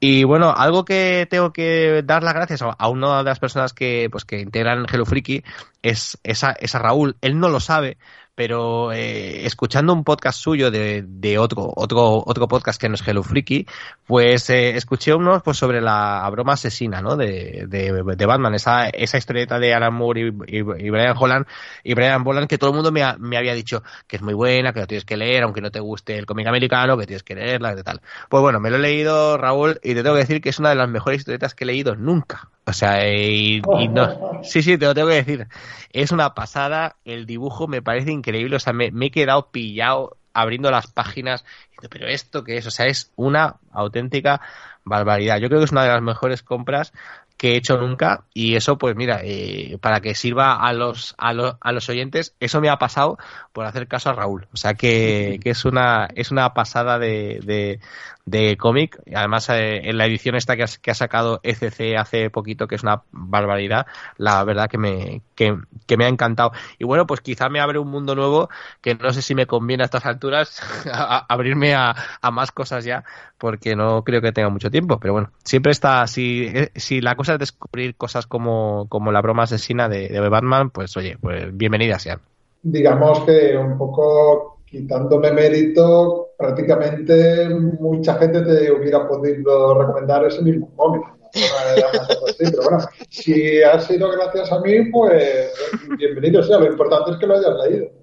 Y 0.00 0.24
bueno, 0.24 0.52
algo 0.56 0.84
que 0.84 1.26
tengo 1.30 1.52
que 1.52 2.02
dar 2.04 2.22
las 2.22 2.34
gracias 2.34 2.62
a, 2.62 2.88
una 2.88 3.18
de 3.18 3.24
las 3.24 3.38
personas 3.38 3.72
que, 3.72 4.08
pues, 4.10 4.24
que 4.24 4.40
integran 4.40 4.86
Hello 4.90 5.04
Freaky 5.04 5.44
es, 5.82 6.18
es, 6.24 6.42
a, 6.42 6.52
es 6.52 6.74
a 6.74 6.78
Raúl. 6.78 7.16
Él 7.20 7.38
no 7.38 7.48
lo 7.48 7.60
sabe, 7.60 7.98
pero 8.40 8.90
eh, 8.90 9.44
escuchando 9.44 9.92
un 9.92 10.02
podcast 10.02 10.40
suyo 10.40 10.70
de, 10.70 11.04
de, 11.06 11.36
otro, 11.36 11.70
otro, 11.76 12.22
otro 12.24 12.48
podcast 12.48 12.80
que 12.80 12.88
no 12.88 12.94
es 12.94 13.06
Hello 13.06 13.22
Freaky, 13.22 13.66
pues 14.06 14.48
eh, 14.48 14.76
escuché 14.76 15.12
uno 15.12 15.42
pues, 15.44 15.58
sobre 15.58 15.82
la 15.82 16.26
broma 16.30 16.54
asesina 16.54 17.02
¿no? 17.02 17.16
de, 17.16 17.66
de, 17.68 18.02
de 18.16 18.26
Batman, 18.26 18.54
esa, 18.54 18.88
esa 18.88 19.18
historieta 19.18 19.58
de 19.58 19.74
Alan 19.74 19.92
Moore 19.92 20.32
y, 20.46 20.62
Brian 20.62 21.14
Holland 21.18 21.44
y 21.84 21.92
Brian 21.92 22.24
Boland 22.24 22.48
que 22.48 22.56
todo 22.56 22.70
el 22.70 22.76
mundo 22.76 22.90
me, 22.90 23.02
ha, 23.02 23.18
me 23.18 23.36
había 23.36 23.52
dicho 23.52 23.82
que 24.06 24.16
es 24.16 24.22
muy 24.22 24.32
buena, 24.32 24.72
que 24.72 24.80
lo 24.80 24.86
tienes 24.86 25.04
que 25.04 25.18
leer, 25.18 25.42
aunque 25.42 25.60
no 25.60 25.70
te 25.70 25.80
guste 25.80 26.16
el 26.16 26.24
cómic 26.24 26.46
americano, 26.46 26.96
que 26.96 27.04
tienes 27.04 27.22
que 27.22 27.34
leerla, 27.34 27.78
y 27.78 27.82
tal. 27.82 28.00
Pues 28.30 28.40
bueno, 28.40 28.58
me 28.58 28.70
lo 28.70 28.76
he 28.76 28.80
leído, 28.80 29.36
Raúl, 29.36 29.78
y 29.82 29.92
te 29.92 30.02
tengo 30.02 30.14
que 30.14 30.22
decir 30.22 30.40
que 30.40 30.48
es 30.48 30.58
una 30.58 30.70
de 30.70 30.76
las 30.76 30.88
mejores 30.88 31.18
historietas 31.18 31.54
que 31.54 31.64
he 31.64 31.66
leído 31.66 31.94
nunca. 31.94 32.48
O 32.66 32.72
sea, 32.72 33.08
y, 33.08 33.62
y 33.80 33.88
no. 33.88 34.42
Sí, 34.44 34.62
sí, 34.62 34.78
te 34.78 34.86
lo 34.86 34.94
tengo 34.94 35.08
que 35.08 35.14
decir. 35.14 35.48
Es 35.92 36.12
una 36.12 36.34
pasada, 36.34 36.96
el 37.04 37.26
dibujo 37.26 37.66
me 37.66 37.82
parece 37.82 38.12
increíble, 38.12 38.56
o 38.56 38.60
sea, 38.60 38.72
me, 38.72 38.90
me 38.90 39.06
he 39.06 39.10
quedado 39.10 39.50
pillado 39.50 40.16
abriendo 40.32 40.70
las 40.70 40.86
páginas, 40.86 41.44
pero 41.90 42.06
esto 42.06 42.44
qué 42.44 42.56
es, 42.56 42.66
o 42.66 42.70
sea, 42.70 42.86
es 42.86 43.12
una 43.16 43.56
auténtica 43.72 44.40
barbaridad. 44.84 45.38
Yo 45.38 45.48
creo 45.48 45.60
que 45.60 45.64
es 45.64 45.72
una 45.72 45.82
de 45.82 45.88
las 45.90 46.02
mejores 46.02 46.42
compras 46.42 46.92
que 47.40 47.52
he 47.52 47.56
hecho 47.56 47.78
nunca. 47.78 48.24
Y 48.34 48.54
eso 48.54 48.76
pues 48.76 48.94
mira 48.96 49.20
eh, 49.24 49.78
para 49.80 50.02
que 50.02 50.14
sirva 50.14 50.56
a 50.56 50.74
los, 50.74 51.14
a 51.16 51.32
los 51.32 51.56
a 51.62 51.72
los 51.72 51.88
oyentes 51.88 52.34
eso 52.38 52.60
me 52.60 52.68
ha 52.68 52.76
pasado 52.76 53.16
por 53.54 53.64
hacer 53.64 53.88
caso 53.88 54.10
a 54.10 54.12
Raúl. 54.12 54.46
O 54.52 54.58
sea 54.58 54.74
que, 54.74 55.40
que 55.42 55.48
es 55.48 55.64
una 55.64 56.06
es 56.14 56.30
una 56.30 56.52
pasada 56.52 56.98
de, 56.98 57.40
de, 57.42 57.80
de 58.26 58.58
cómic. 58.58 59.00
Además 59.16 59.48
eh, 59.48 59.88
en 59.88 59.96
la 59.96 60.04
edición 60.04 60.34
esta 60.34 60.54
que 60.54 60.64
ha, 60.64 60.66
que 60.82 60.90
ha, 60.90 60.94
sacado 60.94 61.40
ECC 61.42 61.96
hace 61.96 62.28
poquito 62.28 62.68
que 62.68 62.74
es 62.74 62.82
una 62.82 63.04
barbaridad 63.10 63.86
la 64.18 64.44
verdad 64.44 64.68
que 64.68 64.76
me 64.76 65.22
que, 65.34 65.56
que, 65.86 65.96
me 65.96 66.04
ha 66.04 66.08
encantado. 66.08 66.52
Y 66.78 66.84
bueno 66.84 67.06
pues 67.06 67.22
quizá 67.22 67.48
me 67.48 67.60
abre 67.60 67.78
un 67.78 67.88
mundo 67.88 68.14
nuevo 68.14 68.50
que 68.82 68.96
no 68.96 69.14
sé 69.14 69.22
si 69.22 69.34
me 69.34 69.46
conviene 69.46 69.82
a 69.84 69.86
estas 69.86 70.04
alturas 70.04 70.60
a, 70.92 71.16
a 71.16 71.26
abrirme 71.26 71.74
a, 71.74 71.94
a 72.20 72.30
más 72.30 72.52
cosas 72.52 72.84
ya 72.84 73.02
porque 73.38 73.74
no 73.74 74.04
creo 74.04 74.20
que 74.20 74.30
tenga 74.30 74.50
mucho 74.50 74.70
tiempo. 74.70 75.00
Pero 75.00 75.14
bueno 75.14 75.30
siempre 75.42 75.72
está 75.72 76.06
si 76.06 76.52
si 76.76 77.00
la 77.00 77.14
cosa 77.14 77.29
descubrir 77.38 77.96
cosas 77.96 78.26
como, 78.26 78.86
como 78.88 79.12
la 79.12 79.20
broma 79.20 79.44
asesina 79.44 79.88
de, 79.88 80.20
Batman, 80.28 80.70
pues 80.70 80.96
oye, 80.96 81.16
pues 81.20 81.56
bienvenidas 81.56 82.02
sean. 82.02 82.20
Digamos 82.62 83.20
que 83.20 83.56
un 83.56 83.78
poco 83.78 84.58
quitándome 84.66 85.32
mérito, 85.32 86.30
prácticamente 86.38 87.48
mucha 87.48 88.14
gente 88.14 88.42
te 88.42 88.70
hubiera 88.70 89.08
podido 89.08 89.78
recomendar 89.78 90.24
ese 90.26 90.42
mismo 90.42 90.70
cómic. 90.76 91.02
Pero 91.32 92.62
bueno, 92.62 92.78
si 93.08 93.62
ha 93.62 93.78
sido 93.80 94.10
gracias 94.10 94.52
a 94.52 94.60
mí, 94.60 94.90
pues 94.90 95.52
bienvenido 95.96 96.42
sea. 96.42 96.58
Lo 96.58 96.66
importante 96.66 97.12
es 97.12 97.16
que 97.18 97.26
lo 97.26 97.36
hayas 97.36 97.54
leído. 97.64 97.99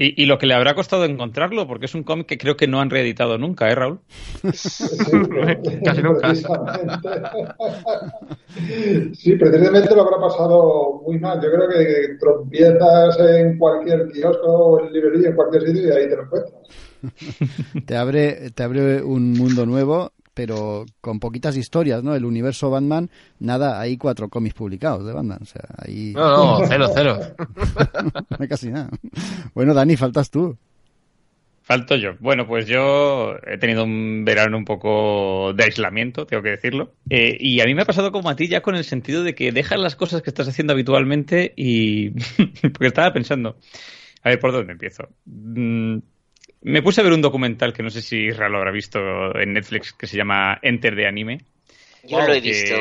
Y, 0.00 0.22
y, 0.22 0.26
lo 0.26 0.38
que 0.38 0.46
le 0.46 0.54
habrá 0.54 0.76
costado 0.76 1.04
encontrarlo, 1.04 1.66
porque 1.66 1.86
es 1.86 1.94
un 1.96 2.04
cómic 2.04 2.28
que 2.28 2.38
creo 2.38 2.56
que 2.56 2.68
no 2.68 2.80
han 2.80 2.88
reeditado 2.88 3.36
nunca, 3.36 3.68
¿eh, 3.68 3.74
Raúl? 3.74 3.98
Sí, 4.52 4.84
Casi 5.84 6.02
nunca. 6.02 6.32
Sí, 9.12 9.34
precisamente 9.34 9.96
lo 9.96 10.02
habrá 10.02 10.20
pasado 10.20 11.02
muy 11.04 11.18
mal. 11.18 11.40
Yo 11.42 11.50
creo 11.50 11.68
que 11.68 12.16
tropiezas 12.20 13.18
en 13.18 13.58
cualquier 13.58 14.06
kiosco 14.12 14.46
o 14.46 14.86
en 14.86 14.92
librería, 14.92 15.30
en 15.30 15.34
cualquier 15.34 15.66
sitio 15.66 15.88
y 15.88 15.90
ahí 15.90 16.08
te 16.08 16.14
lo 16.14 16.22
encuentras. 16.22 16.62
te 17.86 17.96
abre, 17.96 18.50
te 18.52 18.62
abre 18.62 19.02
un 19.02 19.32
mundo 19.32 19.66
nuevo 19.66 20.12
pero 20.38 20.86
con 21.00 21.18
poquitas 21.18 21.56
historias, 21.56 22.04
¿no? 22.04 22.14
El 22.14 22.24
universo 22.24 22.70
Batman, 22.70 23.10
nada, 23.40 23.80
hay 23.80 23.96
cuatro 23.96 24.28
cómics 24.28 24.54
publicados 24.54 25.04
de 25.04 25.12
Batman, 25.12 25.40
o 25.42 25.44
sea, 25.44 25.64
ahí... 25.78 26.12
No, 26.14 26.60
no, 26.60 26.66
cero, 26.68 26.86
cero. 26.94 27.18
no 28.30 28.36
hay 28.38 28.46
casi 28.46 28.70
nada. 28.70 28.88
Bueno, 29.52 29.74
Dani, 29.74 29.96
faltas 29.96 30.30
tú. 30.30 30.56
Falto 31.62 31.96
yo. 31.96 32.12
Bueno, 32.20 32.46
pues 32.46 32.66
yo 32.66 33.34
he 33.48 33.58
tenido 33.58 33.82
un 33.82 34.24
verano 34.24 34.56
un 34.56 34.64
poco 34.64 35.52
de 35.54 35.64
aislamiento, 35.64 36.24
tengo 36.24 36.44
que 36.44 36.50
decirlo. 36.50 36.94
Eh, 37.10 37.36
y 37.40 37.60
a 37.60 37.64
mí 37.64 37.74
me 37.74 37.82
ha 37.82 37.86
pasado 37.86 38.12
como 38.12 38.30
a 38.30 38.36
ti 38.36 38.46
ya 38.46 38.60
con 38.60 38.76
el 38.76 38.84
sentido 38.84 39.24
de 39.24 39.34
que 39.34 39.50
dejas 39.50 39.80
las 39.80 39.96
cosas 39.96 40.22
que 40.22 40.30
estás 40.30 40.46
haciendo 40.46 40.72
habitualmente 40.72 41.52
y... 41.56 42.10
Porque 42.62 42.86
estaba 42.86 43.12
pensando... 43.12 43.56
A 44.22 44.28
ver, 44.28 44.38
¿por 44.38 44.52
dónde 44.52 44.74
empiezo? 44.74 45.08
Me 46.62 46.82
puse 46.82 47.00
a 47.00 47.04
ver 47.04 47.12
un 47.12 47.22
documental 47.22 47.72
que 47.72 47.82
no 47.82 47.90
sé 47.90 48.02
si 48.02 48.26
Israel 48.26 48.52
lo 48.52 48.58
habrá 48.58 48.72
visto 48.72 48.98
en 49.38 49.52
Netflix 49.52 49.92
que 49.92 50.06
se 50.06 50.16
llama 50.16 50.58
Enter 50.62 50.94
de 50.96 51.06
Anime. 51.06 51.38
Yo 52.04 52.20
lo 52.26 52.32
he 52.32 52.40
visto. 52.40 52.74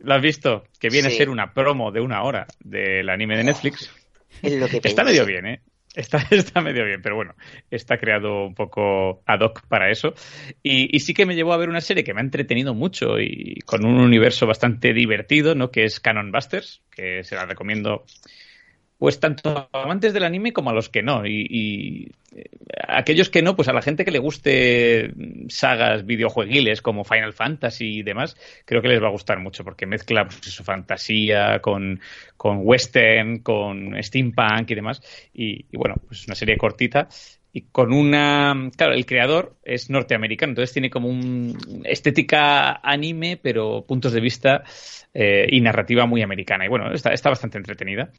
¿Lo 0.00 0.14
has 0.14 0.22
visto? 0.22 0.64
Que 0.78 0.88
viene 0.88 1.08
sí. 1.08 1.14
a 1.14 1.18
ser 1.18 1.30
una 1.30 1.52
promo 1.52 1.90
de 1.90 2.00
una 2.00 2.22
hora 2.22 2.46
del 2.60 3.08
anime 3.08 3.36
de 3.36 3.44
Netflix. 3.44 3.90
Es 4.42 4.54
lo 4.54 4.68
que 4.68 4.80
está 4.84 5.04
medio 5.04 5.24
bien, 5.24 5.46
¿eh? 5.46 5.60
Está, 5.94 6.18
está, 6.30 6.60
medio 6.60 6.84
bien, 6.84 7.00
pero 7.00 7.16
bueno, 7.16 7.34
está 7.70 7.96
creado 7.96 8.46
un 8.46 8.54
poco 8.54 9.22
ad 9.24 9.40
hoc 9.40 9.66
para 9.66 9.90
eso. 9.90 10.14
Y, 10.62 10.94
y, 10.94 11.00
sí 11.00 11.14
que 11.14 11.24
me 11.24 11.34
llevó 11.34 11.54
a 11.54 11.56
ver 11.56 11.70
una 11.70 11.80
serie 11.80 12.04
que 12.04 12.12
me 12.12 12.20
ha 12.20 12.24
entretenido 12.24 12.74
mucho 12.74 13.18
y 13.18 13.60
con 13.64 13.86
un 13.86 13.98
universo 13.98 14.46
bastante 14.46 14.92
divertido, 14.92 15.54
¿no? 15.54 15.70
Que 15.70 15.84
es 15.84 15.98
Canon 15.98 16.30
Busters, 16.30 16.82
que 16.90 17.24
se 17.24 17.34
la 17.34 17.46
recomiendo 17.46 18.04
pues 18.98 19.20
tanto 19.20 19.68
a 19.72 19.82
amantes 19.82 20.12
del 20.12 20.24
anime 20.24 20.52
como 20.52 20.70
a 20.70 20.72
los 20.72 20.88
que 20.88 21.02
no. 21.02 21.26
Y, 21.26 22.10
eh, 22.34 22.44
aquellos 22.88 23.28
que 23.28 23.42
no, 23.42 23.56
pues 23.56 23.68
a 23.68 23.72
la 23.72 23.82
gente 23.82 24.04
que 24.04 24.10
le 24.10 24.18
guste 24.18 25.12
sagas 25.48 26.06
videojueguiles 26.06 26.82
como 26.82 27.04
Final 27.04 27.32
Fantasy 27.32 27.98
y 27.98 28.02
demás, 28.02 28.36
creo 28.64 28.82
que 28.82 28.88
les 28.88 29.02
va 29.02 29.08
a 29.08 29.12
gustar 29.12 29.38
mucho 29.38 29.64
porque 29.64 29.86
mezcla 29.86 30.24
pues, 30.24 30.40
su 30.40 30.64
fantasía 30.64 31.60
con, 31.60 32.00
con 32.36 32.60
western, 32.62 33.40
con 33.40 34.02
steampunk 34.02 34.70
y 34.70 34.74
demás. 34.74 35.00
Y, 35.34 35.66
y 35.70 35.76
bueno, 35.76 35.96
pues 36.08 36.26
una 36.26 36.34
serie 36.34 36.56
cortita 36.56 37.08
y 37.56 37.62
con 37.72 37.90
una... 37.94 38.70
Claro, 38.76 38.92
el 38.92 39.06
creador 39.06 39.56
es 39.64 39.88
norteamericano, 39.88 40.50
entonces 40.50 40.74
tiene 40.74 40.90
como 40.90 41.08
un 41.08 41.82
estética 41.84 42.80
anime, 42.82 43.38
pero 43.42 43.86
puntos 43.86 44.12
de 44.12 44.20
vista 44.20 44.62
eh, 45.14 45.46
y 45.48 45.62
narrativa 45.62 46.04
muy 46.04 46.20
americana. 46.20 46.66
Y 46.66 46.68
bueno, 46.68 46.92
está, 46.92 47.14
está 47.14 47.30
bastante 47.30 47.56
entretenida. 47.56 48.10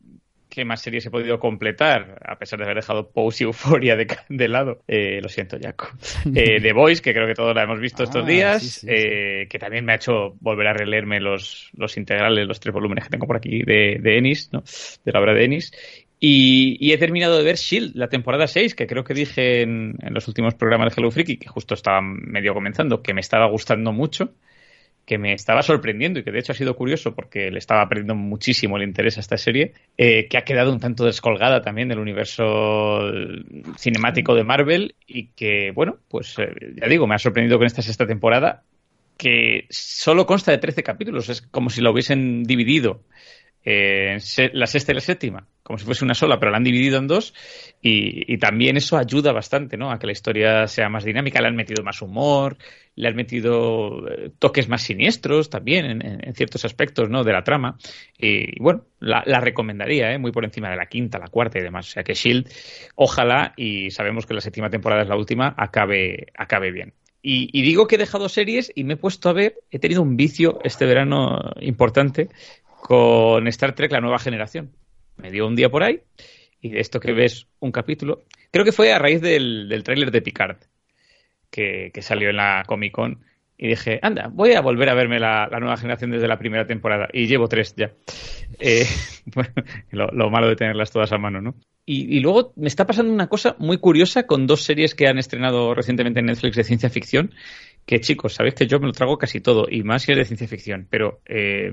¿Qué 0.57 0.65
más 0.65 0.81
series 0.81 1.05
he 1.05 1.11
podido 1.11 1.39
completar? 1.39 2.19
A 2.25 2.39
pesar 2.39 2.57
de 2.57 2.65
haber 2.65 2.77
dejado 2.77 3.11
Pose 3.11 3.43
y 3.43 3.45
Euphoria 3.45 3.95
de, 4.29 4.47
lado. 4.47 4.81
Eh, 4.87 5.19
lo 5.21 5.29
siento, 5.29 5.55
Jaco. 5.61 5.89
Eh, 6.33 6.59
The 6.63 6.73
Voice, 6.73 6.99
que 6.99 7.13
creo 7.13 7.27
que 7.27 7.35
todos 7.35 7.53
la 7.53 7.61
hemos 7.61 7.79
visto 7.79 8.01
estos 8.01 8.23
Ah, 8.23 8.27
días. 8.27 8.63
sí, 8.63 8.69
sí, 8.79 8.87
eh, 8.89 9.47
que 9.47 9.59
también 9.59 9.85
me 9.85 9.91
ha 9.91 9.97
hecho 9.97 10.33
volver 10.39 10.65
a 10.65 10.73
releerme 10.73 11.19
los, 11.19 11.69
los 11.77 11.95
integrales, 11.95 12.47
los 12.47 12.59
tres 12.59 12.73
volúmenes 12.73 13.03
que 13.03 13.11
tengo 13.11 13.27
por 13.27 13.37
aquí 13.37 13.61
de, 13.61 13.99
de 14.01 14.17
Ennis, 14.17 14.49
¿no? 14.51 14.63
De 15.05 15.11
la 15.11 15.19
obra 15.19 15.35
de 15.35 15.45
Ennis. 15.45 15.71
Y, 16.19 16.75
y 16.79 16.91
he 16.91 16.97
terminado 16.97 17.37
de 17.37 17.43
ver 17.43 17.57
Shield, 17.57 17.95
la 17.95 18.07
temporada 18.07 18.47
6, 18.47 18.73
que 18.73 18.87
creo 18.87 19.03
que 19.03 19.13
dije 19.13 19.61
en, 19.61 19.93
en 20.01 20.11
los 20.11 20.27
últimos 20.27 20.55
programas 20.55 20.89
de 20.95 20.99
Hello 20.99 21.11
Freaky, 21.11 21.37
que 21.37 21.49
justo 21.49 21.75
estaba 21.75 22.01
medio 22.01 22.55
comenzando, 22.55 23.03
que 23.03 23.13
me 23.13 23.21
estaba 23.21 23.45
gustando 23.45 23.93
mucho, 23.93 24.33
que 25.07 25.17
me 25.17 25.31
estaba 25.31 25.63
sorprendiendo 25.63 26.19
y 26.19 26.23
que 26.23 26.31
de 26.31 26.39
hecho 26.39 26.51
ha 26.51 26.55
sido 26.55 26.75
curioso 26.75 27.15
porque 27.15 27.49
le 27.49 27.59
estaba 27.59 27.87
perdiendo 27.87 28.13
muchísimo 28.13 28.75
el 28.75 28.83
interés 28.83 29.15
a 29.15 29.21
esta 29.21 29.37
serie, 29.37 29.71
eh, 29.97 30.27
que 30.27 30.37
ha 30.37 30.43
quedado 30.43 30.73
un 30.73 30.81
tanto 30.81 31.05
descolgada 31.05 31.61
también 31.61 31.87
del 31.87 31.99
universo 31.99 32.99
cinemático 33.77 34.35
de 34.35 34.43
Marvel 34.43 34.95
y 35.07 35.27
que, 35.27 35.71
bueno, 35.73 35.95
pues 36.09 36.37
eh, 36.39 36.53
ya 36.75 36.89
digo, 36.89 37.07
me 37.07 37.15
ha 37.15 37.19
sorprendido 37.19 37.57
con 37.57 37.65
esta 37.65 37.81
sexta 37.81 38.05
temporada 38.05 38.63
que 39.17 39.65
solo 39.69 40.25
consta 40.25 40.51
de 40.51 40.57
13 40.57 40.83
capítulos, 40.83 41.29
es 41.29 41.41
como 41.41 41.69
si 41.69 41.79
lo 41.79 41.91
hubiesen 41.91 42.43
dividido 42.43 43.05
eh, 43.63 44.17
la 44.51 44.67
sexta 44.67 44.91
y 44.91 44.95
la 44.95 45.01
séptima, 45.01 45.47
como 45.63 45.79
si 45.79 45.85
fuese 45.85 46.03
una 46.03 46.15
sola, 46.15 46.37
pero 46.37 46.51
la 46.51 46.57
han 46.57 46.65
dividido 46.65 46.97
en 46.97 47.07
dos 47.07 47.33
y, 47.81 48.33
y 48.33 48.37
también 48.39 48.75
eso 48.75 48.97
ayuda 48.97 49.31
bastante 49.31 49.77
¿no? 49.77 49.89
a 49.89 49.99
que 49.99 50.05
la 50.05 50.11
historia 50.11 50.67
sea 50.67 50.89
más 50.89 51.05
dinámica, 51.05 51.41
le 51.41 51.47
han 51.47 51.55
metido 51.55 51.81
más 51.81 52.01
humor, 52.01 52.57
le 52.97 53.07
han 53.07 53.15
metido 53.15 54.09
eh, 54.09 54.31
toques 54.39 54.67
más 54.67 54.81
siniestros 54.81 55.49
también 55.49 56.01
en, 56.01 56.33
ciertos 56.33 56.65
aspectos 56.65 57.09
¿no? 57.09 57.23
de 57.23 57.31
la 57.31 57.43
trama 57.43 57.77
y, 58.17 58.59
bueno, 58.59 58.85
la, 58.99 59.39
recomendaría 59.39 60.11
¿eh? 60.13 60.17
muy 60.17 60.31
por 60.31 60.43
encima 60.43 60.69
de 60.69 60.75
la 60.75 60.87
quinta, 60.87 61.19
la 61.19 61.27
cuarta 61.27 61.59
y 61.59 61.61
demás, 61.61 61.87
o 61.87 61.91
sea 61.91 62.03
que 62.03 62.15
Shield, 62.15 62.49
ojalá 62.95 63.53
y 63.55 63.91
sabemos 63.91 64.25
que 64.25 64.33
la 64.33 64.41
séptima 64.41 64.71
temporada 64.71 65.03
es 65.03 65.07
la 65.07 65.15
última, 65.15 65.53
acabe, 65.57 66.27
acabe 66.35 66.71
bien. 66.71 66.93
Y, 67.21 67.49
y 67.51 67.61
digo 67.61 67.87
que 67.87 67.95
he 67.95 67.99
dejado 67.99 68.29
series 68.29 68.71
y 68.73 68.83
me 68.83 68.93
he 68.93 68.97
puesto 68.97 69.29
a 69.29 69.33
ver, 69.33 69.55
he 69.69 69.77
tenido 69.77 70.01
un 70.01 70.17
vicio 70.17 70.59
este 70.63 70.85
verano 70.85 71.51
importante 71.61 72.29
con 72.81 73.47
Star 73.47 73.75
Trek 73.75 73.91
La 73.91 74.01
Nueva 74.01 74.17
Generación. 74.17 74.71
Me 75.17 75.29
dio 75.29 75.45
un 75.45 75.55
día 75.55 75.69
por 75.69 75.83
ahí 75.83 76.01
y 76.61 76.69
de 76.69 76.79
esto 76.79 76.99
que 76.99 77.13
ves 77.13 77.47
un 77.59 77.71
capítulo, 77.71 78.23
creo 78.51 78.65
que 78.65 78.71
fue 78.71 78.91
a 78.91 78.97
raíz 78.97 79.21
del, 79.21 79.69
del 79.69 79.83
tráiler 79.83 80.09
de 80.09 80.21
Picard 80.23 80.57
que, 81.49 81.91
que 81.93 82.01
salió 82.01 82.29
en 82.29 82.37
la 82.37 82.63
Comic 82.67 82.93
Con 82.93 83.19
y 83.57 83.69
dije, 83.69 83.99
anda, 84.03 84.29
voy 84.31 84.53
a 84.53 84.61
volver 84.61 84.89
a 84.89 84.93
verme 84.93 85.19
la, 85.19 85.47
nueva 85.59 85.77
generación 85.77 86.11
desde 86.11 86.27
la 86.27 86.37
primera 86.37 86.67
temporada 86.67 87.07
y 87.11 87.25
llevo 87.25 87.47
tres 87.47 87.73
ya. 87.75 87.91
Eh, 88.59 88.85
lo, 89.91 90.07
lo 90.07 90.29
malo 90.29 90.47
de 90.47 90.55
tenerlas 90.55 90.91
todas 90.91 91.11
a 91.11 91.17
mano, 91.17 91.41
¿no? 91.41 91.55
Y, 91.83 92.17
y 92.17 92.19
luego 92.19 92.53
me 92.55 92.67
está 92.67 92.85
pasando 92.85 93.11
una 93.11 93.27
cosa 93.27 93.55
muy 93.59 93.77
curiosa 93.77 94.27
con 94.27 94.45
dos 94.45 94.61
series 94.61 94.93
que 94.93 95.07
han 95.07 95.17
estrenado 95.17 95.73
recientemente 95.73 96.19
en 96.19 96.27
Netflix 96.27 96.57
de 96.57 96.63
ciencia 96.65 96.89
ficción, 96.89 97.33
que 97.87 98.01
chicos, 98.01 98.33
sabéis 98.33 98.55
que 98.55 98.67
yo 98.67 98.79
me 98.79 98.87
lo 98.87 98.91
trago 98.91 99.17
casi 99.17 99.39
todo, 99.39 99.65
y 99.69 99.81
más 99.83 100.03
si 100.03 100.11
es 100.11 100.17
de 100.17 100.25
ciencia 100.25 100.47
ficción, 100.47 100.87
pero 100.89 101.21
eh, 101.25 101.71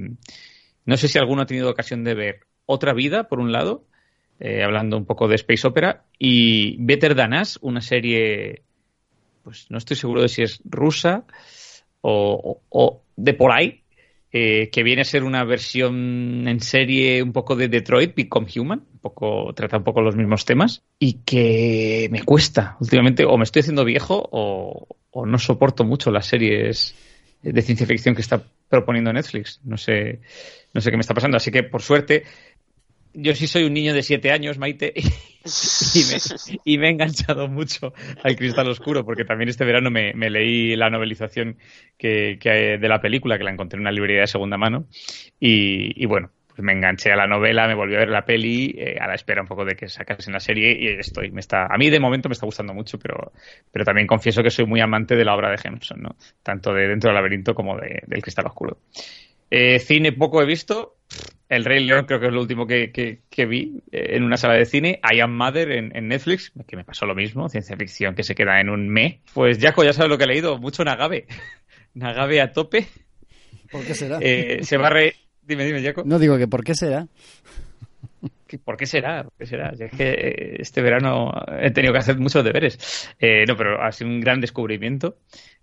no 0.87 0.97
sé 0.97 1.09
si 1.09 1.19
alguno 1.19 1.43
ha 1.43 1.47
tenido 1.47 1.69
ocasión 1.69 2.05
de 2.05 2.15
ver 2.15 2.41
Otra 2.65 2.95
Vida, 2.95 3.25
por 3.25 3.41
un 3.41 3.51
lado, 3.51 3.85
eh, 4.39 4.63
hablando 4.63 4.97
un 4.97 5.07
poco 5.07 5.27
de 5.27 5.35
Space 5.35 5.67
Opera, 5.67 6.05
y 6.19 6.77
Better 6.79 7.17
Than 7.17 7.35
Us, 7.35 7.59
una 7.63 7.81
serie, 7.81 8.63
pues 9.45 9.67
no 9.71 9.79
estoy 9.79 9.97
seguro 9.97 10.23
de 10.23 10.29
si 10.29 10.43
es 10.43 10.61
rusa 10.65 11.25
o, 12.01 13.03
de 13.17 13.35
por 13.35 13.53
ahí, 13.53 13.83
eh, 14.33 14.69
que 14.71 14.83
viene 14.83 15.03
a 15.03 15.05
ser 15.05 15.23
una 15.23 15.45
versión 15.45 16.49
en 16.49 16.61
serie 16.61 17.23
un 17.23 17.33
poco 17.33 17.55
de 17.55 17.69
Detroit 17.69 18.15
Become 18.17 18.49
Human, 18.57 18.85
un 18.93 18.99
poco, 18.99 19.53
trata 19.55 19.79
un 19.79 19.85
poco 19.85 20.03
los 20.03 20.17
mismos 20.17 20.45
temas, 20.45 20.83
y 20.99 21.21
que 21.25 22.09
me 22.11 22.25
cuesta 22.25 22.77
últimamente, 22.81 23.25
o 23.25 23.39
me 23.39 23.45
estoy 23.45 23.61
haciendo 23.61 23.85
viejo, 23.85 24.29
o, 24.33 24.89
o 25.11 25.27
no 25.27 25.39
soporto 25.39 25.85
mucho 25.85 26.11
las 26.11 26.27
series 26.27 26.95
de 27.43 27.63
ciencia 27.63 27.87
ficción 27.87 28.15
que 28.15 28.23
está 28.23 28.43
proponiendo 28.69 29.13
Netflix. 29.13 29.61
No 29.65 29.77
sé, 29.77 30.21
no 30.73 30.81
sé 30.81 30.91
qué 30.91 30.97
me 30.97 31.03
está 31.03 31.15
pasando. 31.15 31.37
Así 31.37 31.51
que, 31.51 31.63
por 31.63 31.83
suerte, 31.83 32.25
yo 33.15 33.35
sí 33.35 33.47
soy 33.47 33.65
un 33.65 33.73
niño 33.73 33.95
de 33.95 34.03
siete 34.03 34.31
años, 34.31 34.59
Maite, 34.59 34.93
y 34.97 35.99
me, 36.05 36.59
y 36.65 36.79
me 36.79 36.89
he 36.89 36.91
enganchado 36.91 37.49
mucho 37.49 37.93
al 38.23 38.37
Cristal 38.37 38.69
Oscuro, 38.69 39.05
porque 39.05 39.25
también 39.25 39.49
este 39.49 39.65
verano 39.65 39.91
me, 39.91 40.13
leí 40.31 40.77
la 40.77 40.91
novelización 40.91 41.57
que, 41.97 42.39
que 42.41 42.79
de 42.79 42.89
la 42.89 43.01
película, 43.01 43.39
que 43.39 43.45
la 43.45 43.53
encontré 43.53 43.77
en 43.77 43.83
una 43.83 43.93
librería 43.93 44.23
de 44.23 44.27
segunda 44.27 44.57
mano, 44.57 44.87
y, 45.39 46.05
bueno, 46.07 46.31
pues 46.49 46.61
me 46.61 46.73
enganché 46.73 47.13
a 47.13 47.17
la 47.17 47.27
novela, 47.27 47.67
me 47.67 47.75
volví 47.75 47.95
a 47.95 47.99
ver 47.99 48.09
la 48.09 48.25
peli, 48.25 48.75
eh, 48.79 48.97
a 49.01 49.09
la 49.09 49.15
espera 49.15 49.43
un 49.43 49.49
poco 49.49 49.65
de 49.65 49.75
que 49.75 49.89
sacasen 49.89 50.33
la 50.33 50.41
serie, 50.41 50.77
y 50.79 50.87
estoy. 50.87 51.33
Me 51.33 51.41
está, 51.41 51.67
a 51.67 51.77
mí 51.77 51.91
de 51.91 51.99
momento 51.99 52.29
me 52.29 52.35
está 52.35 52.47
gustando 52.47 52.73
mucho, 52.73 52.99
pero, 52.99 53.33
pero 53.73 53.85
también 53.85 54.07
confieso 54.07 54.43
que 54.43 54.51
soy 54.51 54.65
muy 54.65 54.81
amante 54.81 55.17
de 55.17 55.25
la 55.25 55.35
obra 55.35 55.51
de 55.51 55.57
Jameson, 55.57 56.01
¿no? 56.01 56.17
Tanto 56.43 56.73
de 56.73 56.87
Dentro 56.87 57.09
del 57.09 57.17
laberinto 57.17 57.55
como 57.55 57.77
de, 57.77 58.03
del 58.07 58.23
Cristal 58.23 58.47
Oscuro. 58.47 58.79
Eh, 59.51 59.79
cine 59.79 60.13
poco 60.13 60.43
he 60.43 60.47
visto. 60.47 60.97
El 61.49 61.65
Rey 61.65 61.85
León 61.85 62.07
creo 62.07 62.19
que 62.21 62.27
es 62.27 62.33
lo 62.33 62.41
último 62.41 62.67
que, 62.67 62.91
que- 62.91 63.21
que 63.31 63.47
vi 63.47 63.81
eh, 63.93 64.17
en 64.17 64.25
una 64.25 64.37
sala 64.37 64.55
de 64.55 64.65
cine. 64.65 65.01
I 65.15 65.21
Am 65.21 65.37
Mother 65.37 65.71
en, 65.71 65.95
en 65.97 66.09
Netflix, 66.09 66.53
que 66.67 66.77
me 66.77 66.85
pasó 66.85 67.07
lo 67.07 67.15
mismo. 67.15 67.49
Ciencia 67.49 67.77
ficción 67.77 68.15
que 68.15 68.23
se 68.23 68.35
queda 68.35 68.61
en 68.61 68.71
un 68.71 68.89
me. 68.89 69.21
Pues 69.35 69.59
Jaco, 69.61 69.85
ya 69.85 69.93
sabes 69.93 70.09
lo 70.11 70.19
que 70.19 70.25
he 70.25 70.29
leído. 70.29 70.59
Mucho 70.59 70.85
Nagabe. 70.85 71.27
Nagabe 71.95 72.41
a 72.41 72.53
tope. 72.53 72.87
¿Por 73.71 73.85
qué 73.85 73.95
será? 73.95 74.19
Eh, 74.21 74.61
se 74.63 74.77
va 74.77 74.87
a 74.89 74.91
re... 74.91 75.15
Dime, 75.43 75.65
dime, 75.67 75.83
Jaco. 75.83 76.03
No 76.07 76.19
digo 76.19 76.39
que 76.39 76.49
por 76.49 76.65
qué 76.65 76.75
será. 76.75 77.07
¿Qué- 78.47 78.59
¿Por 78.59 78.77
qué 78.77 78.87
será? 78.87 79.25
¿Por 79.25 79.33
qué 79.39 79.47
será? 79.47 79.71
Es 79.79 79.91
que 79.97 80.11
eh, 80.11 80.57
este 80.59 80.83
verano 80.83 81.33
he 81.61 81.71
tenido 81.71 81.93
que 81.93 81.99
hacer 81.99 82.19
muchos 82.19 82.45
deberes. 82.45 83.15
Eh, 83.19 83.45
no, 83.47 83.57
pero 83.57 83.83
ha 83.83 83.91
sido 83.93 84.11
un 84.11 84.21
gran 84.21 84.41
descubrimiento. 84.41 85.17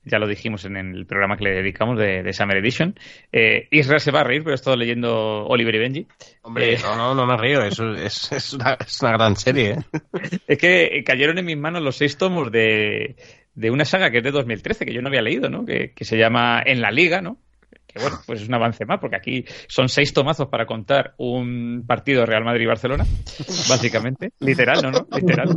Ya 0.03 0.17
lo 0.17 0.25
dijimos 0.27 0.65
en 0.65 0.77
el 0.77 1.05
programa 1.05 1.37
que 1.37 1.43
le 1.43 1.51
dedicamos 1.51 1.99
de, 1.99 2.23
de 2.23 2.33
Summer 2.33 2.57
Edition. 2.57 2.95
Eh, 3.31 3.67
Israel 3.69 3.99
se 3.99 4.09
va 4.09 4.21
a 4.21 4.23
reír, 4.23 4.41
pero 4.41 4.53
he 4.53 4.55
estado 4.55 4.75
leyendo 4.75 5.45
Oliver 5.45 5.75
y 5.75 5.77
Benji. 5.79 6.07
Hombre, 6.41 6.73
Eh, 6.73 6.77
no, 6.81 6.95
no, 6.95 7.13
no 7.13 7.25
me 7.27 7.37
río, 7.37 7.61
eso 7.63 7.93
es, 7.93 8.31
es, 8.31 8.53
una, 8.53 8.77
es 8.83 8.99
una 9.03 9.11
gran 9.11 9.35
serie. 9.35 9.71
¿eh? 9.73 9.77
Es 10.47 10.57
que 10.57 11.03
cayeron 11.05 11.37
en 11.37 11.45
mis 11.45 11.57
manos 11.57 11.83
los 11.83 11.97
seis 11.97 12.17
tomos 12.17 12.51
de, 12.51 13.15
de 13.53 13.69
una 13.69 13.85
saga 13.85 14.09
que 14.09 14.17
es 14.17 14.23
de 14.23 14.31
2013, 14.31 14.87
que 14.87 14.93
yo 14.93 15.03
no 15.03 15.09
había 15.09 15.21
leído, 15.21 15.49
¿no? 15.49 15.65
Que, 15.65 15.91
que 15.93 16.03
se 16.03 16.17
llama 16.17 16.63
En 16.65 16.81
la 16.81 16.89
Liga, 16.89 17.21
¿no? 17.21 17.37
Que 17.93 17.99
bueno, 18.01 18.17
pues 18.25 18.41
es 18.41 18.47
un 18.47 18.53
avance 18.53 18.85
más, 18.85 18.99
porque 18.99 19.15
aquí 19.17 19.45
son 19.67 19.89
seis 19.89 20.13
tomazos 20.13 20.47
para 20.47 20.65
contar 20.65 21.13
un 21.17 21.83
partido 21.85 22.25
Real 22.25 22.43
Madrid-Barcelona, 22.43 23.05
básicamente. 23.69 24.31
Literal, 24.39 24.81
¿no? 24.81 24.91
¿no? 24.91 25.07
Literal. 25.15 25.49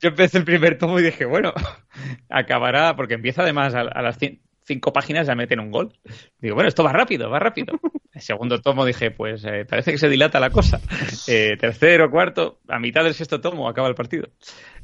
Yo 0.00 0.08
empecé 0.08 0.38
el 0.38 0.44
primer 0.44 0.78
tomo 0.78 0.98
y 1.00 1.02
dije, 1.02 1.24
bueno, 1.24 1.52
acabará, 2.28 2.94
porque 2.96 3.14
empieza 3.14 3.42
además 3.42 3.74
a, 3.74 3.80
a 3.80 4.02
las 4.02 4.18
cin- 4.20 4.40
cinco 4.64 4.92
páginas 4.92 5.26
ya 5.26 5.34
meten 5.34 5.60
un 5.60 5.70
gol. 5.70 5.92
Digo, 6.40 6.54
bueno, 6.54 6.68
esto 6.68 6.82
va 6.82 6.92
rápido, 6.92 7.30
va 7.30 7.38
rápido. 7.38 7.78
El 8.12 8.20
segundo 8.22 8.60
tomo 8.60 8.84
dije, 8.84 9.10
pues 9.10 9.44
eh, 9.44 9.64
parece 9.68 9.92
que 9.92 9.98
se 9.98 10.08
dilata 10.08 10.40
la 10.40 10.50
cosa. 10.50 10.80
Eh, 11.28 11.56
tercero, 11.58 12.10
cuarto, 12.10 12.60
a 12.68 12.78
mitad 12.78 13.04
del 13.04 13.14
sexto 13.14 13.40
tomo 13.40 13.68
acaba 13.68 13.88
el 13.88 13.94
partido. 13.94 14.28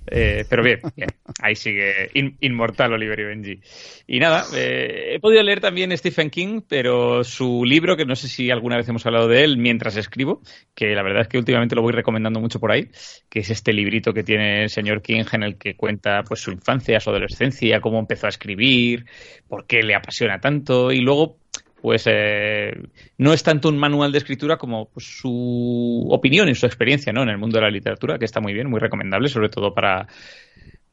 Eh, 0.05 0.44
pero 0.48 0.64
bien, 0.64 0.80
bien, 0.96 1.14
ahí 1.38 1.55
sigue 1.55 2.11
in- 2.14 2.36
inmortal 2.40 2.92
Oliver 2.92 3.20
y 3.20 3.24
Benji. 3.24 3.61
Y 4.07 4.18
nada, 4.18 4.48
eh, 4.53 5.14
he 5.14 5.20
podido 5.20 5.42
leer 5.42 5.61
también 5.61 5.96
Stephen 5.96 6.28
King, 6.28 6.62
pero 6.68 7.22
su 7.22 7.64
libro, 7.64 7.96
que 7.96 8.05
no 8.05 8.16
sé 8.16 8.28
si 8.28 8.50
alguna 8.50 8.76
vez 8.76 8.88
hemos 8.88 9.07
hablado 9.07 9.28
de 9.28 9.44
él 9.44 9.59
mientras 9.59 9.96
escribo, 9.96 10.42
que 10.74 10.94
la 10.94 11.03
verdad 11.03 11.22
es 11.22 11.28
que 11.28 11.38
últimamente 11.38 11.76
lo 11.76 11.82
voy 11.82 11.92
recomendando 11.92 12.40
mucho 12.40 12.59
por 12.59 12.72
ahí, 12.72 12.90
que 13.30 13.40
es 13.40 13.50
este 13.50 13.72
librito 13.72 14.12
que 14.12 14.24
tiene 14.24 14.64
el 14.64 14.70
señor 14.70 15.03
King 15.03 15.24
en 15.32 15.42
el 15.44 15.57
que 15.57 15.76
cuenta 15.76 16.24
pues 16.24 16.40
su 16.40 16.50
infancia, 16.50 16.98
su 16.98 17.11
adolescencia, 17.11 17.80
cómo 17.80 17.98
empezó 18.00 18.26
a 18.26 18.30
escribir, 18.30 19.07
por 19.46 19.66
qué 19.66 19.82
le 19.82 19.94
apasiona 19.94 20.40
tanto 20.40 20.90
y 20.90 21.00
luego 21.00 21.41
pues 21.83 22.05
eh, 22.07 22.72
no 23.18 23.33
es 23.33 23.43
tanto 23.43 23.68
un 23.68 23.76
manual 23.76 24.12
de 24.12 24.18
escritura 24.18 24.57
como 24.57 24.89
pues, 24.89 25.05
su 25.05 26.07
opinión 26.11 26.49
y 26.49 26.55
su 26.55 26.64
experiencia 26.64 27.12
¿no? 27.12 27.24
en 27.24 27.28
el 27.28 27.39
mundo 27.39 27.59
de 27.59 27.64
la 27.64 27.70
literatura, 27.70 28.18
que 28.18 28.24
está 28.24 28.41
muy 28.41 28.55
bien, 28.55 28.70
muy 28.70 28.78
recomendable, 28.78 29.28
sobre 29.28 29.49
todo 29.49 29.74
para, 29.74 30.07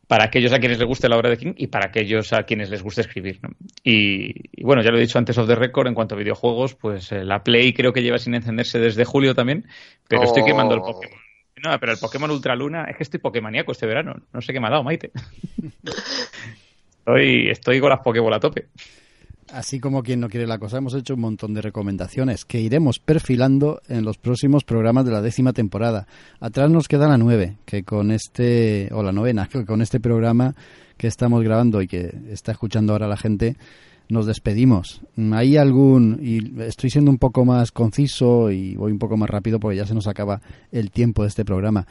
para 0.07 0.25
aquellos 0.25 0.51
a 0.51 0.57
quienes 0.59 0.79
les 0.79 0.87
guste 0.87 1.07
la 1.07 1.15
obra 1.15 1.29
de 1.29 1.37
King 1.37 1.53
y 1.55 1.67
para 1.67 1.89
aquellos 1.89 2.33
a 2.33 2.41
quienes 2.41 2.71
les 2.71 2.81
guste 2.81 3.01
escribir. 3.01 3.39
¿no? 3.43 3.49
Y, 3.83 4.33
y 4.51 4.63
bueno, 4.63 4.81
ya 4.81 4.89
lo 4.89 4.97
he 4.97 5.01
dicho 5.01 5.19
antes 5.19 5.37
of 5.37 5.47
the 5.47 5.53
record, 5.53 5.87
en 5.87 5.93
cuanto 5.93 6.15
a 6.15 6.17
videojuegos, 6.17 6.73
pues 6.73 7.11
eh, 7.11 7.23
la 7.23 7.43
Play 7.43 7.71
creo 7.73 7.93
que 7.93 8.01
lleva 8.01 8.17
sin 8.17 8.33
encenderse 8.33 8.79
desde 8.79 9.05
julio 9.05 9.35
también, 9.35 9.67
pero 10.07 10.23
estoy 10.23 10.41
Oh. 10.41 10.45
quemando 10.45 10.73
el 10.73 10.81
Pokémon. 10.81 11.19
No, 11.63 11.79
pero 11.79 11.91
el 11.91 11.99
Pokémon 11.99 12.31
Ultra 12.31 12.55
Luna, 12.55 12.85
es 12.85 12.97
que 12.97 13.03
estoy 13.03 13.19
Pokémoníaco 13.19 13.73
este 13.73 13.85
verano. 13.85 14.15
No 14.33 14.41
sé 14.41 14.53
qué 14.53 14.59
me 14.59 14.67
ha 14.67 14.71
dado, 14.71 14.83
Maite. 14.83 15.11
estoy, 16.99 17.49
estoy 17.49 17.79
con 17.79 17.89
las 17.89 17.99
Pokéball 17.99 18.33
a 18.33 18.39
tope. 18.39 18.69
Así 19.53 19.79
como 19.79 20.03
quien 20.03 20.19
no 20.19 20.29
quiere 20.29 20.45
la 20.45 20.59
cosa, 20.59 20.77
hemos 20.77 20.93
hecho 20.93 21.15
un 21.15 21.21
montón 21.21 21.53
de 21.55 21.61
recomendaciones 21.61 22.45
que 22.45 22.61
iremos 22.61 22.99
perfilando 22.99 23.81
en 23.87 24.05
los 24.05 24.17
próximos 24.17 24.63
programas 24.63 25.05
de 25.05 25.11
la 25.11 25.21
décima 25.21 25.53
temporada. 25.53 26.07
Atrás 26.39 26.69
nos 26.69 26.87
queda 26.87 27.07
la 27.07 27.17
nueve, 27.17 27.57
que 27.65 27.83
con 27.83 28.11
este, 28.11 28.89
o 28.91 29.01
la 29.01 29.11
novena, 29.11 29.47
que 29.47 29.65
con 29.65 29.81
este 29.81 29.99
programa 29.99 30.55
que 30.97 31.07
estamos 31.07 31.43
grabando 31.43 31.81
y 31.81 31.87
que 31.87 32.13
está 32.29 32.51
escuchando 32.51 32.93
ahora 32.93 33.07
la 33.07 33.17
gente, 33.17 33.57
nos 34.07 34.27
despedimos. 34.27 35.01
¿Hay 35.31 35.57
algún, 35.57 36.19
y 36.21 36.61
estoy 36.61 36.91
siendo 36.91 37.09
un 37.09 37.17
poco 37.17 37.43
más 37.43 37.71
conciso 37.71 38.51
y 38.51 38.75
voy 38.75 38.91
un 38.91 38.99
poco 38.99 39.17
más 39.17 39.29
rápido 39.29 39.59
porque 39.59 39.77
ya 39.77 39.85
se 39.85 39.95
nos 39.95 40.07
acaba 40.07 40.41
el 40.71 40.91
tiempo 40.91 41.23
de 41.23 41.29
este 41.29 41.45
programa, 41.45 41.87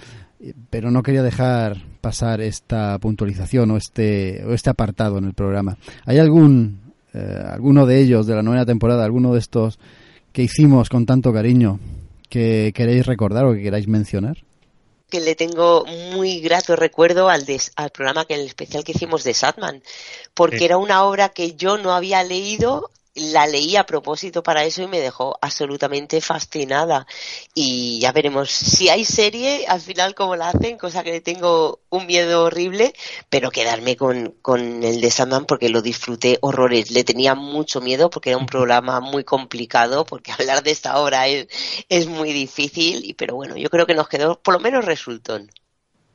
pero 0.70 0.90
no 0.90 1.02
quería 1.02 1.22
dejar 1.22 1.78
pasar 2.00 2.40
esta 2.40 2.98
puntualización 2.98 3.70
o 3.72 3.76
este, 3.76 4.44
o 4.44 4.52
este 4.52 4.70
apartado 4.70 5.18
en 5.18 5.24
el 5.24 5.34
programa. 5.34 5.76
¿Hay 6.04 6.18
algún 6.18 6.87
eh, 7.14 7.42
alguno 7.44 7.86
de 7.86 8.00
ellos 8.00 8.26
de 8.26 8.34
la 8.34 8.42
novena 8.42 8.66
temporada, 8.66 9.04
alguno 9.04 9.32
de 9.32 9.40
estos 9.40 9.78
que 10.32 10.42
hicimos 10.42 10.88
con 10.88 11.06
tanto 11.06 11.32
cariño 11.32 11.80
que 12.28 12.72
queréis 12.74 13.06
recordar 13.06 13.46
o 13.46 13.54
que 13.54 13.62
queráis 13.62 13.88
mencionar? 13.88 14.44
que 15.10 15.20
le 15.20 15.34
tengo 15.34 15.84
muy 16.12 16.40
grato 16.40 16.76
recuerdo 16.76 17.30
al, 17.30 17.46
al 17.76 17.90
programa 17.90 18.26
que 18.26 18.34
el 18.34 18.46
especial 18.46 18.84
que 18.84 18.92
hicimos 18.92 19.24
de 19.24 19.32
Satman, 19.32 19.82
porque 20.34 20.64
era 20.64 20.76
una 20.76 21.04
obra 21.04 21.30
que 21.30 21.54
yo 21.54 21.78
no 21.78 21.94
había 21.94 22.22
leído 22.22 22.90
la 23.18 23.46
leí 23.46 23.76
a 23.76 23.86
propósito 23.86 24.42
para 24.42 24.64
eso 24.64 24.82
y 24.82 24.86
me 24.86 25.00
dejó 25.00 25.38
absolutamente 25.40 26.20
fascinada. 26.20 27.06
Y 27.54 28.00
ya 28.00 28.12
veremos 28.12 28.50
si 28.50 28.88
hay 28.88 29.04
serie, 29.04 29.66
al 29.66 29.80
final 29.80 30.14
cómo 30.14 30.36
la 30.36 30.50
hacen, 30.50 30.78
cosa 30.78 31.02
que 31.02 31.20
tengo 31.20 31.80
un 31.90 32.06
miedo 32.06 32.44
horrible, 32.44 32.94
pero 33.28 33.50
quedarme 33.50 33.96
con, 33.96 34.34
con 34.42 34.82
el 34.82 35.00
de 35.00 35.10
Sandman 35.10 35.46
porque 35.46 35.68
lo 35.68 35.82
disfruté 35.82 36.38
horrores. 36.40 36.90
Le 36.90 37.04
tenía 37.04 37.34
mucho 37.34 37.80
miedo 37.80 38.10
porque 38.10 38.30
era 38.30 38.38
un 38.38 38.46
programa 38.46 39.00
muy 39.00 39.24
complicado, 39.24 40.04
porque 40.04 40.32
hablar 40.38 40.62
de 40.62 40.70
esta 40.70 40.98
obra 41.00 41.28
es, 41.28 41.48
es 41.88 42.06
muy 42.06 42.32
difícil, 42.32 43.14
pero 43.16 43.34
bueno, 43.34 43.56
yo 43.56 43.70
creo 43.70 43.86
que 43.86 43.94
nos 43.94 44.08
quedó 44.08 44.40
por 44.40 44.54
lo 44.54 44.60
menos 44.60 44.84
resultón. 44.84 45.50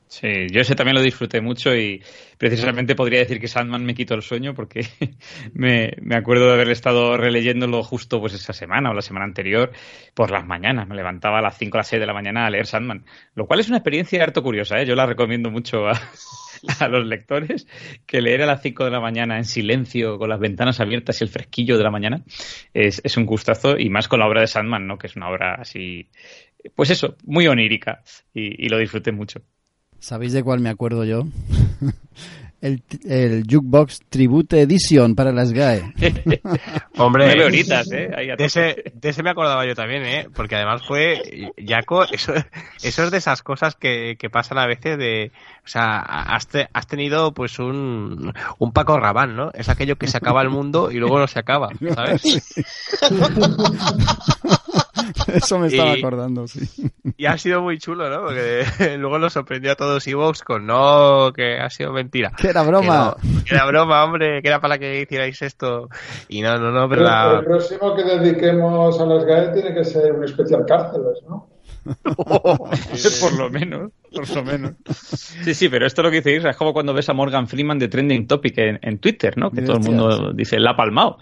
Sí, 0.06 0.46
yo 0.50 0.60
ese 0.60 0.74
también 0.74 0.94
lo 0.94 1.02
disfruté 1.02 1.40
mucho 1.40 1.74
y 1.74 2.02
precisamente 2.38 2.94
podría 2.94 3.20
decir 3.20 3.40
que 3.40 3.48
Sandman 3.48 3.84
me 3.84 3.94
quitó 3.94 4.14
el 4.14 4.22
sueño 4.22 4.54
porque 4.54 4.86
me, 5.54 5.92
acuerdo 6.14 6.46
de 6.46 6.52
haber 6.52 6.70
estado 6.70 7.16
releyéndolo 7.16 7.82
justo 7.82 8.20
pues 8.20 8.34
esa 8.34 8.52
semana 8.52 8.90
o 8.90 8.94
la 8.94 9.02
semana 9.02 9.24
anterior 9.24 9.72
por 10.14 10.30
las 10.30 10.46
mañanas. 10.46 10.86
Me 10.86 10.94
levantaba 10.94 11.38
a 11.38 11.42
las 11.42 11.58
5 11.58 11.76
o 11.76 11.78
las 11.78 11.88
6 11.88 12.00
de 12.00 12.06
la 12.06 12.12
mañana 12.12 12.46
a 12.46 12.50
leer 12.50 12.66
Sandman, 12.66 13.04
lo 13.34 13.46
cual 13.46 13.60
es 13.60 13.68
una 13.68 13.78
experiencia 13.78 14.22
harto 14.22 14.42
curiosa. 14.42 14.78
¿eh? 14.78 14.86
Yo 14.86 14.94
la 14.94 15.06
recomiendo 15.06 15.50
mucho 15.50 15.88
a, 15.88 15.98
los 16.88 17.06
lectores 17.06 17.66
que 18.06 18.20
leer 18.20 18.42
a 18.42 18.46
las 18.46 18.62
5 18.62 18.84
de 18.84 18.90
la 18.90 19.00
mañana 19.00 19.38
en 19.38 19.44
silencio, 19.44 20.18
con 20.18 20.28
las 20.28 20.38
ventanas 20.38 20.80
abiertas 20.80 21.20
y 21.20 21.24
el 21.24 21.30
fresquillo 21.30 21.76
de 21.76 21.82
la 21.82 21.90
mañana, 21.90 22.22
es, 22.72 23.00
es 23.04 23.16
un 23.16 23.26
gustazo 23.26 23.78
y 23.78 23.88
más 23.90 24.06
con 24.06 24.20
la 24.20 24.26
obra 24.26 24.42
de 24.42 24.46
Sandman, 24.46 24.86
¿no? 24.86 24.98
que 24.98 25.08
es 25.08 25.16
una 25.16 25.28
obra 25.28 25.56
así, 25.56 26.08
pues 26.76 26.90
eso, 26.90 27.16
muy 27.24 27.48
onírica 27.48 28.02
y, 28.32 28.66
y 28.66 28.68
lo 28.68 28.78
disfruté 28.78 29.10
mucho. 29.10 29.42
¿Sabéis 30.04 30.34
de 30.34 30.42
cuál 30.42 30.60
me 30.60 30.68
acuerdo 30.68 31.06
yo? 31.06 31.22
el, 32.60 32.82
el 33.08 33.44
Jukebox 33.50 34.02
Tribute 34.10 34.60
Edition 34.60 35.14
para 35.14 35.32
las 35.32 35.50
GAE. 35.50 35.94
Hombre, 36.98 37.32
¿eh? 37.32 38.36
de, 38.36 38.44
ese, 38.44 38.92
de 38.92 39.08
ese 39.08 39.22
me 39.22 39.30
acordaba 39.30 39.64
yo 39.64 39.74
también, 39.74 40.04
¿eh? 40.04 40.28
Porque 40.36 40.56
además 40.56 40.82
fue, 40.86 41.54
Jaco, 41.56 42.04
eso, 42.04 42.34
eso 42.82 43.04
es 43.04 43.10
de 43.10 43.16
esas 43.16 43.42
cosas 43.42 43.76
que, 43.76 44.16
que 44.18 44.28
pasan 44.28 44.58
a 44.58 44.66
veces 44.66 44.98
de, 44.98 45.32
o 45.64 45.68
sea, 45.68 46.00
has, 46.00 46.48
has 46.70 46.86
tenido 46.86 47.32
pues 47.32 47.58
un, 47.58 48.30
un 48.58 48.72
Paco 48.72 49.00
Rabán, 49.00 49.34
¿no? 49.34 49.52
Es 49.54 49.70
aquello 49.70 49.96
que 49.96 50.06
se 50.06 50.18
acaba 50.18 50.42
el 50.42 50.50
mundo 50.50 50.90
y 50.90 50.96
luego 50.96 51.18
no 51.18 51.26
se 51.26 51.38
acaba, 51.38 51.70
¿sabes? 51.94 52.22
Eso 55.34 55.58
me 55.58 55.68
estaba 55.68 55.92
acordando, 55.92 56.46
sí. 56.46 56.60
Y 57.16 57.26
ha 57.26 57.38
sido 57.38 57.62
muy 57.62 57.78
chulo, 57.78 58.08
¿no? 58.08 58.22
Porque 58.22 58.64
luego 58.98 59.18
lo 59.18 59.30
sorprendió 59.30 59.72
a 59.72 59.76
todos 59.76 60.06
Evox 60.06 60.42
con 60.42 60.66
no, 60.66 61.32
que 61.34 61.58
ha 61.58 61.70
sido 61.70 61.92
mentira. 61.92 62.32
Que 62.36 62.48
era 62.48 62.62
broma. 62.62 63.16
Que, 63.46 63.54
era 63.54 63.66
broma, 63.66 64.04
hombre, 64.04 64.42
que 64.42 64.48
era 64.48 64.60
para 64.60 64.78
que 64.78 65.02
hicierais 65.02 65.40
esto. 65.42 65.88
Y 66.28 66.42
no, 66.42 66.58
no, 66.58 66.70
no, 66.70 66.88
pero, 66.88 67.38
El 67.38 67.44
próximo 67.44 67.94
que 67.94 68.04
dediquemos 68.04 69.00
a 69.00 69.06
las 69.06 69.24
GAE 69.24 69.52
tiene 69.52 69.74
que 69.74 69.84
ser 69.84 70.12
un 70.12 70.24
especial 70.24 70.64
cárceles, 70.66 71.22
¿no? 71.28 71.48
por 71.84 73.32
lo 73.34 73.50
menos, 73.50 73.92
por 74.10 74.30
lo 74.34 74.42
menos. 74.42 74.72
Sí, 75.42 75.52
sí, 75.52 75.68
pero 75.68 75.86
esto 75.86 76.02
lo 76.02 76.10
que 76.10 76.22
dice 76.22 76.48
es 76.48 76.56
como 76.56 76.72
cuando 76.72 76.94
ves 76.94 77.10
a 77.10 77.12
Morgan 77.12 77.46
Freeman 77.46 77.78
de 77.78 77.88
Trending 77.88 78.26
Topic 78.26 78.56
en, 78.56 78.78
en 78.80 78.98
Twitter, 78.98 79.36
¿no? 79.36 79.50
Que 79.50 79.60
todo 79.60 79.76
el 79.76 79.82
mundo 79.82 80.32
dice, 80.32 80.58
la 80.58 80.70
ha 80.70 80.76
palmado 80.76 81.18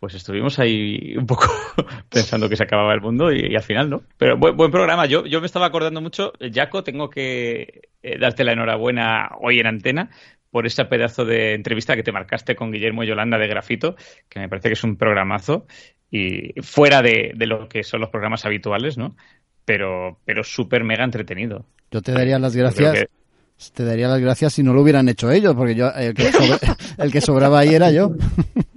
pues 0.00 0.14
estuvimos 0.14 0.58
ahí 0.58 1.16
un 1.16 1.26
poco 1.26 1.46
pensando 2.08 2.48
que 2.48 2.56
se 2.56 2.62
acababa 2.62 2.94
el 2.94 3.00
mundo 3.00 3.32
y, 3.32 3.54
al 3.54 3.62
final 3.62 3.90
no. 3.90 4.02
Pero 4.16 4.36
buen, 4.36 4.70
programa. 4.70 5.06
Yo, 5.06 5.26
yo 5.26 5.40
me 5.40 5.46
estaba 5.46 5.66
acordando 5.66 6.00
mucho, 6.00 6.32
Jaco, 6.52 6.84
tengo 6.84 7.10
que 7.10 7.88
eh, 8.02 8.18
darte 8.18 8.44
la 8.44 8.52
enhorabuena 8.52 9.30
hoy 9.40 9.58
en 9.58 9.66
antena 9.66 10.10
por 10.50 10.66
ese 10.66 10.84
pedazo 10.84 11.24
de 11.24 11.54
entrevista 11.54 11.96
que 11.96 12.02
te 12.02 12.12
marcaste 12.12 12.56
con 12.56 12.72
Guillermo 12.72 13.04
Yolanda 13.04 13.38
de 13.38 13.48
Grafito, 13.48 13.96
que 14.28 14.40
me 14.40 14.48
parece 14.48 14.68
que 14.68 14.74
es 14.74 14.84
un 14.84 14.96
programazo 14.96 15.66
y 16.10 16.54
fuera 16.62 17.02
de, 17.02 17.34
lo 17.36 17.68
que 17.68 17.82
son 17.82 18.00
los 18.00 18.10
programas 18.10 18.46
habituales, 18.46 18.96
¿no? 18.96 19.14
Pero, 19.64 20.18
pero 20.24 20.42
súper 20.44 20.84
mega 20.84 21.04
entretenido. 21.04 21.66
Yo 21.90 22.00
te 22.00 22.12
daría 22.12 22.38
las 22.38 22.56
gracias. 22.56 23.08
Te 23.74 23.84
daría 23.84 24.08
las 24.08 24.20
gracias 24.20 24.54
si 24.54 24.62
no 24.62 24.72
lo 24.72 24.82
hubieran 24.82 25.08
hecho 25.08 25.30
ellos, 25.30 25.54
porque 25.54 25.74
yo 25.74 25.90
el 25.90 26.14
que, 26.14 26.30
el 26.98 27.12
que 27.12 27.20
sobraba 27.20 27.58
ahí 27.58 27.74
era 27.74 27.90
yo. 27.90 28.12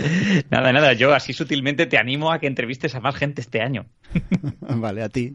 Nada, 0.50 0.72
nada, 0.72 0.92
yo 0.92 1.14
así 1.14 1.32
sutilmente 1.32 1.86
te 1.86 1.98
animo 1.98 2.32
a 2.32 2.38
que 2.38 2.46
entrevistes 2.46 2.94
a 2.94 3.00
más 3.00 3.16
gente 3.16 3.40
este 3.40 3.60
año. 3.60 3.86
vale, 4.60 5.02
a 5.02 5.08
ti. 5.08 5.34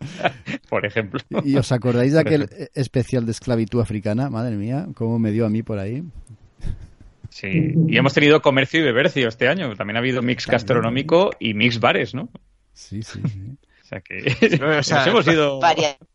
por 0.68 0.86
ejemplo. 0.86 1.20
¿Y 1.44 1.56
os 1.56 1.72
acordáis 1.72 2.12
de 2.12 2.20
aquel 2.20 2.48
especial 2.74 3.26
de 3.26 3.32
esclavitud 3.32 3.80
africana? 3.80 4.30
Madre 4.30 4.56
mía, 4.56 4.86
cómo 4.94 5.18
me 5.18 5.30
dio 5.30 5.46
a 5.46 5.50
mí 5.50 5.62
por 5.62 5.78
ahí. 5.78 6.02
Sí, 7.30 7.74
y 7.86 7.96
hemos 7.96 8.14
tenido 8.14 8.40
comercio 8.40 8.80
y 8.80 8.84
bebercio 8.84 9.28
este 9.28 9.48
año. 9.48 9.74
También 9.76 9.96
ha 9.96 10.00
habido 10.00 10.22
mix 10.22 10.46
gastronómico 10.46 11.30
y 11.38 11.54
mix 11.54 11.78
bares, 11.78 12.14
¿no? 12.14 12.30
Sí, 12.72 13.02
sí, 13.02 13.20
sí. 13.26 13.56
O 13.82 13.86
sea 13.88 14.00
que 14.00 14.18
hemos 15.06 15.26
ido... 15.26 15.60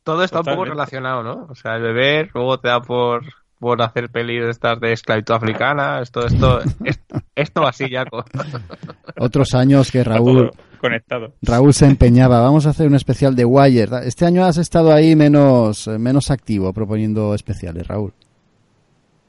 Todo 0.03 0.23
está 0.23 0.39
un 0.39 0.45
poco 0.45 0.65
relacionado, 0.65 1.23
¿no? 1.23 1.47
O 1.49 1.55
sea, 1.55 1.75
el 1.75 1.81
beber, 1.81 2.29
luego 2.33 2.59
te 2.59 2.67
da 2.67 2.81
por 2.81 3.23
por 3.64 3.82
hacer 3.82 4.09
pelis 4.09 4.43
de 4.43 4.49
estas 4.51 4.78
de 4.82 4.91
esclavitud 4.91 5.34
africana, 5.34 6.01
esto, 6.01 6.26
esto, 6.26 6.59
esto, 7.36 7.66
así 7.66 7.89
ya. 7.89 8.03
Otros 9.18 9.53
años 9.53 9.89
que 9.89 10.03
Raúl 10.03 10.51
conectado. 10.82 11.32
Raúl 11.41 11.74
se 11.74 11.86
empeñaba. 11.86 12.41
Vamos 12.41 12.68
a 12.68 12.72
hacer 12.72 12.88
un 12.88 12.95
especial 12.95 13.38
de 13.38 13.45
Wire. 13.45 13.88
Este 14.05 14.26
año 14.26 14.43
has 14.43 14.57
estado 14.57 14.91
ahí 14.91 15.16
menos, 15.16 15.88
menos 15.88 16.30
activo 16.30 16.74
proponiendo 16.74 17.34
especiales, 17.34 17.88
Raúl. 17.88 18.11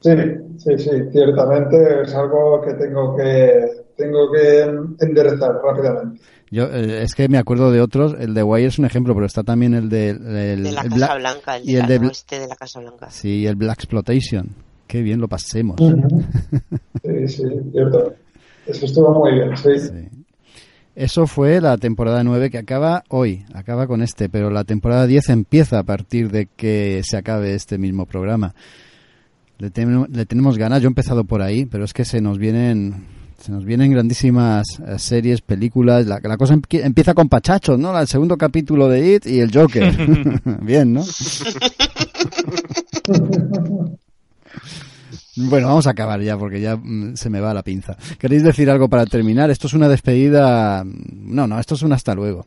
Sí, 0.01 0.11
sí, 0.59 0.79
sí, 0.79 0.91
ciertamente 1.13 2.03
es 2.03 2.13
algo 2.13 2.61
que 2.61 2.75
tengo 2.75 3.17
que 3.17 3.85
tengo 3.97 4.33
que 4.33 4.63
enderezar 4.99 5.53
rápidamente. 5.65 6.21
Yo 6.55 6.73
eh, 6.73 7.03
es 7.03 7.17
que 7.17 7.29
me 7.29 7.37
acuerdo 7.37 7.73
de 7.73 7.81
otros, 7.81 8.15
el 8.17 8.33
de 8.33 8.45
Wire 8.45 8.69
es 8.69 8.79
un 8.79 8.85
ejemplo, 8.85 9.13
pero 9.13 9.27
está 9.27 9.43
también 9.43 9.75
el 9.75 9.89
de, 9.89 10.15
de 10.15 10.57
la 10.57 10.85
Casa 10.85 11.17
Blanca, 11.17 11.57
el, 11.57 11.69
y 11.69 11.75
el 11.75 11.87
de, 11.89 11.99
de 11.99 12.47
la 12.49 12.55
Casa 12.55 12.79
Blanca. 12.79 13.11
Sí, 13.11 13.45
el 13.45 13.57
Black 13.57 13.81
Exploitation. 13.81 14.51
Qué 14.87 15.03
bien 15.03 15.21
lo 15.21 15.27
pasemos. 15.27 15.81
Sí, 17.03 17.29
sí, 17.29 17.43
cierto. 17.73 18.15
Eso 18.67 18.87
estuvo 18.87 19.13
muy 19.13 19.35
bien, 19.35 19.55
sí. 19.59 19.69
Eso 20.95 21.27
fue 21.27 21.61
la 21.61 21.77
temporada 21.77 22.25
9 22.25 22.49
que 22.49 22.57
acaba 22.57 23.05
hoy, 23.09 23.45
acaba 23.53 23.87
con 23.87 24.01
este, 24.01 24.31
pero 24.31 24.49
la 24.49 24.65
temporada 24.65 25.07
10 25.07 25.29
empieza 25.29 25.81
a 25.81 25.83
partir 25.83 26.31
de 26.31 26.47
que 26.57 27.03
se 27.05 27.19
acabe 27.19 27.55
este 27.55 27.77
mismo 27.77 28.07
programa. 28.07 28.55
Le, 29.59 29.71
le 30.09 30.25
tenemos 30.25 30.57
ganas, 30.57 30.81
yo 30.81 30.87
he 30.87 30.89
empezado 30.89 31.25
por 31.25 31.43
ahí, 31.43 31.67
pero 31.67 31.85
es 31.85 31.93
que 31.93 32.07
se 32.07 32.23
nos 32.23 32.39
vienen 32.39 33.05
se 33.39 33.53
nos 33.53 33.65
vienen 33.65 33.93
grandísimas 33.93 34.65
eh, 34.87 34.99
series, 34.99 35.41
películas. 35.41 36.07
La, 36.07 36.21
la 36.23 36.37
cosa 36.37 36.59
empieza 36.71 37.15
con 37.15 37.29
Pachachos, 37.29 37.79
¿no? 37.79 37.99
El 37.99 38.07
segundo 38.07 38.37
capítulo 38.37 38.89
de 38.89 39.15
It 39.15 39.27
y 39.27 39.41
el 39.41 39.53
Joker. 39.53 39.93
Bien, 40.63 40.93
¿no? 40.93 41.05
Bueno, 45.37 45.69
vamos 45.69 45.87
a 45.87 45.91
acabar 45.91 46.21
ya 46.21 46.39
porque 46.39 46.61
ya 46.61 46.77
mm, 46.77 47.17
se 47.17 47.29
me 47.29 47.41
va 47.41 47.55
la 47.55 47.63
pinza. 47.63 47.97
¿Queréis 48.19 48.45
decir 48.45 48.71
algo 48.71 48.89
para 48.89 49.05
terminar? 49.05 49.51
Esto 49.51 49.67
es 49.67 49.75
una 49.75 49.89
despedida. 49.89 50.85
Mm, 50.85 51.35
no, 51.35 51.47
no, 51.47 51.59
esto 51.59 51.75
es 51.75 51.83
un 51.83 51.93
hasta 51.93 52.15
luego. 52.15 52.47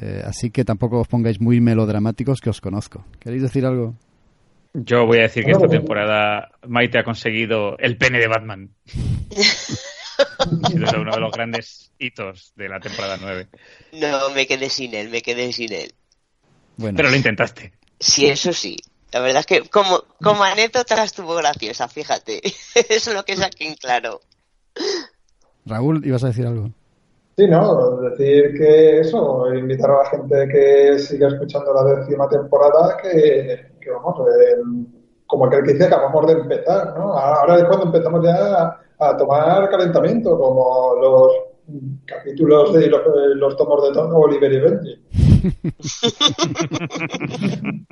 Eh, 0.00 0.22
así 0.24 0.50
que 0.50 0.64
tampoco 0.64 1.00
os 1.00 1.08
pongáis 1.08 1.40
muy 1.40 1.60
melodramáticos 1.60 2.40
que 2.40 2.50
os 2.50 2.60
conozco. 2.60 3.04
¿Queréis 3.20 3.42
decir 3.42 3.66
algo? 3.66 3.94
Yo 4.72 5.06
voy 5.06 5.18
a 5.18 5.22
decir 5.22 5.44
que 5.44 5.52
esta 5.52 5.68
temporada 5.68 6.50
Maite 6.66 6.98
ha 6.98 7.04
conseguido 7.04 7.78
el 7.78 7.96
pene 7.96 8.18
de 8.18 8.26
Batman. 8.26 8.70
sido 10.68 11.00
uno 11.00 11.12
de 11.12 11.20
los 11.20 11.32
grandes 11.32 11.90
hitos 11.98 12.52
de 12.56 12.68
la 12.68 12.80
temporada 12.80 13.18
9. 13.20 13.48
No, 13.92 14.30
me 14.30 14.46
quedé 14.46 14.68
sin 14.68 14.94
él, 14.94 15.08
me 15.08 15.22
quedé 15.22 15.52
sin 15.52 15.72
él. 15.72 15.94
Bueno, 16.76 16.96
Pero 16.96 17.10
lo 17.10 17.16
intentaste. 17.16 17.72
Sí, 17.98 18.26
eso 18.26 18.52
sí. 18.52 18.76
La 19.12 19.20
verdad 19.20 19.40
es 19.40 19.46
que 19.46 19.68
como, 19.68 20.02
como 20.20 20.42
anécdota 20.42 21.02
estuvo 21.04 21.36
graciosa, 21.36 21.86
fíjate. 21.86 22.40
Eso 22.74 23.10
es 23.10 23.14
lo 23.14 23.24
que 23.24 23.36
saqué 23.36 23.68
en 23.68 23.74
claro. 23.74 24.20
Raúl, 25.64 26.04
ibas 26.04 26.24
a 26.24 26.28
decir 26.28 26.46
algo. 26.46 26.70
Sí, 27.36 27.46
no, 27.48 28.00
decir 28.00 28.54
que 28.56 29.00
eso, 29.00 29.52
invitar 29.54 29.90
a 29.90 30.04
la 30.04 30.10
gente 30.10 30.48
que 30.48 30.98
siga 31.00 31.28
escuchando 31.28 31.74
la 31.74 31.96
décima 31.96 32.28
temporada, 32.28 32.96
que, 33.02 33.72
que 33.80 33.90
vamos, 33.90 34.20
eh, 34.28 34.56
como 35.34 35.46
aquel 35.46 35.64
que 35.64 35.72
dice, 35.72 35.86
acabamos 35.86 36.26
de 36.28 36.34
empezar, 36.34 36.94
¿no? 36.96 37.12
Ahora 37.18 37.56
es 37.56 37.64
cuando 37.64 37.86
empezamos 37.86 38.24
ya 38.24 38.78
a, 39.00 39.16
tomar 39.16 39.68
calentamiento, 39.68 40.38
como 40.38 40.94
los 41.00 41.32
capítulos 42.06 42.72
de 42.72 42.86
los, 42.86 43.00
los 43.34 43.56
tomos 43.56 43.82
de 43.82 43.92
tono 43.92 44.16
Oliver 44.16 44.52
y 44.52 44.60
Benji. 44.60 45.02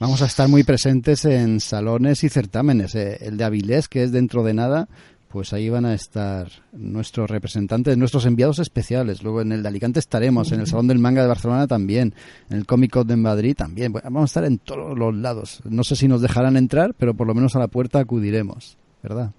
Vamos 0.00 0.22
a 0.22 0.26
estar 0.26 0.48
muy 0.48 0.62
presentes 0.62 1.26
en 1.26 1.60
salones 1.60 2.24
y 2.24 2.30
certámenes. 2.30 2.94
eh. 2.94 3.18
El 3.20 3.36
de 3.36 3.44
Avilés, 3.44 3.88
que 3.88 4.02
es 4.04 4.12
dentro 4.12 4.44
de 4.44 4.54
nada, 4.54 4.88
pues 5.28 5.52
ahí 5.52 5.68
van 5.68 5.84
a 5.84 5.94
estar 5.94 6.48
nuestros 6.72 7.30
representantes, 7.30 7.96
nuestros 7.96 8.24
enviados 8.26 8.58
especiales. 8.58 9.22
Luego 9.22 9.42
en 9.42 9.52
el 9.52 9.62
de 9.62 9.68
Alicante 9.68 10.00
estaremos, 10.00 10.52
en 10.52 10.60
el 10.60 10.66
Salón 10.66 10.88
del 10.88 10.98
Manga 10.98 11.22
de 11.22 11.28
Barcelona 11.28 11.66
también, 11.66 12.14
en 12.50 12.56
el 12.56 12.66
Comic 12.66 12.92
Con 12.92 13.06
de 13.06 13.16
Madrid 13.16 13.54
también. 13.56 13.92
Bueno, 13.92 14.04
Vamos 14.06 14.22
a 14.22 14.24
estar 14.26 14.44
en 14.44 14.58
todos 14.58 14.98
los 14.98 15.14
lados. 15.14 15.60
No 15.64 15.84
sé 15.84 15.96
si 15.96 16.08
nos 16.08 16.22
dejarán 16.22 16.56
entrar, 16.56 16.94
pero 16.96 17.14
por 17.14 17.26
lo 17.26 17.34
menos 17.34 17.54
a 17.56 17.58
la 17.58 17.68
puerta 17.68 18.00
acudiremos, 18.00 18.78
¿verdad? 19.02 19.32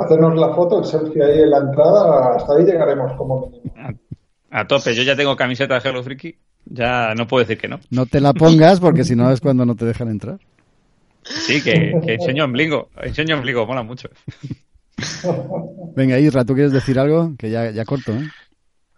Hacernos 0.00 0.38
la 0.38 0.54
foto, 0.54 0.78
el 0.78 0.84
selfie 0.84 1.24
ahí 1.24 1.40
en 1.40 1.50
la 1.50 1.58
entrada, 1.58 2.36
hasta 2.36 2.54
ahí 2.54 2.64
llegaremos 2.64 3.12
como 3.14 3.48
mínimo. 3.48 3.74
A 4.50 4.66
tope, 4.66 4.94
yo 4.94 5.02
ya 5.02 5.16
tengo 5.16 5.34
camiseta 5.34 5.74
de 5.74 5.88
Hello 5.88 6.02
Freaky, 6.04 6.36
ya 6.66 7.14
no 7.14 7.26
puedo 7.26 7.44
decir 7.44 7.58
que 7.60 7.66
no. 7.66 7.80
No 7.90 8.06
te 8.06 8.20
la 8.20 8.32
pongas 8.32 8.78
porque 8.78 9.02
si 9.02 9.16
no 9.16 9.30
es 9.32 9.40
cuando 9.40 9.66
no 9.66 9.74
te 9.74 9.84
dejan 9.84 10.08
entrar. 10.08 10.38
Sí, 11.24 11.62
que, 11.62 11.98
que 12.04 12.14
enseño 12.14 12.44
ombligo, 12.44 12.90
enseño 13.02 13.36
ombligo, 13.36 13.66
mola 13.66 13.82
mucho. 13.82 14.08
Venga, 15.94 16.18
Isra, 16.18 16.44
¿tú 16.44 16.54
quieres 16.54 16.72
decir 16.72 16.98
algo? 16.98 17.34
Que 17.38 17.50
ya, 17.50 17.70
ya 17.70 17.84
corto, 17.84 18.12
¿eh? 18.16 18.30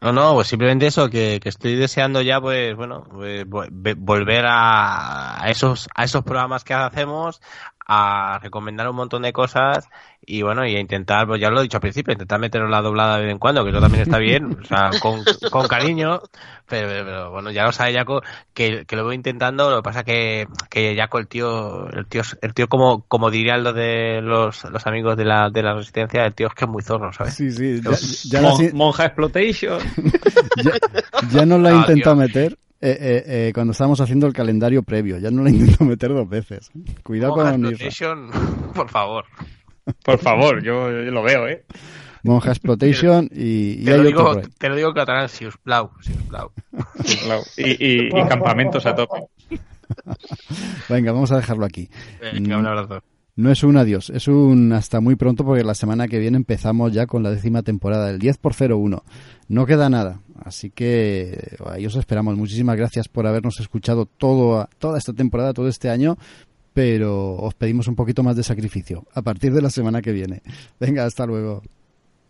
No, 0.00 0.12
no, 0.12 0.34
pues 0.34 0.48
simplemente 0.48 0.86
eso, 0.86 1.08
que, 1.10 1.40
que 1.42 1.48
estoy 1.48 1.74
deseando 1.74 2.22
ya, 2.22 2.40
pues, 2.40 2.76
bueno, 2.76 3.04
pues, 3.10 3.46
vo- 3.46 3.68
ve- 3.72 3.94
volver 3.98 4.44
a 4.46 5.44
esos, 5.48 5.88
a 5.94 6.04
esos 6.04 6.22
programas 6.22 6.64
que 6.64 6.74
hacemos, 6.74 7.40
a 7.88 8.38
recomendar 8.42 8.88
un 8.88 8.96
montón 8.96 9.22
de 9.22 9.32
cosas 9.32 9.88
y 10.28 10.42
bueno, 10.42 10.66
y 10.66 10.74
a 10.74 10.80
intentar, 10.80 11.26
pues 11.26 11.40
ya 11.40 11.50
lo 11.50 11.60
he 11.60 11.62
dicho 11.62 11.76
al 11.76 11.80
principio, 11.82 12.12
intentar 12.12 12.40
meteros 12.40 12.68
la 12.68 12.82
doblada 12.82 13.16
de 13.18 13.24
vez 13.26 13.32
en 13.32 13.38
cuando, 13.38 13.62
que 13.62 13.70
eso 13.70 13.80
también 13.80 14.02
está 14.02 14.18
bien, 14.18 14.58
o 14.60 14.64
sea, 14.64 14.96
con, 14.98 15.24
con 15.48 15.68
cariño, 15.68 16.20
pero, 16.68 16.88
pero 16.88 17.30
bueno, 17.30 17.52
ya 17.52 17.62
lo 17.64 17.70
sabe 17.72 17.94
Jaco, 17.94 18.22
que, 18.52 18.84
que 18.86 18.96
lo 18.96 19.04
voy 19.04 19.14
intentando, 19.14 19.70
lo 19.70 19.76
que 19.76 19.82
pasa 19.82 20.02
que, 20.02 20.48
que 20.68 20.96
Jaco, 20.96 21.18
el 21.18 21.28
tío, 21.28 21.88
el 21.90 22.06
tío, 22.06 22.22
el 22.42 22.54
tío 22.54 22.66
como, 22.68 23.02
como 23.06 23.30
dirían 23.30 23.62
los 23.62 23.74
de 23.74 24.20
los, 24.20 24.64
los 24.64 24.86
amigos 24.88 25.16
de 25.16 25.24
la, 25.24 25.48
de 25.50 25.62
la 25.62 25.74
resistencia, 25.74 26.24
el 26.26 26.34
tío 26.34 26.48
es 26.48 26.54
que 26.54 26.64
es 26.64 26.70
muy 26.70 26.82
zorro, 26.82 27.12
¿sabes? 27.12 27.34
Sí, 27.34 27.50
sí, 27.52 27.80
ya, 27.82 27.90
ya, 28.30 28.40
la- 28.42 28.50
Mon- 28.50 28.70
Monja 28.74 29.04
Exploitation. 29.06 29.78
ya, 30.56 30.72
ya 31.30 31.46
nos 31.46 31.60
lo 31.60 31.68
ha 31.68 31.72
Ah, 31.72 31.80
intentado 31.80 32.16
tío. 32.16 32.22
meter 32.22 32.58
eh, 32.80 32.96
eh, 33.00 33.24
eh, 33.48 33.52
cuando 33.54 33.72
estábamos 33.72 34.00
haciendo 34.00 34.26
el 34.26 34.32
calendario 34.32 34.82
previo. 34.82 35.18
Ya 35.18 35.30
no 35.30 35.42
lo 35.42 35.48
ha 35.48 35.50
intentado 35.52 35.84
meter 35.84 36.10
dos 36.10 36.28
veces. 36.28 36.70
Cuidado 37.02 37.34
con. 37.34 37.46
Exploitation, 37.48 38.30
por 38.74 38.88
favor. 38.90 39.24
Por 40.04 40.18
favor, 40.18 40.62
yo, 40.62 40.90
yo 40.90 41.10
lo 41.12 41.22
veo, 41.22 41.46
¿eh? 41.48 41.64
Monja 42.24 42.50
Exploitation 42.50 43.28
y, 43.32 43.82
y 43.82 43.84
Te 43.84 43.90
lo, 43.92 43.96
otro 43.98 44.06
digo, 44.08 44.30
ahí. 44.38 44.42
te 44.58 44.68
lo 44.68 44.74
digo 44.74 44.88
en 44.88 44.94
catalán, 44.94 45.28
si 45.28 45.46
us 45.46 45.56
plau, 45.58 45.92
si 46.00 46.10
us 46.12 46.22
plau. 46.28 46.50
Claro. 47.22 47.42
Y, 47.56 47.86
y- 47.86 48.06
y 48.08 48.28
campamentos 48.28 48.84
a 48.84 48.96
tope. 48.96 49.20
Venga, 50.88 51.12
vamos 51.12 51.30
a 51.30 51.36
dejarlo 51.36 51.64
aquí. 51.64 51.88
Venga, 52.20 52.58
un 52.58 52.66
abrazo. 52.66 53.02
No 53.36 53.50
es 53.50 53.62
un 53.62 53.76
adiós, 53.76 54.08
es 54.08 54.28
un 54.28 54.72
hasta 54.72 55.00
muy 55.00 55.14
pronto 55.14 55.44
porque 55.44 55.62
la 55.62 55.74
semana 55.74 56.08
que 56.08 56.18
viene 56.18 56.38
empezamos 56.38 56.92
ya 56.92 57.06
con 57.06 57.22
la 57.22 57.30
décima 57.30 57.62
temporada, 57.62 58.08
el 58.08 58.18
10 58.18 58.38
por 58.38 58.54
01. 58.54 59.02
No 59.48 59.66
queda 59.66 59.90
nada, 59.90 60.20
así 60.42 60.70
que 60.70 61.58
ahí 61.66 61.84
os 61.84 61.96
esperamos. 61.96 62.34
Muchísimas 62.38 62.76
gracias 62.76 63.08
por 63.08 63.26
habernos 63.26 63.60
escuchado 63.60 64.06
todo, 64.06 64.66
toda 64.78 64.96
esta 64.96 65.12
temporada, 65.12 65.52
todo 65.52 65.68
este 65.68 65.90
año, 65.90 66.16
pero 66.72 67.34
os 67.34 67.52
pedimos 67.52 67.88
un 67.88 67.94
poquito 67.94 68.22
más 68.22 68.36
de 68.36 68.42
sacrificio 68.42 69.04
a 69.12 69.20
partir 69.20 69.52
de 69.52 69.60
la 69.60 69.68
semana 69.68 70.00
que 70.00 70.12
viene. 70.12 70.40
Venga, 70.80 71.04
hasta 71.04 71.26
luego. 71.26 71.62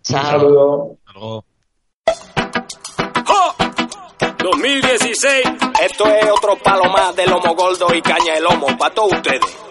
Chao. 0.02 0.24
saludo. 0.24 0.98
Hasta 1.06 1.18
luego. 1.20 1.44
2016. 4.46 5.44
Esto 5.82 6.06
es 6.06 6.30
otro 6.30 6.56
palo 6.62 6.84
más 6.90 7.14
de 7.16 7.26
lomo 7.26 7.54
gordo 7.54 7.92
y 7.94 8.00
caña 8.00 8.34
de 8.34 8.40
lomo 8.40 8.66
para 8.78 8.94
todos 8.94 9.12
ustedes. 9.14 9.65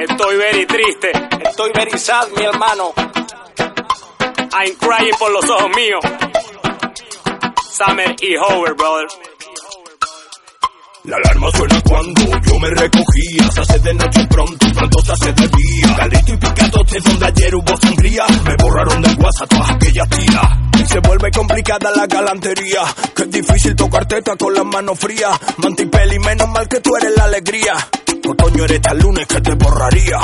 Estoy 0.00 0.36
very 0.36 0.66
triste. 0.66 1.12
Estoy 1.44 1.70
very 1.74 1.98
sad, 1.98 2.28
mi 2.36 2.44
hermano. 2.44 2.92
I'm 4.56 4.74
crying 4.76 5.14
por 5.18 5.32
los 5.32 5.48
ojos 5.50 5.70
míos. 5.76 6.04
Summer 7.72 8.14
y 8.20 8.36
Howard, 8.36 8.76
brother. 8.76 9.06
La 11.04 11.16
alarma 11.16 11.50
suena 11.52 11.80
cuando 11.82 12.22
yo 12.22 12.58
me 12.60 12.70
recogía. 12.70 13.50
Se 13.52 13.60
hace 13.60 13.78
de 13.80 13.94
noche 13.94 14.26
pronto 14.30 14.66
y 14.66 14.72
pronto 14.72 15.04
se 15.04 15.12
hace 15.12 15.32
de 15.32 15.48
día. 15.48 15.96
Caldito 15.96 16.32
y 16.32 16.36
picatote 16.36 17.00
donde 17.00 17.26
ayer 17.26 17.54
hubo 17.54 17.76
sangría. 17.76 18.24
Me 18.44 18.56
borraron 18.56 19.02
del 19.02 19.16
WhatsApp 19.18 19.48
todas 19.48 19.70
aquellas 19.70 20.08
tiras. 20.08 20.58
Y 20.80 20.86
se 20.86 20.98
vuelve 21.00 21.30
complicada 21.30 21.90
la 21.94 22.06
galantería. 22.06 22.82
Que 23.14 23.22
es 23.24 23.30
difícil 23.30 23.76
tocar 23.76 24.06
teta 24.06 24.36
con 24.36 24.54
las 24.54 24.64
manos 24.64 24.98
frías. 24.98 25.38
Mantipeli, 25.58 26.18
menos 26.20 26.48
mal 26.48 26.68
que 26.68 26.80
tú 26.80 26.96
eres 26.96 27.14
la 27.16 27.24
alegría. 27.24 27.74
Otoño 28.26 28.64
eres 28.64 28.80
tal 28.80 28.98
lunes 28.98 29.26
que 29.26 29.40
te 29.40 29.54
borraría. 29.54 30.18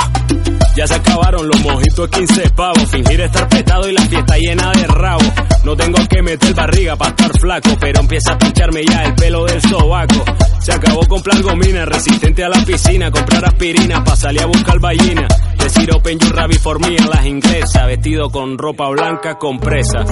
Ya 0.75 0.87
se 0.87 0.95
acabaron 0.95 1.47
los 1.47 1.59
mojitos 1.61 2.09
15 2.09 2.49
pavos. 2.49 2.89
Fingir 2.89 3.21
estar 3.21 3.47
petado 3.47 3.87
y 3.87 3.91
la 3.91 4.01
fiesta 4.01 4.37
llena 4.37 4.71
de 4.71 4.87
rabo. 4.87 5.21
No 5.63 5.75
tengo 5.75 5.99
que 6.07 6.23
meter 6.23 6.53
barriga 6.55 6.95
para 6.95 7.11
estar 7.11 7.31
flaco, 7.39 7.69
pero 7.79 7.99
empieza 7.99 8.33
a 8.33 8.37
pincharme 8.39 8.83
ya 8.85 9.03
el 9.03 9.13
pelo 9.13 9.45
del 9.45 9.61
sobaco. 9.61 10.25
Se 10.61 10.73
acabó 10.73 11.01
comprar 11.07 11.41
gomina, 11.43 11.85
resistente 11.85 12.43
a 12.43 12.49
la 12.49 12.63
piscina. 12.65 13.11
Comprar 13.11 13.45
aspirina 13.45 14.03
para 14.03 14.17
salir 14.17 14.41
a 14.41 14.45
buscar 14.47 14.79
ballena. 14.79 15.27
Decir 15.57 15.93
open 15.93 16.17
your 16.17 16.35
rabbit 16.35 16.59
for 16.59 16.79
me 16.79 16.95
en 16.95 17.07
las 17.07 17.25
inglesas. 17.25 17.85
Vestido 17.85 18.31
con 18.31 18.57
ropa 18.57 18.89
blanca 18.89 19.37
compresa. 19.37 20.05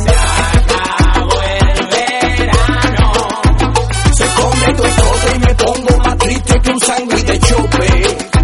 Se 4.14 4.26
come 4.36 4.74
todo 4.76 4.88
todo 4.88 5.36
y 5.36 5.40
me 5.40 5.56
pongo 5.56 6.09
triste 6.20 6.60
que 6.62 6.70
un 6.72 6.80
sándwich 6.80 7.26
de 7.26 7.40
chope. 7.40 8.39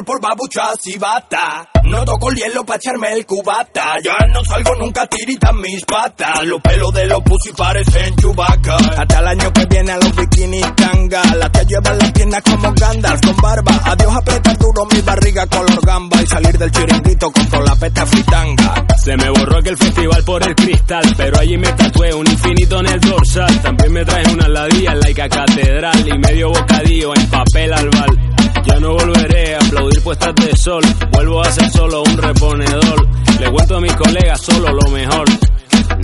Por 0.00 0.20
babuchas 0.20 0.86
y 0.86 0.96
bata. 0.96 1.68
No 1.84 2.04
toco 2.04 2.30
el 2.30 2.36
hielo 2.36 2.64
pa' 2.64 2.76
echarme 2.76 3.12
el 3.12 3.26
cubata. 3.26 3.96
Ya 4.02 4.26
no 4.32 4.42
salgo 4.44 4.74
nunca 4.76 5.06
tiritan 5.06 5.60
mis 5.60 5.84
patas. 5.84 6.44
Los 6.46 6.60
pelos 6.62 6.92
de 6.94 7.06
los 7.06 7.20
pussy 7.22 7.52
parecen 7.52 8.16
chubaca. 8.16 8.76
Hasta 8.76 9.18
el 9.18 9.26
año 9.26 9.52
que 9.52 9.66
viene 9.66 9.92
a 9.92 9.98
los 9.98 10.16
bikinis 10.16 10.74
tanga. 10.74 11.22
Las 11.36 11.50
que 11.50 11.66
llevan 11.66 11.98
las 11.98 12.12
piernas 12.12 12.42
como 12.42 12.72
Gandalf 12.72 13.20
con 13.20 13.36
barba. 13.36 13.80
Adiós 13.84 14.16
apretar 14.16 14.56
duro 14.58 14.86
mi 14.90 15.00
barriga 15.02 15.46
color 15.46 15.84
gamba. 15.84 16.22
Y 16.22 16.26
salir 16.26 16.56
del 16.56 16.70
chiringuito 16.70 17.30
con 17.30 17.46
toda 17.46 17.64
la 17.64 17.76
pesta 17.76 18.06
fritanga. 18.06 18.86
Se 19.04 19.16
me 19.16 19.28
borró 19.28 19.58
aquel 19.58 19.76
festival 19.76 20.24
por 20.24 20.42
el 20.48 20.54
cristal, 20.54 21.14
pero 21.16 21.38
allí 21.38 21.58
me 21.58 21.70
tatué 21.72 22.14
un 22.14 22.26
infinito 22.26 22.80
en 22.80 22.86
el 22.86 23.00
dorsal. 23.00 23.60
También 23.60 23.92
me 23.92 24.04
traje 24.04 24.32
una 24.32 24.48
ladilla 24.48 24.94
laica 24.94 25.28
catedral 25.28 26.08
y 26.08 26.18
medio 26.18 26.48
bocadillo 26.48 27.12
en 27.14 27.26
papel 27.28 27.72
albal. 27.74 28.41
Ya 28.64 28.78
no 28.80 28.92
volveré 28.94 29.54
a 29.54 29.58
aplaudir 29.58 30.02
puestas 30.02 30.34
de 30.36 30.56
sol, 30.56 30.82
vuelvo 31.12 31.40
a 31.42 31.50
ser 31.50 31.70
solo 31.70 32.02
un 32.02 32.16
reponedor. 32.16 33.06
Le 33.40 33.50
cuento 33.50 33.76
a 33.76 33.80
mis 33.80 33.94
colegas 33.96 34.40
solo 34.40 34.72
lo 34.72 34.90
mejor. 34.90 35.28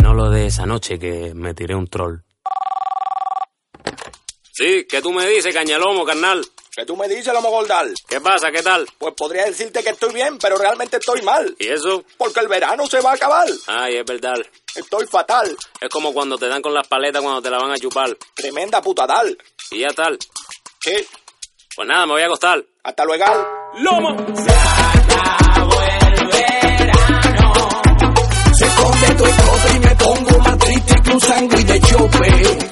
No 0.02 0.14
lo 0.14 0.30
de 0.30 0.46
esa 0.46 0.66
noche 0.66 0.98
que 0.98 1.32
me 1.34 1.54
tiré 1.54 1.74
un 1.74 1.86
troll. 1.86 2.18
Sí, 4.52 4.86
¿qué 4.88 5.00
tú 5.00 5.12
me 5.12 5.26
dices, 5.26 5.54
cañalomo, 5.54 6.04
carnal? 6.04 6.44
¿Qué 6.78 6.84
tú 6.84 6.96
me 6.96 7.08
dices, 7.08 7.32
Lomo 7.32 7.50
Goldal? 7.50 7.92
¿Qué 8.08 8.20
pasa? 8.20 8.52
¿Qué 8.52 8.62
tal? 8.62 8.86
Pues 8.98 9.12
podría 9.16 9.44
decirte 9.44 9.82
que 9.82 9.90
estoy 9.90 10.12
bien, 10.14 10.38
pero 10.38 10.56
realmente 10.56 10.98
estoy 10.98 11.22
mal. 11.22 11.52
¿Y 11.58 11.66
eso? 11.66 12.04
Porque 12.16 12.38
el 12.38 12.46
verano 12.46 12.86
se 12.86 13.00
va 13.00 13.10
a 13.10 13.14
acabar. 13.14 13.48
Ay, 13.66 13.96
es 13.96 14.04
verdad. 14.04 14.36
Estoy 14.76 15.04
fatal. 15.08 15.56
Es 15.80 15.88
como 15.88 16.12
cuando 16.12 16.38
te 16.38 16.46
dan 16.46 16.62
con 16.62 16.72
las 16.72 16.86
paletas 16.86 17.20
cuando 17.20 17.42
te 17.42 17.50
la 17.50 17.58
van 17.58 17.72
a 17.72 17.78
chupar. 17.78 18.16
Tremenda 18.32 18.80
putadal. 18.80 19.36
Y 19.72 19.80
ya 19.80 19.88
tal. 19.88 20.16
Sí. 20.80 20.94
Pues 21.78 21.86
nada, 21.86 22.06
me 22.06 22.14
voy 22.14 22.22
a 22.22 22.24
acostar. 22.24 22.60
Hasta 22.82 23.04
luego. 23.04 23.24
¡Lomo! 23.76 24.16
Se 28.52 28.66
come 28.74 29.14
todo 29.16 29.28
todo 29.28 29.76
y 29.76 29.78
me 29.78 29.94
pongo 29.94 30.38
más 30.40 30.58
triste 30.58 30.94
que 31.04 31.10
un 31.12 31.20
sándwich 31.20 31.66
de 31.66 31.80
chope. 31.82 32.67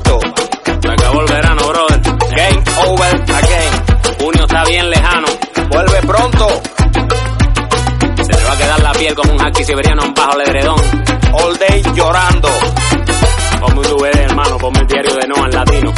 Todito. 0.00 0.20
Se 0.82 0.90
acabó 0.90 1.20
el 1.20 1.26
verano, 1.26 1.68
brother. 1.68 2.00
Game 2.34 2.64
over 2.86 3.14
again. 3.14 3.72
Junio 4.18 4.44
está 4.44 4.64
bien 4.64 4.90
lejano. 4.90 5.26
Vuelve 5.68 6.00
pronto. 6.02 6.48
Se 8.22 8.32
te 8.32 8.44
va 8.44 8.52
a 8.52 8.56
quedar 8.56 8.82
la 8.82 8.92
piel 8.92 9.14
como 9.14 9.32
un 9.32 9.40
haki 9.40 9.64
siberiano 9.64 10.02
bajo 10.14 10.40
el 10.40 10.48
edredón. 10.48 10.80
All 11.32 11.58
day 11.58 11.82
llorando. 11.94 12.48
Ponme 13.60 13.80
un 13.80 13.82
DVD, 13.82 14.16
hermano. 14.20 14.58
Ponme 14.58 14.80
el 14.80 14.86
diario 14.86 15.14
de 15.14 15.28
Noah 15.28 15.44
en 15.46 15.54
latino. 15.54 15.92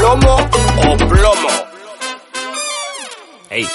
Lomo 0.00 0.36
o 0.36 0.96
plomo. 0.96 1.48
Ey, 3.50 3.66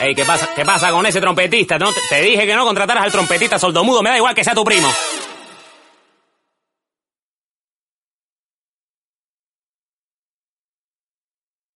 ey, 0.00 0.14
¿qué 0.14 0.24
pasa, 0.24 0.48
¿qué 0.54 0.64
pasa 0.64 0.90
con 0.90 1.04
ese 1.06 1.20
trompetista? 1.20 1.78
No, 1.78 1.92
te, 1.92 2.00
te 2.08 2.20
dije 2.22 2.46
que 2.46 2.54
no 2.54 2.64
contrataras 2.64 3.04
al 3.04 3.12
trompetista 3.12 3.58
sordomudo. 3.58 4.02
Me 4.02 4.10
da 4.10 4.16
igual 4.16 4.34
que 4.34 4.44
sea 4.44 4.54
tu 4.54 4.64
primo. 4.64 4.88